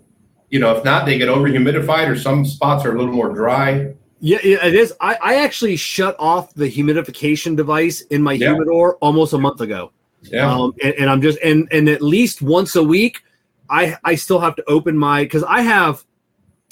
[0.50, 3.30] you know, if not, they get over humidified or some spots are a little more
[3.32, 3.92] dry.
[4.24, 4.94] Yeah, yeah, it is.
[5.00, 8.50] I, I actually shut off the humidification device in my Yeah.
[8.50, 9.90] humidor almost a month ago.
[10.22, 10.48] Yeah.
[10.48, 13.22] Um, and, and I'm just and and at least once a week,
[13.68, 16.04] I I still have to open my because I have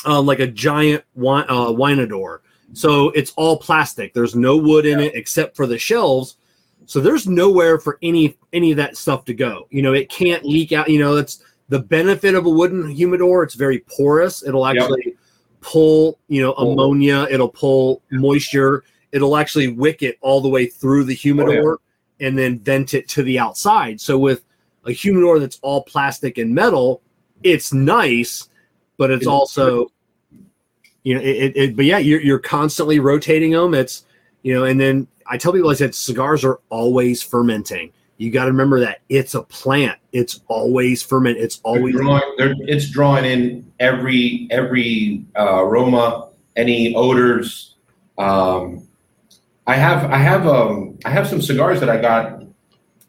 [0.06, 4.14] uh, like a giant wine uh, winador, so it's all plastic.
[4.14, 6.36] There's no wood in it except for the shelves.
[6.86, 9.66] So there's nowhere for any any of that stuff to go.
[9.70, 10.88] You know, it can't leak out.
[10.88, 13.42] You know, that's the benefit of a wooden humidor.
[13.42, 14.44] It's very porous.
[14.46, 14.90] It'll Yep.
[15.60, 17.26] Pull you know ammonia.
[17.30, 18.84] It'll pull moisture.
[19.12, 21.78] It'll actually wick it all the way through the humidor
[22.20, 24.00] and then vent it to the outside.
[24.00, 24.44] So with
[24.84, 27.02] a humidor that's all plastic and metal,
[27.42, 28.48] it's nice,
[28.98, 29.90] but it's also,
[31.02, 33.74] you know, it, it, it- but yeah, you're, you're constantly rotating them.
[33.74, 34.04] It's,
[34.42, 37.92] you know, and then I tell people, I said, cigars are always fermenting.
[38.20, 39.98] You got to remember that it's a plant.
[40.12, 41.38] It's always ferment.
[41.38, 47.76] It's They're always drawing, they're, it's drawing in every every uh, aroma, any odors.
[48.18, 48.86] Um,
[49.66, 52.42] I have I have um I have some cigars that I got,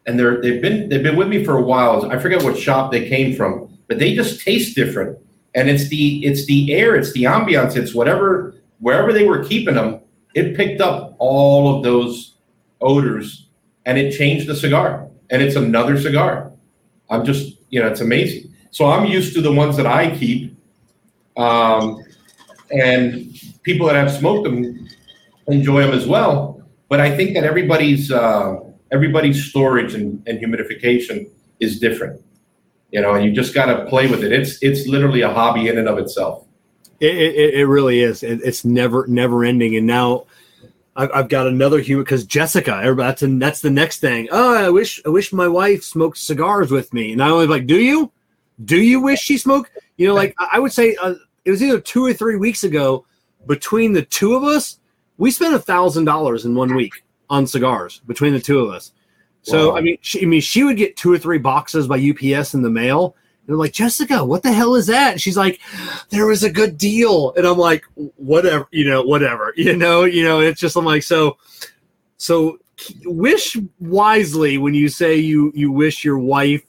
[0.08, 2.10] and they're they've been they've been with me for a while.
[2.10, 5.20] I forget what shop they came from, but they just taste different.
[5.56, 9.76] And it's the it's the air, it's the ambiance, it's whatever wherever they were keeping
[9.76, 10.00] them.
[10.36, 12.36] It picked up all of those
[12.80, 13.48] odors,
[13.86, 15.08] and it changed the cigar.
[15.30, 16.52] And it's another cigar.
[17.10, 18.54] I'm just, you know, it's amazing.
[18.72, 20.56] So I'm used to the ones that I keep,
[21.38, 22.04] um,
[22.70, 23.34] and
[23.64, 24.88] people that have smoked them
[25.48, 26.62] enjoy them as well.
[26.90, 28.58] But I think that everybody's uh,
[28.92, 31.30] everybody's storage and, and humidification
[31.60, 32.22] is different,
[32.92, 34.32] you know, and you just got to play with it.
[34.32, 36.46] It's it's literally a hobby in and of itself.
[37.00, 38.24] It, it, it really is.
[38.24, 39.76] It, it's never never ending.
[39.76, 40.28] And now
[40.96, 42.76] I've, I've got another human because Jessica.
[42.84, 44.28] everybody- That's and that's the next thing.
[44.32, 47.14] Oh, I wish I wish my wife smoked cigars with me.
[47.14, 48.12] And I was like, Do you?
[48.66, 49.72] Do you wish she smoked?
[49.98, 51.16] You know, like I I would say uh,
[51.46, 53.06] it was either two or three weeks ago.
[53.48, 54.80] Between the two of us,
[55.18, 56.94] we spent a thousand dollars in one week
[57.30, 58.92] on cigars between the two of us.
[59.42, 59.78] So Wow.
[59.78, 62.62] I mean, she, I mean, she would get two or three boxes by UPS in
[62.62, 63.16] the mail.
[63.48, 65.14] I'm like, Jessica, what the hell is that?
[65.14, 65.60] And she's like,
[66.10, 67.34] there was a good deal.
[67.36, 67.84] And I'm like,
[68.16, 71.38] whatever, you know, whatever, you know, you know, it's just, I'm like, so,
[72.18, 72.60] so
[73.06, 76.64] wish wisely when you say you, you wish your wife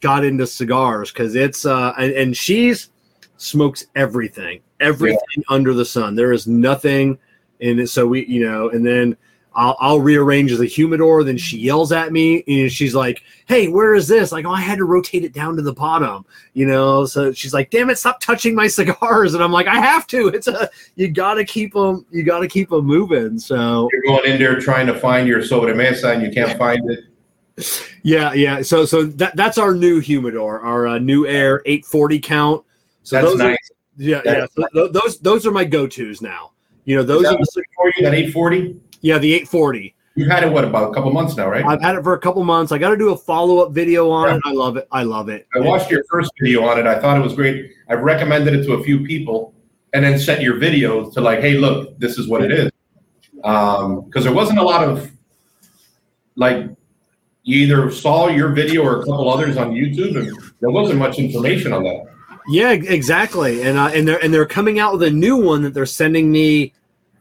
[0.00, 1.10] got into cigars.
[1.10, 2.90] Cause it's, uh, and, and she's
[3.36, 6.14] smokes everything, everything under the sun.
[6.14, 7.18] There is nothing.
[7.60, 9.16] And so we, you know, and then
[9.58, 11.24] I'll, I'll rearrange the humidor.
[11.24, 14.30] Then she yells at me and she's like, Hey, where is this?
[14.30, 16.24] Like, oh, I had to rotate it down to the bottom,
[16.54, 17.04] you know?
[17.06, 19.34] So she's like, damn it, stop touching my cigars.
[19.34, 22.70] And I'm like, I have to, it's a, you gotta keep them, you gotta keep
[22.70, 23.38] them moving.
[23.38, 27.00] So You're going in there trying to find your Sobremesa and you can't find it.
[28.04, 28.62] yeah, yeah.
[28.62, 32.64] So, so that, that's our new humidor, our uh, NewAir 840 count.
[33.02, 33.70] So That's those are- nice.
[33.96, 34.46] yeah, That yeah.
[34.54, 36.52] So th- those, those are my go-tos now.
[36.84, 38.80] You know, those are the, for you, that 840?
[39.00, 39.94] Yeah, the 840.
[40.14, 41.64] You've had it what about a couple months now, right?
[41.64, 42.72] I've had it for a couple months.
[42.72, 44.42] I got to do a follow up video on it.
[44.44, 44.88] I love it.
[44.90, 45.46] I love it.
[45.54, 46.86] I watched your first video on it.
[46.86, 47.72] I thought it was great.
[47.88, 49.54] I've recommended it to a few people
[49.92, 52.70] and then sent your video to like, hey, look, this is what it is.
[53.36, 55.08] Because there wasn't a lot of
[56.34, 56.68] like
[57.42, 61.18] you either saw your video or a couple others on YouTube, and there wasn't much
[61.18, 62.06] information on that.
[62.48, 63.62] Yeah, exactly.
[63.62, 66.30] And uh, and they're and they're coming out with a new one that they're sending
[66.32, 66.72] me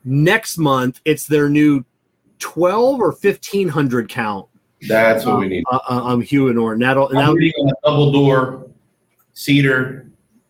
[0.07, 1.01] next month.
[1.05, 1.85] It's their new
[2.39, 4.47] twelve or fifteen hundred count.
[4.87, 5.63] That's what we need.
[5.71, 7.53] Uh, uh, um, Huanor, and that'll and that'll a
[7.83, 8.67] double door
[9.33, 10.03] cedar.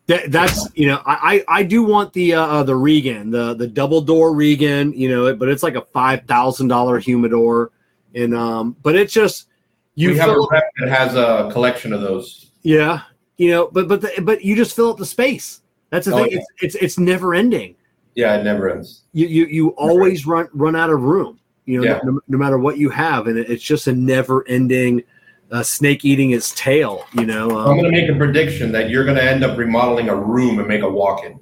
[0.07, 3.53] That, that's you know I I I do want the uh, uh the Regan the
[3.55, 7.71] the double door Regan you know but it's like a five thousand dollar humidor
[8.15, 9.47] and um but it's just
[9.95, 12.51] you we have a rep that has a collection of those.
[12.61, 13.01] yeah
[13.35, 15.59] you know but but the, but you just fill up the space
[15.89, 16.37] that's the Oh, thing yeah.
[16.37, 17.75] it's, it's it's never ending
[18.17, 19.03] Yeah, it never ends.
[19.13, 21.99] you you you always run run out of room you know Yeah.
[22.03, 25.03] no, no matter what you have and it, it's just a never ending
[25.51, 28.89] uh, snake eating its tail you know I'm um, going to make a prediction that
[28.89, 31.39] you're going to end up remodeling a room and make a walk-in.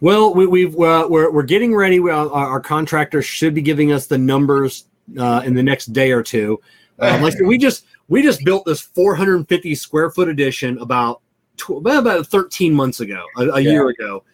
[0.00, 1.98] Well, we, we've uh, we're we're getting ready.
[2.00, 4.84] We, our, our contractor should be giving us the numbers
[5.18, 6.60] uh, in the next day or two.
[7.00, 11.20] Um, like we just we just built this 450 square foot addition about
[11.56, 13.70] tw- about about 13 months ago, a, a Yeah.
[13.70, 14.24] year ago.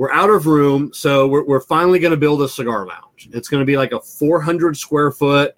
[0.00, 3.28] We're out of room, so we're we're finally going to build a cigar lounge.
[3.34, 5.54] It's going to be like a 400 square foot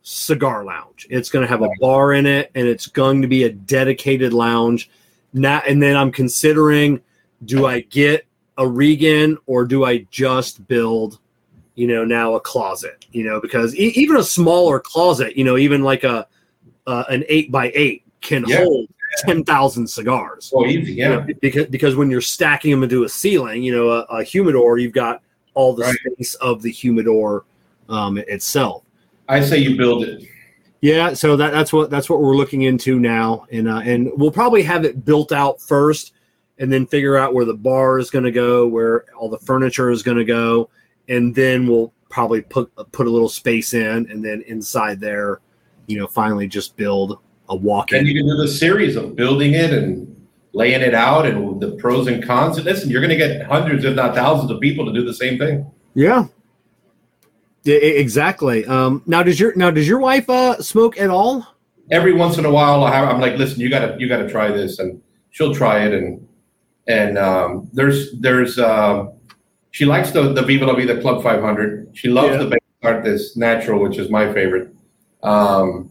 [0.00, 1.06] cigar lounge.
[1.10, 4.32] It's going to have a bar in it, and it's going to be a dedicated
[4.32, 4.88] lounge.
[5.34, 7.02] Now and then, I'm considering
[7.44, 8.26] do I get
[8.56, 11.18] a Regan or do I just build,
[11.74, 13.04] you know, now a closet?
[13.12, 16.26] You know, because e- even a smaller closet, you know, even like a
[16.86, 18.64] uh, an eight by eight can Yeah.
[18.64, 20.52] hold ten thousand cigars.
[20.54, 21.34] Oh, easy, You know, yeah.
[21.40, 24.92] because because when you're stacking them into a ceiling, you know, a, a humidor, you've
[24.92, 25.22] got
[25.54, 25.96] all the Right.
[26.14, 27.44] space of the humidor
[27.88, 28.82] um, itself.
[29.28, 30.22] I say you build it.
[30.82, 34.30] Yeah, so that, that's what that's what we're looking into now, and uh, and we'll
[34.30, 36.12] probably have it built out first,
[36.58, 39.90] and then figure out where the bar is going to go, where all the furniture
[39.90, 40.68] is going to go,
[41.08, 45.40] and then we'll probably put put a little space in, and then inside there,
[45.86, 47.18] you know, finally just build
[47.48, 48.06] a Then walk-in.
[48.06, 50.12] you can do the series of building it and
[50.52, 52.56] laying it out and the pros and cons.
[52.56, 55.14] And listen, you're going to get hundreds, if not thousands, of people to do the
[55.14, 55.66] same thing.
[55.94, 56.26] Yeah.
[57.64, 58.64] Yeah, exactly.
[58.66, 61.44] Um, now, does your now does your wife uh, smoke at all?
[61.90, 64.50] Every once in a while, I have, I'm like, listen, you gotta, you gotta try
[64.52, 65.00] this, and
[65.30, 65.92] she'll try it.
[65.92, 66.26] And
[66.86, 69.12] and um, there's, there's, um,
[69.72, 71.90] she likes the the Viva La Vida Club 500.
[71.92, 72.44] She loves Yeah.
[72.44, 74.72] the Art this natural, which is my favorite.
[75.24, 75.90] Um,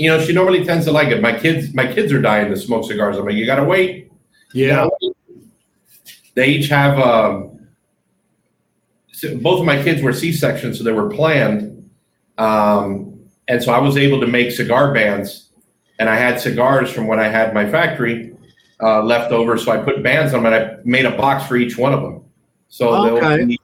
[0.00, 1.20] you know, she normally tends to like it.
[1.20, 3.18] My kids, my kids are dying to smoke cigars.
[3.18, 4.10] I'm like, you gotta wait.
[4.54, 4.76] Yeah.
[4.76, 5.16] gotta wait.
[6.34, 6.98] They each have.
[6.98, 7.68] Um,
[9.12, 11.90] so both of my kids were C sections, so they were planned.
[12.38, 15.50] Um, and so I was able to make cigar bands,
[15.98, 18.34] and I had cigars from when I had my factory
[18.82, 19.58] uh, left over.
[19.58, 22.00] So I put bands on them, and I made a box for each one of
[22.00, 22.24] them.
[22.68, 23.44] So Okay.
[23.44, 23.60] be-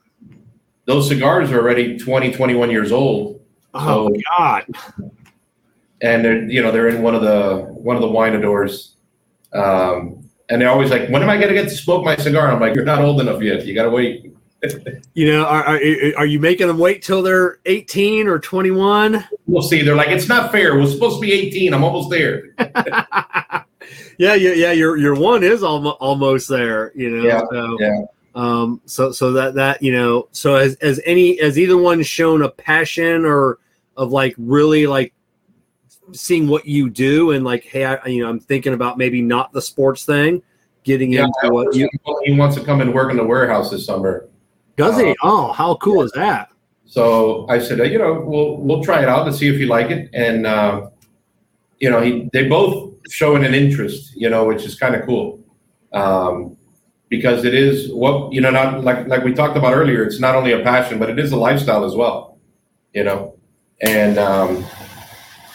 [0.84, 3.40] those cigars are already 20, 21 years old,
[3.74, 4.64] Oh So- God!
[6.02, 8.96] And they're you know they're in one of the one of the winadors.
[9.52, 12.50] Um, and they're always like, "When am I going to get to smoke my cigar?"
[12.50, 13.66] I'm like, "You're not old enough yet.
[13.66, 14.32] You got to wait."
[15.14, 15.80] You know, are, are
[16.18, 19.24] are you making them wait till they're eighteen or twenty one?
[19.46, 19.82] We'll see.
[19.82, 20.74] They're like, "It's not fair.
[20.76, 21.72] We're supposed to be 18.
[21.72, 24.72] I'm almost there." yeah, yeah, yeah.
[24.72, 26.92] Your your one is almost almost there.
[26.94, 27.22] You know.
[27.22, 28.00] Yeah, so, yeah.
[28.34, 28.80] Um.
[28.84, 30.28] So so that that you know.
[30.32, 33.58] So has as any has either one shown a passion or
[33.96, 35.14] of like really like
[36.12, 39.52] seeing what you do and like hey I you know I'm thinking about maybe not
[39.52, 40.42] the sports thing,
[40.84, 41.88] getting Yeah, into what you
[42.24, 44.28] he wants to come and work in the warehouse this summer.
[44.76, 45.10] does he?
[45.10, 46.48] Uh, Oh, how cool is that?
[46.84, 49.90] So I said, you know, we'll we'll try it out and see if you like
[49.90, 50.08] it.
[50.14, 50.90] And uh,
[51.78, 55.40] you know, he they both showing an interest, you know, which is kind of cool.
[55.92, 56.56] Um,
[57.08, 60.04] because it is what you know, not like like we talked about earlier.
[60.04, 62.38] It's not only a passion, but it is a lifestyle as well.
[62.94, 63.36] You know,
[63.82, 64.64] and um,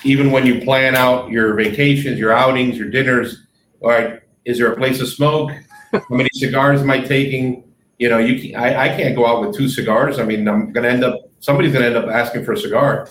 [0.04, 3.46] even when you plan out your vacations, your outings, your dinners,
[3.82, 5.52] all right, is there a place to smoke?
[5.92, 7.64] How many cigars am I taking?
[8.00, 10.18] You know, you can, I, I can't go out with two cigars.
[10.20, 12.58] I mean, I'm going to end up somebody's going to end up asking for a
[12.58, 13.08] cigar.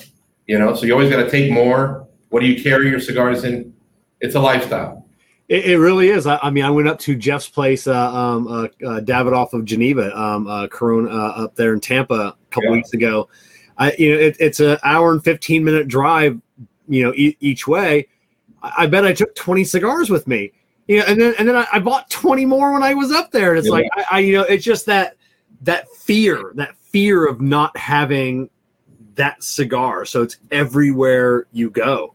[0.46, 2.08] You know, so you always got to take more.
[2.30, 3.72] What do you carry your cigars in?
[4.20, 5.06] It's a lifestyle.
[5.48, 6.26] It, it really is.
[6.26, 9.64] I, I mean, I went up to Jeff's place, uh, um, uh, uh, Davidoff of
[9.64, 12.76] Geneva, um, uh, Corona, uh, up there in Tampa a couple Yeah.
[12.76, 13.28] weeks ago.
[13.78, 16.40] I, you know, it, it's an hour and fifteen minute drive,
[16.90, 18.08] you know, e- each way.
[18.62, 20.52] I, I bet I took twenty cigars with me.
[20.88, 23.30] You know, and then and then I, I bought twenty more when I was up
[23.30, 23.50] there.
[23.50, 23.72] And it's Yeah.
[23.72, 25.16] like I, I, you know, it's just that
[25.62, 28.50] that fear, that fear of not having
[29.14, 30.04] that cigar.
[30.04, 32.14] So it's everywhere you go.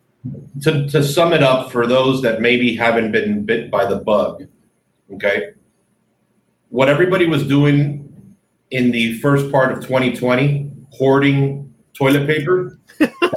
[0.63, 4.47] To, to sum it up for those that maybe haven't been bit by the bug,
[5.13, 5.51] okay?
[6.69, 8.01] What everybody was doing
[8.71, 13.34] in the first part of 2020, hoarding toilet paper, that's what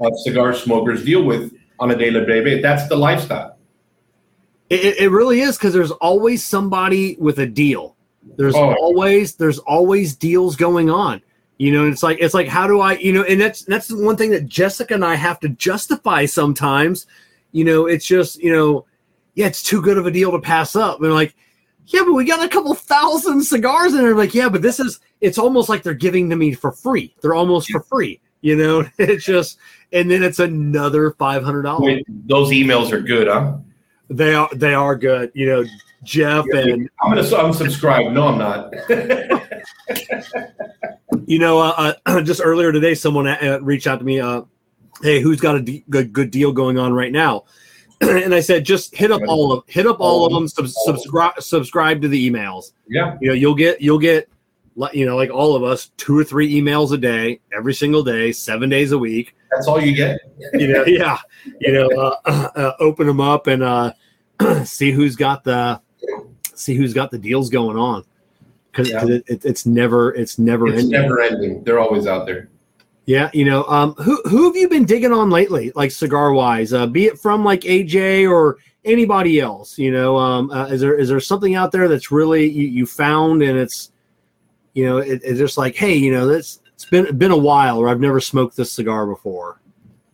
[0.00, 2.62] uh, cigar smokers deal with on a daily basis.
[2.62, 3.56] That's the lifestyle.
[4.68, 7.96] It, it- really is because there's always somebody with a deal.
[8.36, 8.74] There's Oh.
[8.80, 11.20] always there's always deals going on.
[11.58, 13.96] You know, it's like it's like how do I you know, and that's that's the
[14.02, 17.06] one thing that Jessica and I have to justify sometimes.
[17.52, 18.86] You know, it's just you know,
[19.34, 21.02] yeah, it's too good of a deal to pass up.
[21.02, 21.34] And like,
[21.86, 24.14] yeah, but we got a couple thousand cigars in there.
[24.14, 27.14] Like, yeah, but this is it's almost like they're giving to me for free.
[27.20, 28.20] They're almost for free.
[28.40, 29.58] You know, it's just
[29.92, 32.02] and then it's another five hundred dollars.
[32.08, 33.56] Those emails are good, huh?
[34.08, 35.30] They are they are good.
[35.34, 35.64] You know,
[36.02, 38.12] Jeff and I'm going to unsubscribe.
[38.12, 38.72] No, I'm not.
[41.26, 44.20] you know, uh, uh, just earlier today, someone uh, reached out to me.
[44.20, 44.42] Uh,
[45.02, 47.44] hey, who's got a de- good good deal going on right now?
[48.00, 50.48] and I said, just hit up all of hit up all of them.
[50.48, 52.72] Sub- subscribe subscribe to the emails.
[52.88, 53.16] yeah.
[53.20, 54.28] You know, you'll get you'll get
[54.92, 58.32] you know like all of us two or three emails a day, every single day,
[58.32, 59.36] seven days a week.
[59.50, 60.20] That's all you get.
[60.54, 61.18] You know, yeah,
[61.60, 62.16] you know, uh,
[62.54, 63.92] uh, open them up and uh,
[64.64, 65.80] see who's got the
[66.54, 68.04] see who's got the deals going on
[68.70, 69.06] because Yeah.
[69.06, 70.90] it, it, it's never it's never It's ending.
[71.00, 71.64] never ending.
[71.64, 72.48] They're always out there.
[73.06, 76.72] Yeah, you know, um, who who have you been digging on lately, like cigar wise?
[76.72, 79.78] Uh, be it from like AJ or anybody else?
[79.78, 82.86] You know, um, uh, is there is there something out there that's really you, you
[82.86, 83.90] found and it's
[84.80, 87.78] you know it, it's just like hey you know that's it's been been a while
[87.78, 89.60] or I've never smoked this cigar before.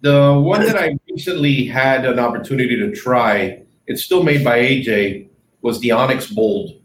[0.01, 5.29] The one that I recently had an opportunity to try, it's still made by AJ,
[5.63, 6.81] was the Onyx Bold.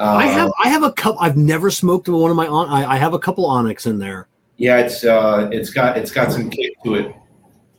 [0.00, 1.20] Uh, I have I have a couple.
[1.20, 2.68] I've never smoked one of my on.
[2.68, 4.26] I, I have a couple Onyx in there.
[4.56, 7.14] Yeah, it's uh, it's got it's got some kick to it,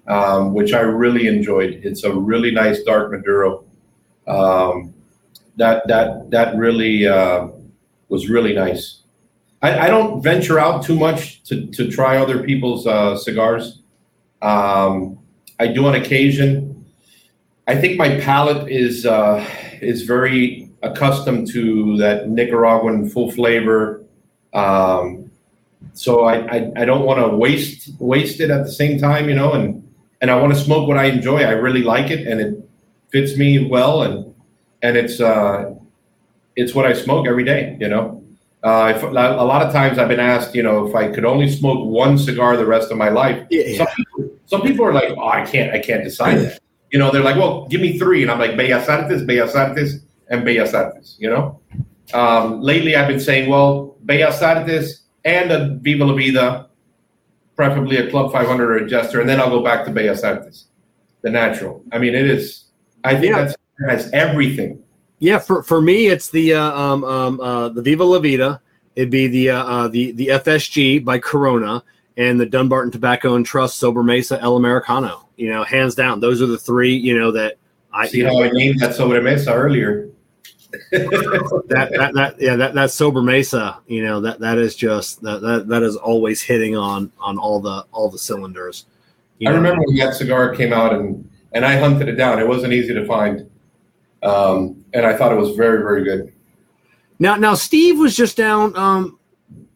[0.07, 1.81] um, which I really enjoyed.
[1.84, 3.65] It's a really nice dark Maduro.
[4.26, 4.93] Um,
[5.57, 7.49] that that that really uh,
[8.10, 9.02] was really nice.
[9.62, 13.82] I, I, don't venture out too much to, to try other people's uh, cigars.
[14.42, 15.18] Um,
[15.60, 16.86] I do on occasion.
[17.68, 19.46] I think my palate is uh,
[19.82, 24.04] is very accustomed to that Nicaraguan full flavor.
[24.54, 25.32] Um,
[25.94, 29.36] so I, I, I don't want to waste waste it at the same time, you
[29.36, 29.84] know, and
[30.22, 31.44] and I want to smoke what I enjoy.
[31.44, 32.70] I really like it, and it
[33.10, 34.34] fits me well, and
[34.82, 35.74] and it's uh,
[36.58, 38.24] it's what I smoke every day, you know.
[38.64, 41.50] Uh, if, a lot of times I've been asked, you know, if I could only
[41.50, 43.46] smoke one cigar the rest of my life.
[43.52, 43.78] Yeah.
[43.78, 46.60] Some, people, some people are like, oh, I can't, I can't decide that.
[46.92, 50.00] You know, they're like, well, give me three, and I'm like, Bellas Artes, Bellas Artes,
[50.30, 51.16] and Bellas Artes.
[51.20, 51.60] You know,
[52.14, 56.70] um, lately I've been saying, well, Bellas Artes and a Viva la Vida,
[57.56, 60.66] preferably a Club 500 or a Jester, and then I'll go back to Bellas Artes,
[61.22, 61.84] the natural.
[61.92, 62.66] I mean, it is.
[63.04, 63.44] I think yeah.
[63.44, 63.56] that's
[63.88, 64.82] has everything
[65.19, 68.61] yeah, for, for me, it's the uh, um, um, uh, the Viva La Vida.
[68.95, 71.84] It'd be the uh, uh the the FSG by Corona
[72.18, 75.30] and the Dunbarton Tobacco and Trust Sobremesa El Americano.
[75.35, 76.95] You know, hands down, those are the three.
[76.95, 77.57] You know that
[77.94, 80.10] I see how I named that Sobremesa earlier.
[80.91, 85.68] that, that that yeah that that Sobremesa You know that that is just that that,
[85.68, 88.85] that is always hitting on on all the all the cylinders.
[89.39, 89.57] You I know?
[89.57, 92.39] remember when that cigar came out and and I hunted it down.
[92.39, 93.49] It wasn't easy to find.
[94.23, 96.34] Um, and I thought it was very, very good.
[97.19, 98.76] Now, now Steve was just down.
[98.76, 99.19] Um,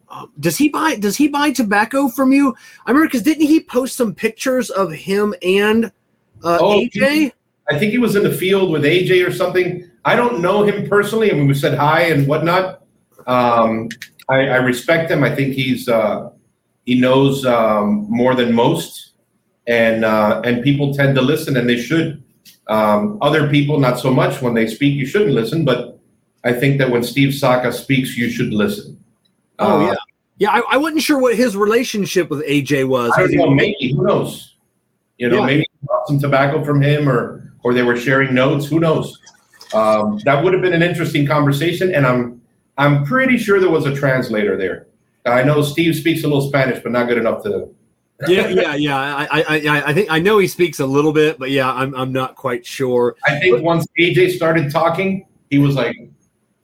[0.08, 0.96] uh, does he buy?
[0.96, 2.54] Does he buy tobacco from you?
[2.86, 5.86] I remember because didn't he post some pictures of him and
[6.44, 7.32] uh, oh, AJ?
[7.70, 9.90] I think he was in the field with AJ or something.
[10.04, 11.30] I don't know him personally.
[11.30, 12.82] I mean, we said hi and whatnot.
[13.26, 13.88] Um,
[14.28, 15.22] I, I, respect him.
[15.22, 16.30] I think he's uh,
[16.84, 19.12] he knows um, more than most,
[19.66, 22.22] and uh, and people tend to listen, and they should.
[22.68, 24.40] Um, other people, not so much.
[24.40, 25.64] When they speak, you shouldn't listen.
[25.64, 25.98] But
[26.44, 29.02] I think that when Steve Saka speaks, you should listen.
[29.58, 29.94] Oh uh, yeah,
[30.38, 30.50] yeah.
[30.50, 33.12] I, I, wasn't sure what his relationship with AJ was.
[33.16, 33.50] I don't know.
[33.50, 34.56] Maybe who knows?
[35.18, 35.46] You know, yeah.
[35.46, 35.66] maybe
[36.06, 38.66] some tobacco from him, or or they were sharing notes.
[38.66, 39.18] Who knows?
[39.74, 42.42] Um, that would have been an interesting conversation, and I'm
[42.78, 44.86] I'm pretty sure there was a translator there.
[45.24, 47.68] I know Steve speaks a little Spanish, but not good enough to
[48.28, 48.96] yeah, yeah, yeah.
[48.96, 52.12] I, I, I think I know he speaks a little bit, but yeah, I'm, I'm
[52.12, 53.16] not quite sure.
[53.24, 55.96] I think but, once AJ started talking, he was like,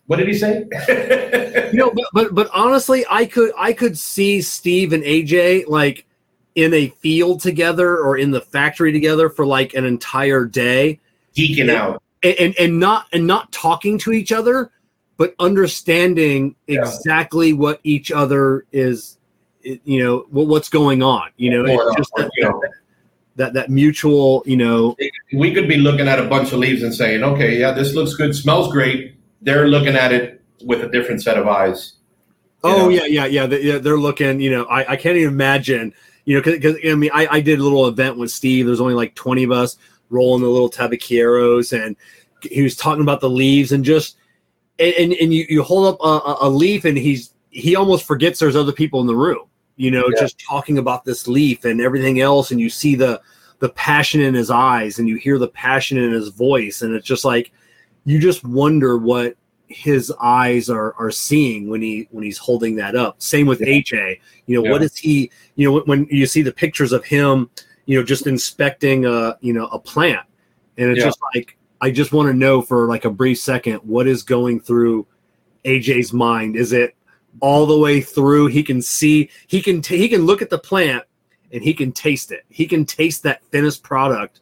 [0.06, 0.64] "What did he say?"
[1.72, 6.06] you know, but, but but honestly, I could I could see Steve and AJ like
[6.54, 10.98] in a field together or in the factory together for like an entire day,
[11.36, 14.70] geeking out, and, and and not and not talking to each other,
[15.16, 16.80] but understanding yeah.
[16.80, 19.17] exactly what each other is
[19.84, 21.64] you know what's going on you know?
[21.66, 22.62] It's just that, you know,
[23.38, 24.96] that that mutual you know
[25.32, 28.14] we could be looking at a bunch of leaves and saying okay yeah this looks
[28.14, 29.14] good smells great.
[29.40, 31.94] They're looking at it with a different set of eyes.
[32.64, 32.88] Oh know?
[32.88, 36.42] yeah yeah yeah they, they're looking you know I, I can't even imagine you know
[36.42, 39.44] because i mean I, I did a little event with steve there's only like 20
[39.44, 39.76] of us
[40.10, 41.96] rolling the little tabaqueros and
[42.42, 44.16] he was talking about the leaves and just
[44.80, 48.56] and and, you, you hold up a, a leaf and he's he almost forgets there's
[48.56, 49.46] other people in the room
[49.78, 50.20] you know, yeah.
[50.20, 53.22] just talking about this leaf and everything else, and you see the
[53.60, 57.06] the passion in his eyes and you hear the passion in his voice, and it's
[57.06, 57.52] just like
[58.04, 59.36] you just wonder what
[59.68, 63.22] his eyes are are seeing when he when he's holding that up.
[63.22, 63.66] Same with yeah.
[63.68, 64.20] AJ.
[64.46, 64.72] You know, yeah.
[64.72, 65.30] what is he?
[65.54, 67.48] You know, when you see the pictures of him,
[67.86, 70.26] you know, just inspecting a you know a plant,
[70.76, 74.08] and it's just like I just want to know for like a brief second what
[74.08, 75.06] is going through
[75.64, 76.56] AJ's mind.
[76.56, 76.96] Is it
[77.40, 78.46] all the way through.
[78.46, 81.04] He can see, he can t- he can look at the plant
[81.52, 82.44] and he can taste it.
[82.48, 84.40] He can taste that finished product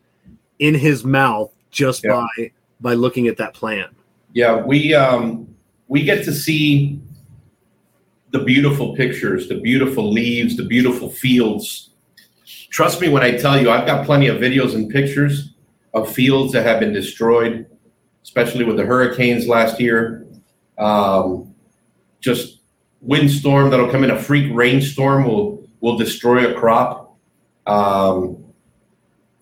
[0.59, 2.27] in his mouth just yeah.
[2.37, 3.95] by by looking at that plant.
[4.33, 5.55] Yeah, we um
[5.89, 7.01] we get to see
[8.31, 11.91] the beautiful pictures, the beautiful leaves, the beautiful fields.
[12.71, 15.55] Trust me when I tell you, I've got plenty of videos and pictures
[15.95, 17.67] of fields that have been destroyed,
[18.23, 20.27] especially with the hurricanes last year.
[20.77, 21.55] Um,
[22.21, 22.56] just
[23.01, 27.17] windstorm that'll come in, a freak rainstorm will will destroy a crop.
[27.67, 28.45] Um,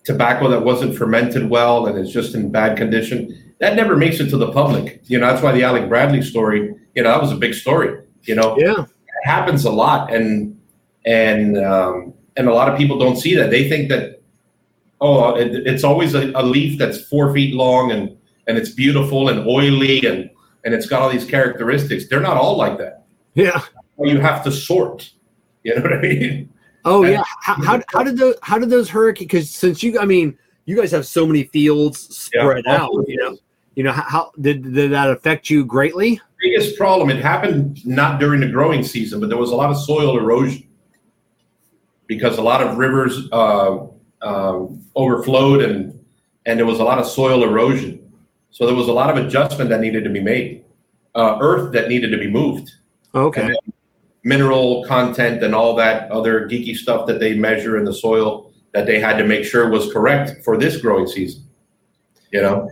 [0.03, 3.53] tobacco that wasn't fermented well and is just in bad condition.
[3.59, 5.01] That never makes it to the public.
[5.05, 8.01] You know, that's why the Alec Bradley story, you know, that was a big story.
[8.23, 10.59] You know, yeah, it happens a lot, and
[11.05, 13.49] and um, and a lot of people don't see that.
[13.49, 14.21] They think that
[15.01, 18.17] oh, it, it's always a, a leaf that's four feet long and
[18.47, 20.29] and it's beautiful and oily and
[20.63, 22.07] and it's got all these characteristics.
[22.07, 23.04] They're not all like that.
[23.35, 23.61] Yeah,
[23.99, 25.11] you have to sort.
[25.63, 26.53] You know what I mean?
[26.85, 27.23] Oh yeah.
[27.41, 29.27] How, how, how did those how did those hurricanes?
[29.27, 32.91] Because since you, I mean, you guys have so many fields spread yeah, out.
[33.07, 33.37] You know,
[33.75, 36.21] you know how did did that affect you greatly?
[36.39, 37.09] Biggest problem.
[37.09, 40.67] It happened not during the growing season, but there was a lot of soil erosion
[42.07, 43.87] because a lot of rivers uh,
[44.21, 45.99] uh, overflowed and
[46.45, 48.01] and there was a lot of soil erosion.
[48.51, 50.63] So there was a lot of adjustment that needed to be made,
[51.15, 52.71] uh, earth that needed to be moved.
[53.15, 53.55] Okay
[54.25, 58.85] mineral content and all that other geeky stuff that they measure in the soil that
[58.87, 61.43] they had to make sure was correct for this growing season.
[62.33, 62.69] You know,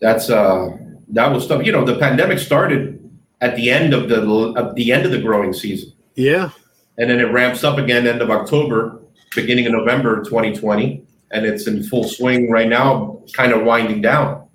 [0.00, 0.70] that's uh
[1.08, 1.66] that was stuff.
[1.66, 3.02] You know, the pandemic started
[3.42, 5.92] at the end of the at the end of the growing season.
[6.14, 6.50] Yeah,
[6.96, 9.02] and then it ramps up again end of October,
[9.34, 14.46] beginning of November 2020, and it's in full swing right now, kind of winding down.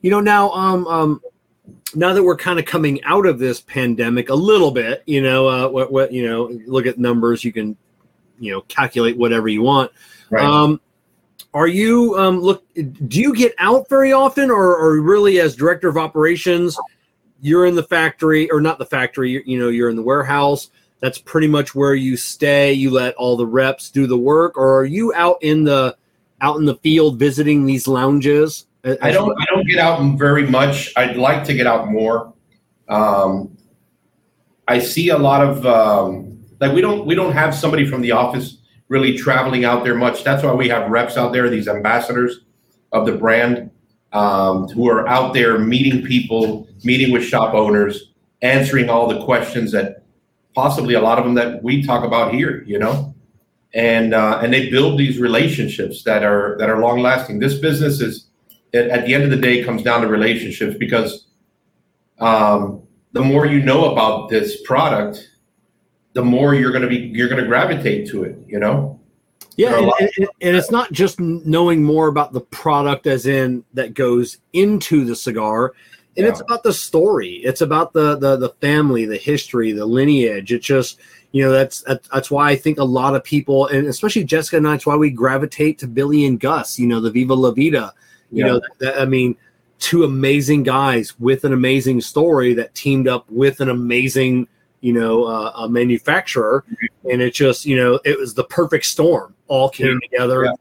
[0.00, 1.20] You know, now um um
[1.94, 5.48] now that we're kind of coming out of this pandemic a little bit, you know,
[5.48, 7.76] uh, what, what, you know, look at numbers, you can,
[8.38, 9.90] you know, calculate whatever you want.
[10.30, 10.44] Right.
[10.44, 10.80] Um,
[11.54, 12.62] are you um, look?
[12.74, 16.78] Do you get out very often, or, or really, as director of operations,
[17.40, 19.30] you're in the factory, or not the factory?
[19.30, 20.70] You, you know, you're in the warehouse.
[21.00, 22.74] That's pretty much where you stay.
[22.74, 25.96] You let all the reps do the work, or are you out in the
[26.40, 28.66] out in the field visiting these lounges?
[28.84, 29.36] I don't.
[29.40, 30.92] I don't get out very much.
[30.96, 32.32] I'd like to get out more.
[32.88, 33.56] Um,
[34.68, 38.12] I see a lot of um, like we don't we don't have somebody from the
[38.12, 40.24] office really traveling out there much.
[40.24, 42.40] That's why we have reps out there, these ambassadors
[42.92, 43.70] of the brand,
[44.12, 49.72] um, who are out there meeting people, meeting with shop owners, answering all the questions
[49.72, 50.04] that
[50.54, 52.62] possibly a lot of them that we talk about here.
[52.64, 53.14] You know,
[53.74, 57.40] and uh, and they build these relationships that are that are long lasting.
[57.40, 58.27] This business is
[58.72, 61.26] it, at the end of the day comes down to relationships because
[62.18, 62.82] um,
[63.12, 65.30] the more you know about this product,
[66.12, 68.36] the more you're going to be you're going to gravitate to it.
[68.46, 69.00] You know.
[69.56, 73.92] Yeah, and, and, and, it's not just knowing more about the product, as in that
[73.92, 75.74] goes into the cigar,
[76.16, 76.30] and yeah.
[76.30, 77.40] it's about the story.
[77.42, 80.52] It's about the the the family, the history, the lineage.
[80.52, 81.00] It's just
[81.32, 81.82] you know that's
[82.12, 84.94] that's why I think a lot of people, and especially Jessica and I, it's why
[84.94, 86.78] we gravitate to Billy and Gus.
[86.78, 87.92] You know, the Viva La Vida
[88.30, 88.52] you yeah.
[88.52, 89.36] know, that, I mean,
[89.78, 94.48] two amazing guys with an amazing story that teamed up with an amazing,
[94.80, 96.64] you know, uh, a manufacturer,
[97.10, 99.34] and it just, you know, it was the perfect storm.
[99.46, 100.08] All came yeah.
[100.10, 100.52] together yeah.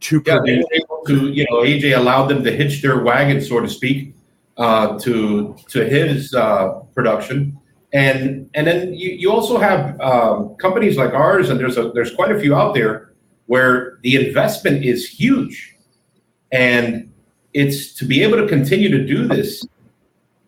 [0.00, 0.64] to produce.
[1.06, 4.14] to, you know, AJ allowed them to hitch their wagon, so to speak,
[4.56, 7.58] uh, to to his uh, production.
[7.92, 12.12] And and then you, you also have um, companies like ours, and there's a there's
[12.12, 13.12] quite a few out there
[13.46, 15.76] where the investment is huge,
[16.50, 17.13] and
[17.54, 19.64] it's to be able to continue to do this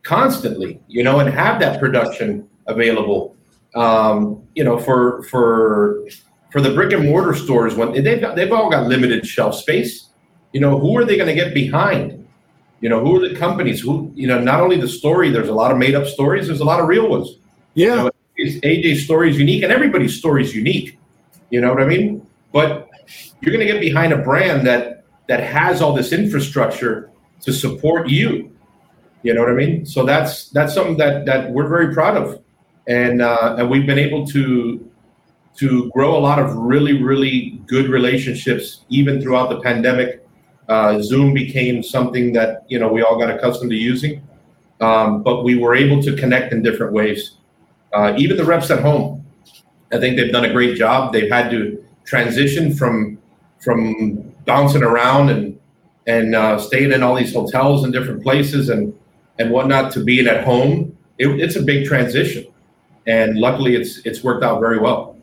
[0.03, 3.35] constantly, you know, and have that production available.
[3.75, 6.05] Um, you know, for for
[6.51, 10.11] for the brick and mortar stores when they've got, they've all got limited shelf space.
[10.53, 12.27] You know, who are they going to get behind?
[12.81, 13.81] You know, who are the companies?
[13.81, 14.41] Who you know?
[14.41, 15.31] Not only the story.
[15.31, 16.47] There's a lot of made up stories.
[16.47, 17.37] There's a lot of real ones.
[17.75, 17.97] Yeah.
[17.97, 20.99] You know, AJ's story is unique, and everybody's story is unique.
[21.51, 22.27] You know what I mean?
[22.53, 22.89] But
[23.41, 24.96] you're going to get behind a brand that
[25.29, 28.51] that has all this infrastructure to support you.
[29.23, 29.87] You know what I mean?
[29.87, 32.41] So that's that's something that that we're very proud of,
[32.87, 34.89] and uh, and we've been able to
[35.57, 40.23] to grow a lot of really really good relationships even throughout the pandemic.
[40.69, 44.23] Uh, Zoom became something that you know we all got accustomed to using,
[44.81, 47.33] um, but we were able to connect in different ways.
[47.93, 49.25] Uh, even the reps at home,
[49.93, 51.13] I think they've done a great job.
[51.13, 53.19] They've had to transition from
[53.59, 55.59] from bouncing around and
[56.07, 58.97] and uh, staying in all these hotels and different places and
[59.39, 60.97] and whatnot to being at home.
[61.19, 62.47] It, it's a big transition,
[63.07, 65.17] and luckily, it's it's worked out very well.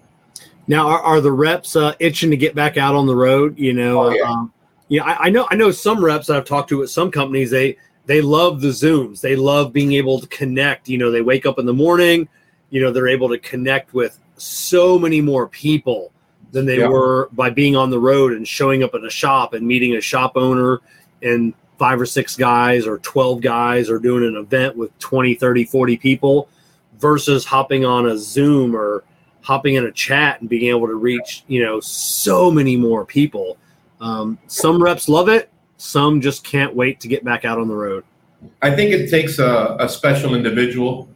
[0.68, 3.58] Now, are, are the reps uh, itching to get back out on the road?
[3.60, 4.24] You know, oh, yeah.
[4.24, 4.54] Um,
[4.88, 5.48] yeah, I, I know.
[5.50, 7.52] I know some reps that I've talked to at some companies.
[7.52, 9.22] They they love the zooms.
[9.22, 10.90] They love being able to connect.
[10.90, 12.28] You know, they wake up in the morning.
[12.70, 16.13] You know, they're able to connect with so many more people
[16.54, 16.88] than they yeah.
[16.88, 20.02] were by being on the road and showing up at a shop and meeting a
[20.02, 20.80] shop owner
[21.22, 25.66] and five or six guys or 12 guys or doing an event with 20 30
[25.66, 26.48] 40 people
[27.00, 29.04] versus hopping on a zoom or
[29.42, 33.58] hopping in a chat and being able to reach you know so many more people
[34.00, 35.50] Um, some reps love it.
[35.78, 38.04] Some just can't wait to get back out on the road.
[38.62, 41.10] I think it takes a, a special individual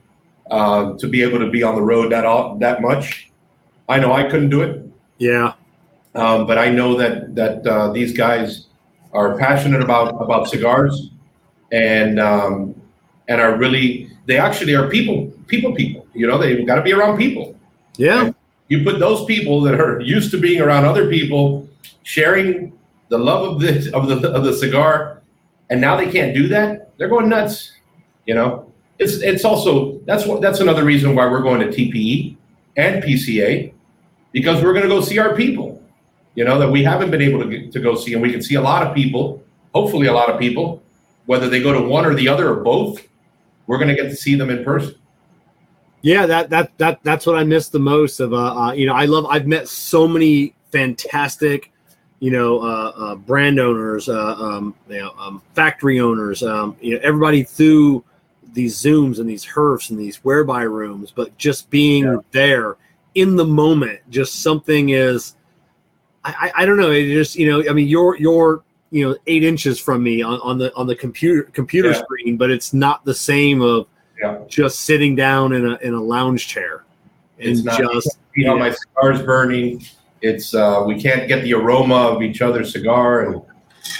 [0.49, 3.30] uh, to be able to be on the road that all, that much.
[3.89, 4.86] I know I couldn't do it.
[5.18, 5.53] Yeah.
[6.15, 8.68] Um, but I know that that uh, these guys
[9.14, 11.11] are passionate about about cigars,
[11.72, 12.80] and um,
[13.27, 16.06] and are really they actually are people people people.
[16.14, 17.56] You know, they've got to be around people.
[17.98, 18.26] Yeah.
[18.26, 18.35] And
[18.68, 21.68] you put those people that are used to being around other people,
[22.03, 22.73] sharing
[23.10, 25.22] the love of the of the of the cigar,
[25.69, 26.98] and now they can't do that.
[26.98, 27.73] They're going nuts.
[28.26, 32.35] You know, it's it's also that's what that's another reason why we're going to TPE
[32.76, 33.73] and PCA
[34.31, 35.81] because we're going to go see our people.
[36.35, 38.43] You know that we haven't been able to get, to go see, and we can
[38.43, 39.43] see a lot of people.
[39.73, 40.83] Hopefully, a lot of people,
[41.25, 43.01] whether they go to one or the other or both,
[43.65, 44.95] we're going to get to see them in person.
[46.01, 48.19] Yeah, that that that that's what I miss the most.
[48.19, 49.25] Of uh, uh you know, I love.
[49.25, 51.71] I've met so many fantastic,
[52.19, 56.43] you know, uh, uh brand owners, uh, um, you know, um, factory owners.
[56.43, 58.03] Um, you know, everybody through
[58.53, 62.17] these zooms and these herfs and these whereby rooms, but just being yeah.
[62.31, 62.77] there
[63.18, 65.35] in the moment, just something is.
[66.23, 66.91] I, I, I don't know.
[66.91, 67.68] It just you know.
[67.68, 70.95] I mean, you're you're you know eight inches from me on, on the on the
[70.95, 71.98] computer computer yeah.
[71.98, 73.88] screen, but it's not the same of
[74.22, 74.38] yeah.
[74.48, 76.85] just sitting down in a in a lounge chair
[77.39, 79.84] and not, just you know my cigar's burning.
[80.22, 83.41] It's uh, we can't get the aroma of each other's cigar, and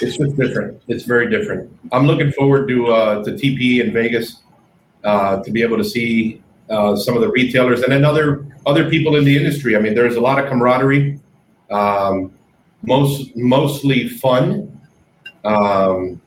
[0.00, 0.80] it's just different.
[0.86, 1.76] It's very different.
[1.90, 4.42] I'm looking forward to uh, to TP in Vegas
[5.02, 6.40] uh, to be able to see
[6.70, 8.04] uh, some of the retailers and then
[8.66, 9.76] other people in the industry.
[9.76, 11.20] I mean, there's a lot of camaraderie.
[11.70, 12.32] Um,
[12.82, 14.80] most mostly fun.
[15.44, 16.20] Um,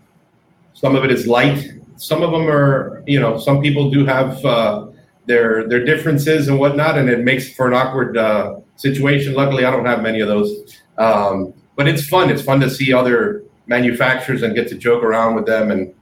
[0.73, 1.71] some of it is light
[2.01, 4.87] some of them are, you know, some people do have uh,
[5.27, 9.35] their their differences and whatnot, and it makes for an awkward uh, situation.
[9.35, 12.31] Luckily, I don't have many of those, um, but it's fun.
[12.31, 15.93] It's fun to see other manufacturers and get to joke around with them, and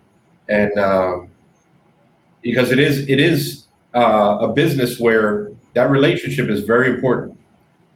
[0.47, 1.29] and um,
[2.41, 7.37] because it is it is uh, a business where that relationship is very important.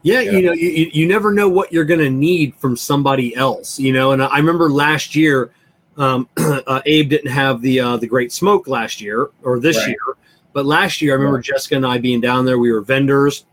[0.03, 3.80] Yeah, you know, you, you never know what you're going to need from somebody else,
[3.80, 4.11] you know.
[4.11, 5.51] And I remember last year
[5.97, 9.88] um, uh, Abe didn't have the uh, the Great Smoke last year or this right.
[9.88, 10.18] year,
[10.53, 11.45] but last year I remember right.
[11.45, 12.57] Jessica and I being down there.
[12.57, 13.45] We were vendors,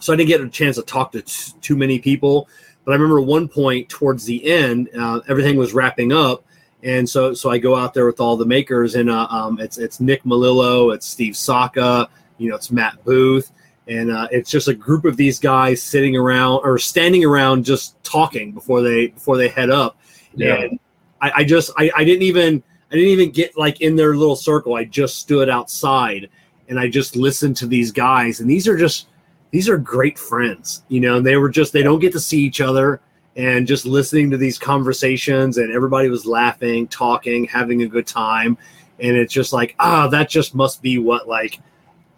[0.00, 2.48] so I didn't get a chance to talk to t- too many people.
[2.84, 6.44] But I remember one point towards the end, uh, everything was wrapping up,
[6.82, 9.78] and so so I go out there with all the makers, and uh, um, it's
[9.78, 13.50] it's Nick Melillo, it's Steve Saka, you know, it's Matt Booth,
[13.88, 18.02] and uh, it's just a group of these guys sitting around or standing around just
[18.04, 19.98] talking before they before they head up.
[20.34, 20.54] Yeah.
[20.56, 20.78] And
[21.20, 22.62] I, I just I, I didn't even
[22.92, 24.74] I didn't even get like in their little circle.
[24.74, 26.28] I just stood outside
[26.68, 29.08] and I just listened to these guys, and these are just
[29.50, 30.84] these are great friends.
[30.88, 33.00] You know, and they were just they don't get to see each other,
[33.36, 38.58] and just listening to these conversations, and everybody was laughing, talking, having a good time,
[39.00, 41.58] and it's just like ah, that just must be what like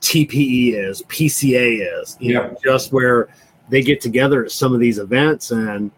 [0.01, 2.17] TPE is, PCA is.
[2.21, 2.39] You yeah.
[2.41, 3.29] know, just where
[3.69, 5.91] they get together at some of these events and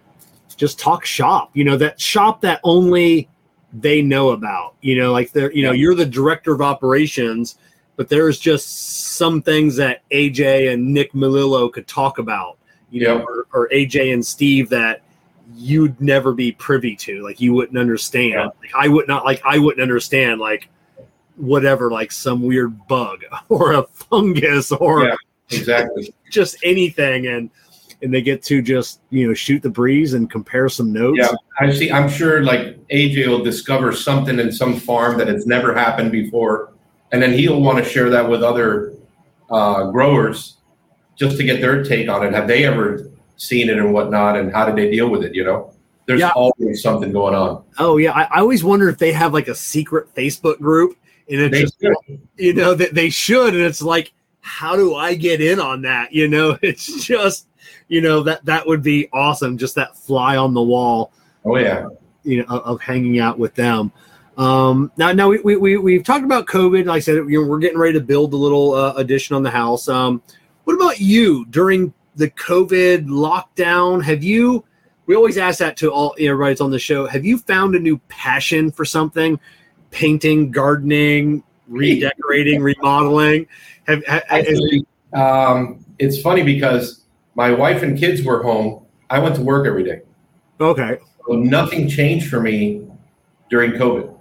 [0.56, 1.50] just talk shop.
[1.54, 3.28] You know, that shop that only
[3.72, 4.74] they know about.
[4.80, 7.58] You know, like they're you know, you're the director of operations,
[7.96, 12.58] but there's just some things that AJ and Nick Melillo could talk about,
[12.90, 15.02] you know, or, or, AJ and Steve that
[15.54, 17.22] you'd never be privy to.
[17.22, 18.32] Like you wouldn't understand.
[18.32, 18.46] Yeah.
[18.46, 20.68] Like I would not like I wouldn't understand like
[21.36, 25.14] whatever, like some weird bug or a fungus or yeah,
[25.50, 27.26] exactly just anything.
[27.26, 27.50] And
[28.02, 31.18] and they get to just you know shoot the breeze and compare some notes.
[31.20, 31.90] Yeah, I see.
[31.90, 36.72] I'm sure like AJ will discover something in some farm that has never happened before,
[37.12, 38.94] and then he'll want to share that with other
[39.50, 40.58] uh, growers
[41.16, 42.34] just to get their take on it.
[42.34, 45.34] Have they ever seen it and whatnot, and how did they deal with it?
[45.34, 45.72] You know,
[46.06, 46.30] there's yeah.
[46.30, 47.62] always something going on.
[47.78, 50.96] Oh yeah, I, I, always wonder if they have like a secret Facebook group,
[51.30, 51.98] and it's just
[52.36, 54.12] you know that they should, and it's like.
[54.44, 56.12] How do I get in on that?
[56.12, 57.46] You know, it's just
[57.86, 59.56] you know that that would be awesome.
[59.56, 61.12] Just that fly on the wall.
[61.44, 61.86] Oh yeah.
[62.24, 63.92] You know, of, of hanging out with them.
[64.36, 66.86] Um, now, now we, we, we, we've talked about COVID.
[66.86, 69.42] Like I said, you know, we're getting ready to build a little uh, addition on
[69.42, 69.88] the house.
[69.88, 70.22] Um,
[70.64, 74.02] what about you during the COVID lockdown?
[74.02, 74.64] Have you,
[75.06, 77.06] we always ask that to all everybody that's on the show.
[77.06, 79.38] Have you found a new passion for something?
[79.92, 83.46] Painting, gardening, redecorating, remodeling?
[83.86, 87.04] Have, have Actually, um, it's funny because
[87.34, 88.84] my wife and kids were home.
[89.10, 90.00] I went to work every day.
[90.60, 90.98] Okay.
[91.26, 92.86] So nothing changed for me
[93.50, 94.18] during COVID.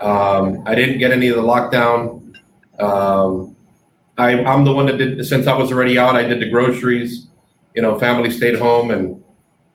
[0.00, 2.36] Um, I didn't get any of the lockdown.
[2.78, 3.56] Um,
[4.16, 6.16] I, am the one that did since I was already out.
[6.16, 7.28] I did the groceries.
[7.74, 9.22] You know, family stayed home, and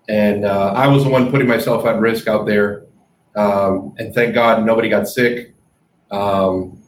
[0.10, 2.85] and uh, I was the one putting myself at risk out there.
[3.36, 5.54] Um, and thank God nobody got sick.
[6.12, 6.82] Um,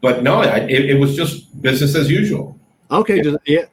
[0.00, 2.58] but no, I, it, it, was just business as usual.
[2.90, 3.64] Okay, yeah.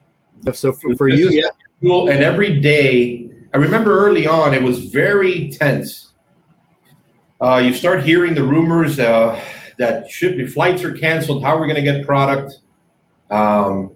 [0.51, 1.49] So for, for you, yeah.
[1.81, 6.13] And every day, I remember early on, it was very tense.
[7.39, 9.39] Uh, you start hearing the rumors uh,
[9.77, 11.43] that should be flights are canceled.
[11.43, 12.53] How are we going to get product?
[13.29, 13.91] Um,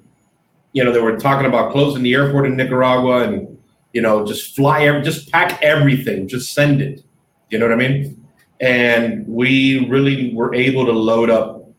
[0.74, 3.58] you know, they were talking about closing the airport in Nicaragua and
[3.94, 7.04] you know just fly, just pack everything, just send it.
[7.50, 8.28] You know what I mean?
[8.60, 11.70] And we really were able to load up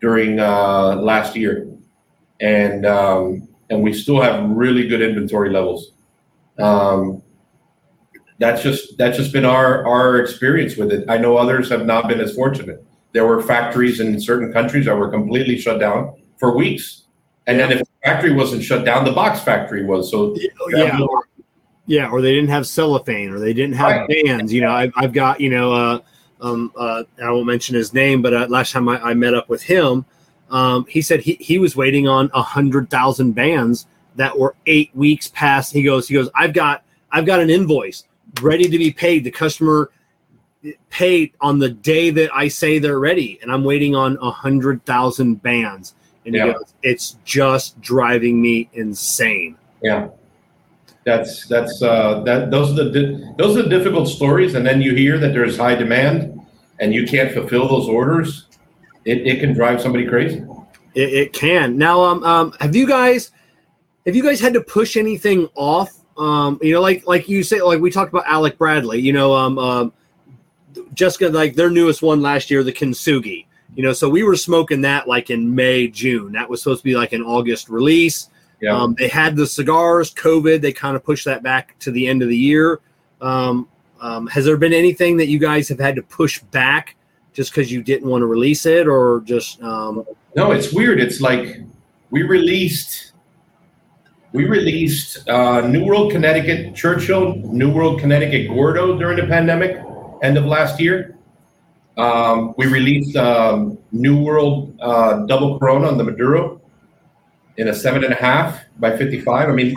[0.00, 1.68] during uh, last year,
[2.40, 5.92] and um, and we still have really good inventory levels.
[6.58, 7.22] Um,
[8.38, 11.08] that's just that's just been our our experience with it.
[11.08, 12.84] I know others have not been as fortunate.
[13.12, 17.04] There were factories in certain countries that were completely shut down for weeks,
[17.46, 20.10] and then if the factory wasn't shut down, the box factory was.
[20.10, 20.36] So
[20.70, 20.98] yeah,
[21.86, 24.24] yeah, or they didn't have cellophane, or they didn't have right.
[24.24, 24.52] bands.
[24.52, 26.00] You know, I've, I've got you know, uh,
[26.40, 29.48] um, uh, I won't mention his name, but uh, last time I, I, met up
[29.48, 30.04] with him,
[30.50, 33.86] um, he said he, he was waiting on a hundred thousand bands
[34.16, 35.72] that were eight weeks past.
[35.72, 36.82] He goes, he goes, I've got
[37.12, 38.04] I've got an invoice
[38.42, 39.22] ready to be paid.
[39.22, 39.90] The customer
[40.90, 44.84] paid on the day that I say they're ready, and I'm waiting on a hundred
[44.84, 45.94] thousand bands.
[46.24, 46.46] And yeah.
[46.46, 49.56] he goes, it's just driving me insane.
[49.80, 50.08] Yeah
[51.06, 54.82] that's that's uh, that those are the di- those are the difficult stories, and then
[54.82, 56.44] you hear that there's high demand,
[56.80, 58.46] and you can't fulfill those orders.
[59.04, 60.44] It, it can drive somebody crazy.
[60.96, 61.78] It, it can.
[61.78, 63.30] Now, um, um, have you guys
[64.04, 65.92] have you guys had to push anything off?
[66.18, 68.98] Um, you know, like like you say, like we talked about Alec Bradley.
[69.00, 69.92] You know, um, um,
[70.92, 73.46] Jessica, like their newest one last year, the Kintsugi.
[73.76, 76.32] You know, so we were smoking that like in May, June.
[76.32, 78.28] That was supposed to be like an August release
[78.66, 78.76] yeah.
[78.76, 80.60] Um, they had the cigars, COVID.
[80.60, 82.80] They kind of pushed that back to the end of the year.
[83.20, 83.68] Um,
[84.00, 86.96] um, has there been anything that you guys have had to push back
[87.32, 89.62] just because you didn't want to release it, or just?
[89.62, 90.04] Um...
[90.34, 91.00] No, it's weird.
[91.00, 91.60] It's like
[92.10, 93.12] we released,
[94.32, 99.80] we released uh, New World Connecticut Churchill, New World Connecticut Gordo during the pandemic,
[100.24, 101.16] end of last year.
[101.96, 106.60] Um, we released um, New World uh, Double Corona on the Maduro
[107.58, 109.48] in a seven and a half by 55.
[109.48, 109.74] I mean,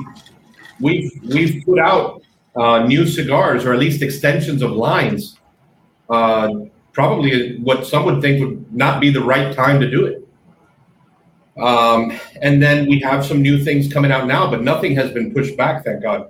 [0.80, 2.22] we've we've put out
[2.56, 5.38] uh, new cigars or at least extensions of lines.
[6.10, 6.50] Uh,
[6.94, 10.28] probably what some would think would not be the right time to do it.
[11.62, 15.34] Um, and then we have some new things coming out now, but nothing has been
[15.34, 16.30] pushed back, thank God.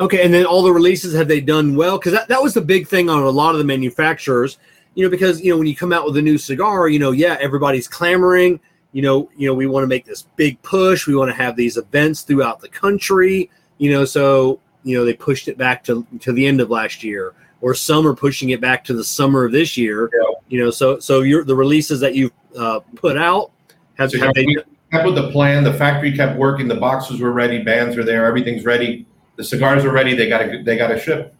[0.00, 1.98] Okay, and then all the releases have they done well?
[1.98, 4.58] Because that, that was the big thing on a lot of the manufacturers,
[4.94, 7.10] you know, because you know when you come out with a new cigar, you know,
[7.10, 8.58] yeah, everybody's clamoring
[8.92, 11.06] you know, you know, we want to make this big push.
[11.06, 13.50] We want to have these events throughout the country.
[13.78, 17.04] You know, so you know they pushed it back to to the end of last
[17.04, 20.10] year, or some are pushing it back to the summer of this year.
[20.12, 20.34] Yeah.
[20.48, 23.52] You know, so so your the releases that you've uh, put out
[23.96, 24.46] have, so have they
[24.90, 25.62] kept with the plan.
[25.62, 26.66] The factory kept working.
[26.66, 27.62] The boxes were ready.
[27.62, 28.26] Bands are there.
[28.26, 29.06] Everything's ready.
[29.36, 30.16] The cigars are ready.
[30.16, 31.34] They got to they got to ship.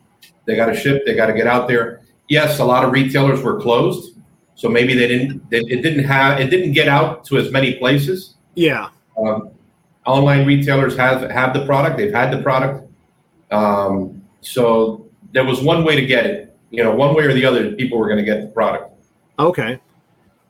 [0.45, 1.05] They got to ship.
[1.05, 2.03] They got to get out there.
[2.29, 4.20] Yes, a lot of retailers were closed
[4.61, 5.49] so maybe they didn't.
[5.49, 6.39] They, it didn't have.
[6.39, 8.35] It didn't get out to as many places.
[8.57, 8.91] Yeah.
[9.17, 9.53] Um,
[10.05, 11.97] online retailers have have the product.
[11.97, 12.87] They've had the product.
[13.51, 16.55] Um, so there was one way to get it.
[16.69, 18.93] You know, one way or the other, people were going to get the product.
[19.39, 19.81] Okay.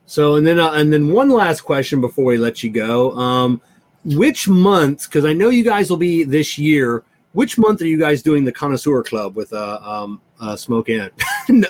[0.06, 3.12] So and then uh, and then one last question before we let you go.
[3.16, 3.62] Um,
[4.04, 5.04] which month?
[5.04, 7.04] Because I know you guys will be this year.
[7.32, 11.10] Which month are you guys doing the connoisseur club with uh, um, uh, Smoke Inn?
[11.48, 11.68] no,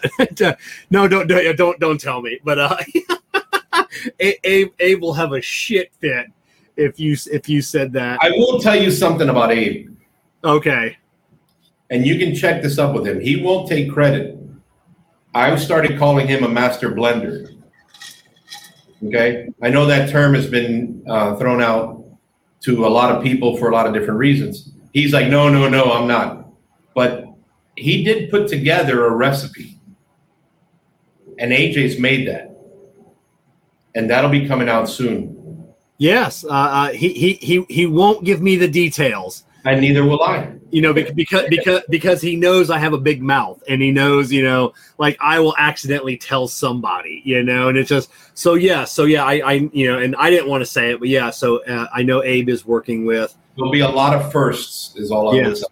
[1.08, 2.38] don't, don't don't don't tell me.
[2.44, 2.76] But uh,
[4.20, 6.26] Abe, Abe will have a shit fit
[6.76, 8.18] if you if you said that.
[8.22, 9.90] I will tell you something about Abe.
[10.44, 10.96] Okay.
[11.90, 13.20] And you can check this up with him.
[13.20, 14.38] He won't take credit.
[15.34, 17.56] I've started calling him a master blender.
[19.02, 22.04] Okay, I know that term has been uh, thrown out
[22.62, 24.72] to a lot of people for a lot of different reasons.
[24.92, 26.39] He's like, no, no, no, I'm not.
[27.80, 29.78] He did put together a recipe,
[31.38, 32.56] and AJ's made that,
[33.94, 35.36] and that'll be coming out soon.
[35.98, 40.22] Yes, uh, uh, he he he he won't give me the details, and neither will
[40.22, 40.52] I.
[40.70, 43.90] You know, because because because because he knows I have a big mouth, and he
[43.90, 48.54] knows, you know, like I will accidentally tell somebody, you know, and it's just so
[48.54, 51.08] yeah, so yeah, I I you know, and I didn't want to say it, but
[51.08, 54.96] yeah, so uh, I know Abe is working with there'll be a lot of firsts
[54.96, 55.64] is all I'm yes.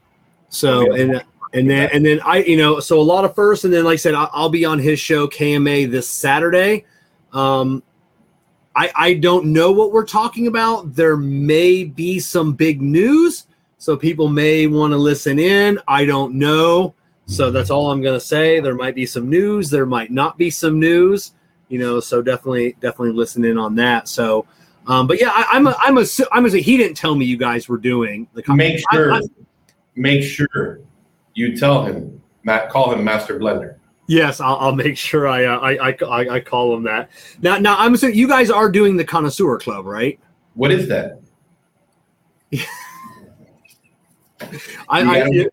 [0.49, 1.23] So and
[1.53, 3.95] and then and then I you know so a lot of firsts and then like
[3.95, 6.85] I said I'll, I'll be on his show KMA this Saturday.
[7.33, 7.83] Um,
[8.77, 10.95] I I don't know what we're talking about.
[10.95, 13.47] There may be some big news,
[13.79, 15.79] so people may want to listen in.
[15.89, 16.95] I don't know.
[17.29, 18.59] So that's all I'm going to say.
[18.59, 19.69] There might be some news.
[19.69, 21.35] There might not be some news.
[21.69, 24.09] You know, so definitely, definitely listen in on that.
[24.09, 24.47] So,
[24.87, 26.49] um, but yeah, I, I'm a, I'm a, I'm a.
[26.49, 28.43] He didn't tell me you guys were doing the.
[28.55, 29.21] Make sure, I, I,
[29.95, 30.81] make sure
[31.39, 32.21] you tell him.
[32.43, 33.77] Matt, call him Master Blender.
[34.09, 37.11] Yes, I'll, I'll make sure I, uh, I, I I call him that.
[37.43, 40.19] Now, now I'm assuming you guys are doing the Connoisseur Club, right?
[40.55, 41.21] What is that?
[44.89, 45.47] I, I,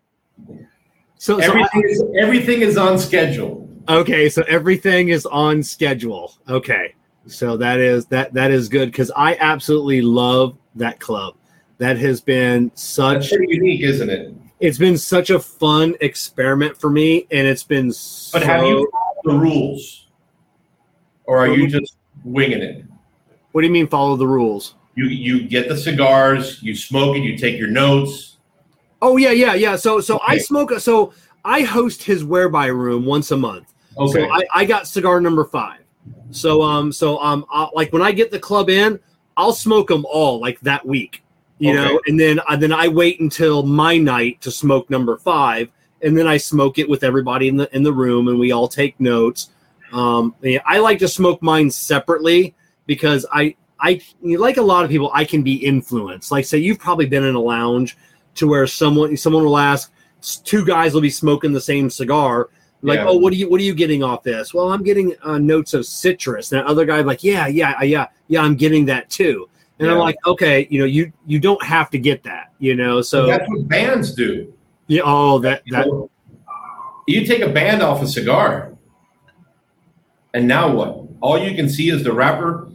[1.18, 3.68] so, everything, so I, is, everything is on schedule.
[3.88, 6.34] Okay, so everything is on schedule.
[6.48, 6.94] Okay,
[7.26, 11.34] so that is that that is good because I absolutely love that club.
[11.78, 14.34] That has been such That's pretty unique, isn't it?
[14.58, 17.92] It's been such a fun experiment for me, and it's been.
[17.92, 20.06] So but have you followed the rules,
[21.24, 22.84] or are you just winging it?
[23.52, 24.74] What do you mean follow the rules?
[24.94, 28.36] You you get the cigars, you smoke it, you take your notes
[29.02, 29.76] Oh yeah, yeah, yeah.
[29.76, 30.34] So so okay.
[30.34, 30.72] I smoke.
[30.80, 31.12] So
[31.44, 33.72] I host his whereby room once a month.
[33.98, 34.12] Okay.
[34.12, 35.80] So I, I got cigar number five.
[36.30, 38.98] So um so um I'll, like when I get the club in,
[39.36, 41.22] I'll smoke them all like that week,
[41.58, 41.84] you okay.
[41.84, 45.70] know, and then uh, then I wait until my night to smoke number five,
[46.02, 48.68] and then I smoke it with everybody in the in the room, and we all
[48.68, 49.50] take notes.
[49.92, 50.34] Um,
[50.66, 52.54] I like to smoke mine separately
[52.86, 56.30] because I I like a lot of people I can be influenced.
[56.30, 57.96] Like say you've probably been in a lounge
[58.36, 59.92] to where someone someone will ask,
[60.44, 62.50] two guys will be smoking the same cigar.
[62.82, 63.06] Like, yeah.
[63.08, 64.54] oh, what are you what are you getting off this?
[64.54, 66.52] Well, I'm getting uh, notes of citrus.
[66.52, 69.48] And the other guy like, yeah, yeah, yeah, yeah, I'm getting that too.
[69.78, 69.92] And yeah.
[69.92, 73.02] I'm like, okay, you know, you you don't have to get that, you know.
[73.02, 74.52] So that's what bands do.
[74.86, 75.02] Yeah.
[75.04, 75.86] Oh, that that.
[77.06, 78.72] You take a band off a cigar,
[80.34, 81.06] and now what?
[81.20, 82.68] all you can see is the wrapper.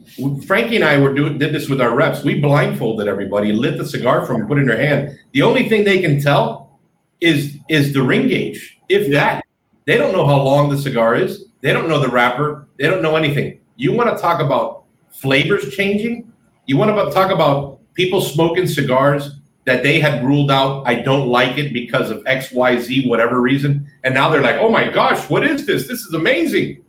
[0.45, 2.23] Frankie and I were doing did this with our reps.
[2.23, 5.17] We blindfolded everybody, lit the cigar from, put in their hand.
[5.31, 6.79] The only thing they can tell
[7.19, 8.79] is is the ring gauge.
[8.89, 9.45] If that,
[9.85, 11.45] they don't know how long the cigar is.
[11.61, 12.67] They don't know the wrapper.
[12.77, 13.59] They don't know anything.
[13.75, 16.30] You want to talk about flavors changing?
[16.65, 21.27] You want to talk about people smoking cigars that they had ruled out, I don't
[21.27, 23.87] like it because of X, Y, Z, whatever reason.
[24.03, 25.87] And now they're like, oh my gosh, what is this?
[25.87, 26.83] This is amazing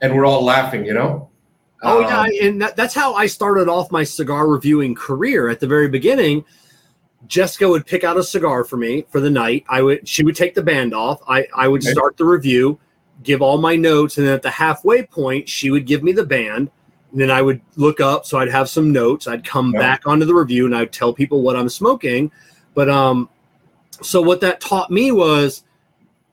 [0.00, 1.28] and we're all laughing, you know.
[1.82, 5.48] Oh um, yeah, and that, that's how I started off my cigar reviewing career.
[5.48, 6.44] At the very beginning,
[7.26, 9.64] Jessica would pick out a cigar for me for the night.
[9.68, 11.20] I would she would take the band off.
[11.26, 11.92] I I would okay.
[11.92, 12.78] start the review,
[13.22, 16.26] give all my notes, and then at the halfway point, she would give me the
[16.26, 16.70] band.
[17.12, 19.26] And then I would look up, so I'd have some notes.
[19.26, 19.80] I'd come yeah.
[19.80, 22.30] back onto the review, and I'd tell people what I'm smoking.
[22.74, 23.28] But um,
[24.00, 25.64] so what that taught me was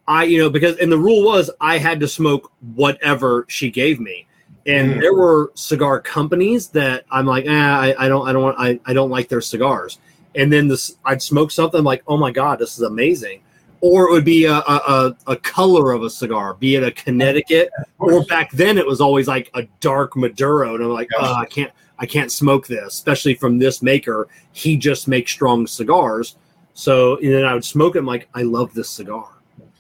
[0.08, 3.99] I, you know, because and the rule was I had to smoke whatever she gave
[3.99, 4.26] me.
[4.66, 5.02] And mm.
[5.02, 8.80] there were cigar companies that I'm like, eh, I, I don't, I don't want, I,
[8.86, 9.99] I don't like their cigars.
[10.36, 13.41] And then this, I'd smoke something like, oh my god, this is amazing.
[13.88, 17.69] Or it would be a, a, a color of a cigar, be it a Connecticut,
[17.99, 21.45] or back then it was always like a dark Maduro, and I'm like, oh, I
[21.45, 24.27] can't, I can't smoke this, especially from this maker.
[24.51, 26.35] He just makes strong cigars.
[26.73, 27.99] So and then I would smoke it.
[27.99, 29.38] I'm like, I love this cigar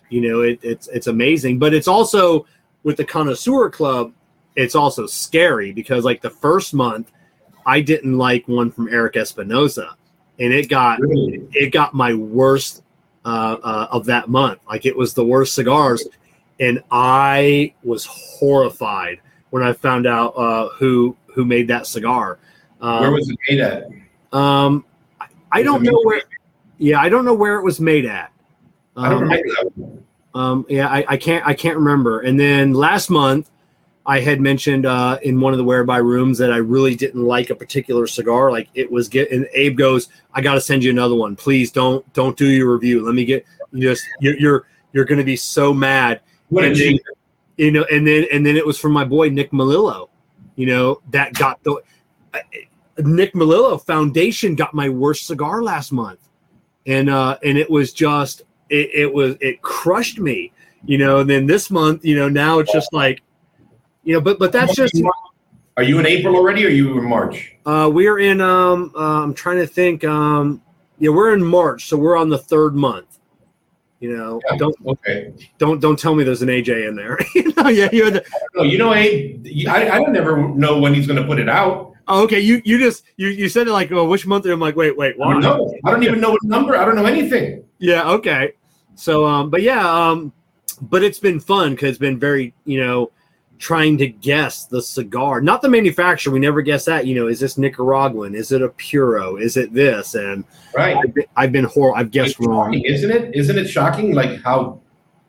[0.09, 2.45] you know, it, it's it's amazing, but it's also
[2.83, 4.13] with the connoisseur club,
[4.55, 7.11] it's also scary because like the first month,
[7.65, 9.95] I didn't like one from Erik Espinosa,
[10.39, 11.47] and it got really?
[11.51, 12.83] it got my worst
[13.27, 14.59] uh, uh, of that month.
[14.69, 16.07] Like it was the worst cigars,
[16.61, 22.39] and I was horrified when I found out uh, who who made that cigar.
[22.79, 23.89] Um, where was it made at?
[24.31, 24.85] Um,
[25.19, 26.21] I, I don't know where.
[26.77, 28.31] Yeah, I don't know where it was made at.
[28.95, 32.21] I don't um, remember Um, yeah, I, I, can't I can't remember.
[32.21, 33.49] And then last month,
[34.07, 37.49] I had mentioned uh, in one of the whereby rooms that I really didn't like
[37.49, 38.51] a particular cigar.
[38.51, 41.35] Like it was get and Abe goes, I got to send you another one.
[41.35, 43.05] Please don't don't do your review.
[43.05, 46.21] Let me get you just you're you're, you're going to be so mad.
[46.47, 46.97] What and then,
[47.57, 50.09] you know, and then and then it was from my boy Nick Melillo.
[50.55, 51.81] You know that got the
[52.33, 52.39] uh,
[52.99, 56.29] Nick Melillo Foundation got my worst cigar last month,
[56.85, 60.53] and uh, and it was just it, it was it crushed me,
[60.85, 61.19] you know.
[61.19, 63.21] And then this month, you know, now it's just like,
[64.07, 64.95] you know, but but that's just.
[65.75, 66.63] Are you in April already?
[66.63, 67.55] or Are you in March?
[67.65, 68.39] Uh, we're in.
[68.39, 70.05] Um, uh, I'm trying to think.
[70.05, 70.61] Um,
[70.97, 73.19] yeah, we're in March, so we're on the third month.
[73.99, 75.33] You know, yeah, don't okay.
[75.57, 77.19] Don't don't tell me there's an AJ in there.
[77.35, 78.09] you know, yeah, you.
[78.09, 78.23] The,
[78.55, 78.93] no, you know.
[78.93, 81.91] I I don't never know when he's going to put it out.
[82.07, 84.45] Oh, okay, you you just you you said it like, oh, which month?
[84.45, 85.43] I'm like, wait, wait, what?
[85.45, 85.59] I.
[85.83, 86.77] I don't even know what number.
[86.77, 87.65] I don't know anything.
[87.79, 88.09] Yeah.
[88.11, 88.53] Okay.
[88.95, 90.31] So, um, but yeah, um,
[90.81, 93.11] but it's been fun because it's been very, you know,
[93.59, 96.31] trying to guess the cigar, not the manufacturer.
[96.33, 97.05] We never guess that.
[97.07, 98.35] You know, is this Nicaraguan?
[98.35, 99.37] Is it a Puro?
[99.37, 100.15] Is it this?
[100.15, 100.43] And
[100.75, 100.95] Right.
[100.95, 101.97] I've been, I've been horrible.
[101.97, 102.73] I've guessed It's wrong.
[102.73, 103.35] shocking, isn't it?
[103.35, 104.13] Isn't it shocking?
[104.13, 104.79] Like how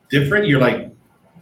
[0.09, 0.91] different you're like,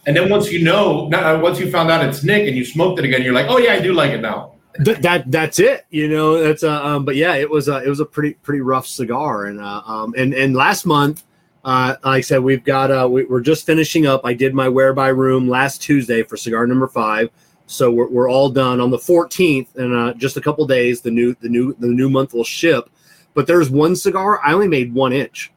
[0.06, 2.64] and then once you know, not uh, once you found out it's Nick and you
[2.64, 4.54] smoked it again, you're like, oh yeah, I do like it now.
[4.86, 5.86] Th- that that's it.
[5.90, 8.62] You know, that's uh, um, but yeah, it was a it was a pretty pretty
[8.62, 11.24] rough cigar, and uh, um, and and last month,
[11.68, 14.22] uh, like I said, we've got uh, we, we're just finishing up.
[14.24, 17.30] I did my whereby room last Tuesday for cigar number five,
[17.66, 21.12] so we're, we're all done on the 14th, and uh, just a couple days, the
[21.12, 22.90] new the new the new month will ship.
[23.34, 25.52] But there's one cigar I only made one inch,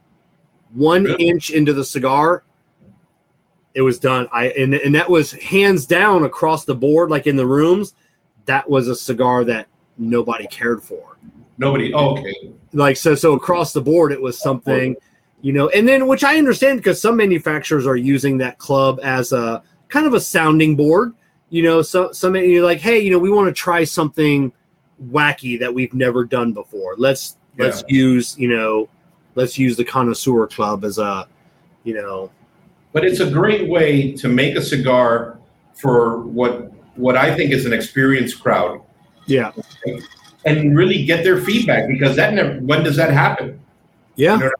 [0.74, 2.42] one inch into the cigar.
[3.74, 4.26] It was done.
[4.32, 7.94] I and and that was hands down across the board, like in the rooms.
[8.46, 11.18] That was a cigar that nobody cared for
[11.60, 11.92] Nobody.
[11.94, 12.34] Oh, okay.
[12.72, 14.96] like so so across the board it was something
[15.42, 19.32] you know and then which i understand because some manufacturers are using that club as
[19.32, 21.14] a kind of a sounding board
[21.48, 24.52] you know so some you're like hey you know we want to try something
[25.08, 26.94] wacky that we've never done before.
[26.96, 28.88] Let's let's use you know
[29.34, 31.26] let's use the connoisseur club as a
[31.84, 32.30] you know.
[32.92, 35.38] But it's a great way to make a cigar
[35.74, 38.82] for what what I think is an experienced crowd.
[39.26, 39.52] Yeah.
[40.44, 42.58] And really get their feedback because that never.
[42.60, 43.60] When does that happen?
[44.16, 44.50] yeah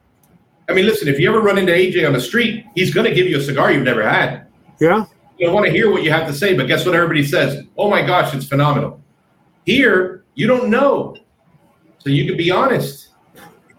[0.71, 3.15] I mean, listen, if you ever run into AJ on the street, he's going to
[3.15, 4.47] give you a cigar you've never had.
[4.79, 5.05] yeah
[5.39, 6.95] You want to hear what you have to say, but guess what?
[6.95, 9.01] Everybody says, "Oh my gosh, it's phenomenal."
[9.67, 11.17] Here, you don't know,
[11.99, 13.09] so you can be honest.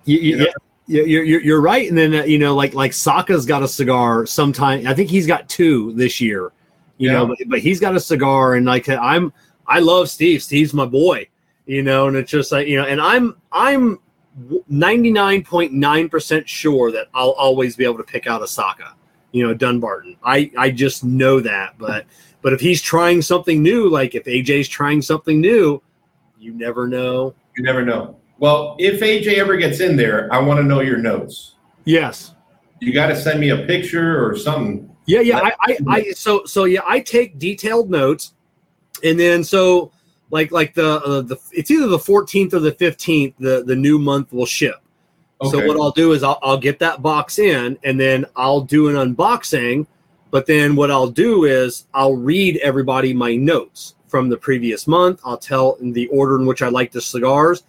[0.06, 0.46] You, you, You know?
[0.88, 1.88] yeah, you're, you're, you're right.
[1.90, 4.86] And then, uh, you know, like, like Saka's got a cigar sometime.
[4.88, 6.52] I think he's got two this year,
[6.98, 7.20] you Yeah.
[7.20, 8.56] know, but, but he's got a cigar.
[8.56, 9.32] And like, I'm,
[9.68, 10.42] I love Steve.
[10.44, 11.28] Steve's my boy,
[11.66, 14.00] you know, and it's just like, you know, and I'm, I'm
[14.40, 18.96] 99.9% sure that I'll always be able to pick out a Saka,
[19.32, 20.16] you know, Dunbarton.
[20.24, 21.78] I, I just know that.
[21.78, 22.06] But,
[22.42, 25.82] but if he's trying something new, like if AJ's trying something new,
[26.40, 27.36] you never know.
[27.56, 28.18] You never know.
[28.40, 31.56] Well, if AJ ever gets in there, I want to know your notes.
[31.86, 32.34] Yes.
[32.80, 34.90] You got to send me a picture or something.
[35.06, 35.40] Yeah, yeah.
[35.40, 36.82] I, I, I, so, so yeah.
[36.88, 38.34] I take detailed notes,
[39.04, 39.92] and then so,
[40.32, 43.34] like, like the, uh, the, it's either the 14th or the 15th.
[43.40, 44.82] The, the new month will ship.
[45.42, 45.52] Okay.
[45.52, 48.90] So what I'll do is I'll, I'll get that box in, and then I'll do
[48.90, 49.88] an unboxing.
[50.30, 55.20] But then what I'll do is I'll read everybody my notes from the previous month.
[55.26, 57.64] I'll tell in the order in which I like the cigars.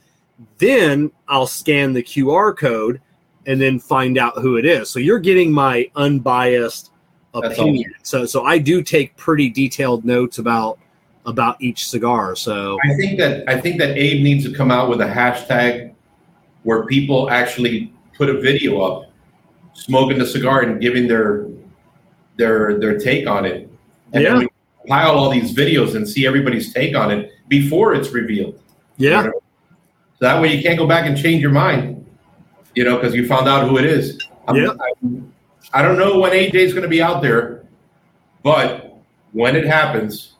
[0.59, 3.01] Then I'll scan the QR code
[3.47, 4.91] and then find out who it is.
[4.91, 6.91] So you're getting my unbiased
[7.35, 7.93] opinion.
[8.03, 10.79] So so I do take pretty detailed notes about
[11.27, 12.35] about each cigar.
[12.35, 15.93] So I think that I think that Abe needs to come out with a hashtag
[16.65, 19.11] where people actually put a video up
[19.75, 21.47] smoking the cigar and giving their
[22.37, 23.69] their their take on it.
[24.13, 24.31] And Yeah.
[24.31, 24.49] then we
[24.81, 28.59] compile all these videos and see everybody's take on it before it's revealed.
[28.99, 29.31] yeah, So
[30.21, 32.05] that way you can't go back and change your mind,
[32.75, 34.19] you know, because you found out who it is.
[34.47, 34.69] I'm- Yeah.
[34.69, 35.33] I'm-
[35.73, 37.63] I don't know when AJ's going to be out there,
[38.43, 38.99] but
[39.33, 40.35] when it happens,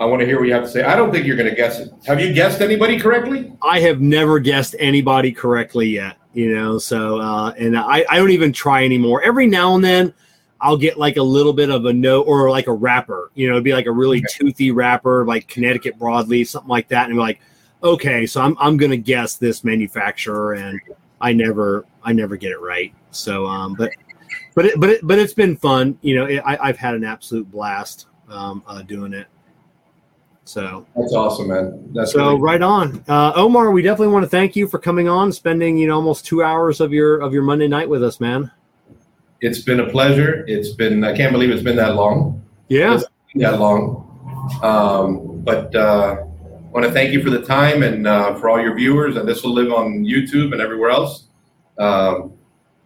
[0.00, 0.84] I want to hear what you have to say.
[0.84, 1.92] I don't think you're going to guess it.
[2.06, 3.52] Have you guessed anybody correctly?
[3.62, 6.16] I have never guessed anybody correctly yet.
[6.34, 9.22] You know, so uh, and I I don't even try anymore.
[9.22, 10.14] Every now and then.
[10.60, 13.54] I'll get like a little bit of a note or like a wrapper, you know,
[13.54, 17.06] it'd be like a really toothy wrapper, like Connecticut broadleaf, something like that.
[17.06, 17.40] And be like,
[17.80, 20.80] okay, so I'm, I'm going to guess this manufacturer and
[21.20, 22.92] I never, I never get it right.
[23.12, 23.92] So, um, but,
[24.56, 25.96] but, it, but, it, but it's been fun.
[26.02, 29.28] You know, it, I, I've had an absolute blast, um, uh, doing it.
[30.48, 31.90] So, That's awesome, man.
[31.92, 33.70] That's so really- right on, uh, Omar.
[33.70, 36.80] We definitely want to thank you for coming on, spending you know almost two hours
[36.80, 38.50] of your of your Monday night with us, man.
[39.42, 40.46] it's been a pleasure.
[40.48, 42.42] It's been I can't believe it's been that long.
[42.68, 42.98] Yeah,
[43.34, 44.06] that long.
[44.62, 48.58] Um, but uh, I want to thank you for the time and uh, for all
[48.58, 49.16] your viewers.
[49.16, 51.28] And this will live on YouTube and everywhere else.
[51.78, 52.32] Um,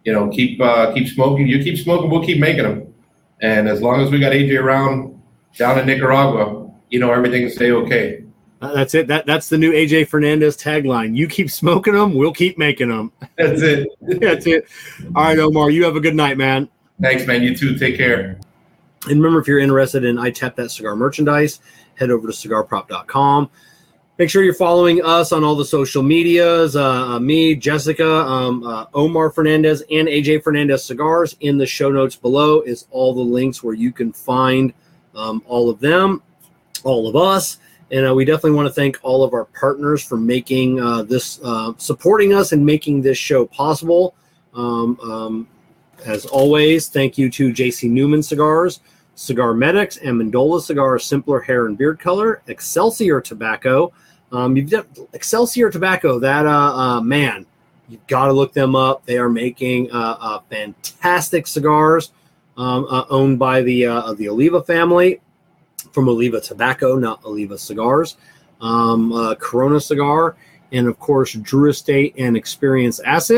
[0.03, 1.47] you know, keep uh, keep smoking.
[1.47, 2.93] You keep smoking, we'll keep making them.
[3.41, 5.17] And as long as we got AJ around
[5.57, 6.62] down in Nicaragua,
[6.93, 8.23] you know everything stay okay.
[8.61, 9.07] Uh, that's it.
[9.07, 11.17] That that's the new AJ Fernandez tagline.
[11.17, 13.11] You keep smoking them, we'll keep making them.
[13.35, 13.89] That's it.
[14.21, 14.67] That's it.
[15.15, 15.71] All right, Omar.
[15.71, 16.69] You have a good night, man.
[17.01, 17.41] Thanks, man.
[17.41, 17.77] You too.
[17.77, 18.39] Take care.
[19.07, 21.59] And remember, if you're interested in I'd Tap That Cigar merchandise,
[21.95, 23.49] head over to cigarprop.com.
[24.19, 26.75] Make sure you're following us on all the social medias.
[26.75, 31.35] Uh, uh, me, Jessica, um, uh, Omar Fernandez, and AJ Fernandez Cigars.
[31.39, 34.71] In the show notes below is all the links where you can find
[35.15, 36.21] um, all of them,
[36.83, 37.59] all of us.
[37.91, 41.39] And uh, we definitely want to thank all of our partners for making uh, this,
[41.43, 44.15] uh, supporting us and making this show possible.
[44.53, 45.47] Um, um,
[46.05, 48.79] as always, thank you to JC Newman Cigars
[49.15, 53.93] Cigar Medics, and Amendola Cigar Simpler Hair and Beard Color, Excelsior Tobacco.
[54.31, 57.45] Um, you've got Excelsior Tobacco, that, uh, uh, man,
[57.87, 59.05] you've got to look them up.
[59.05, 62.11] They are making uh, fantastic cigars
[62.57, 65.21] um, owned by the, the Oliva family
[65.93, 68.17] from Oliva Tobacco, not Oliva Cigars.
[68.59, 70.35] Um, uh, Corona Cigar,
[70.71, 73.31] and of course, Drew Estate and Experience Acid.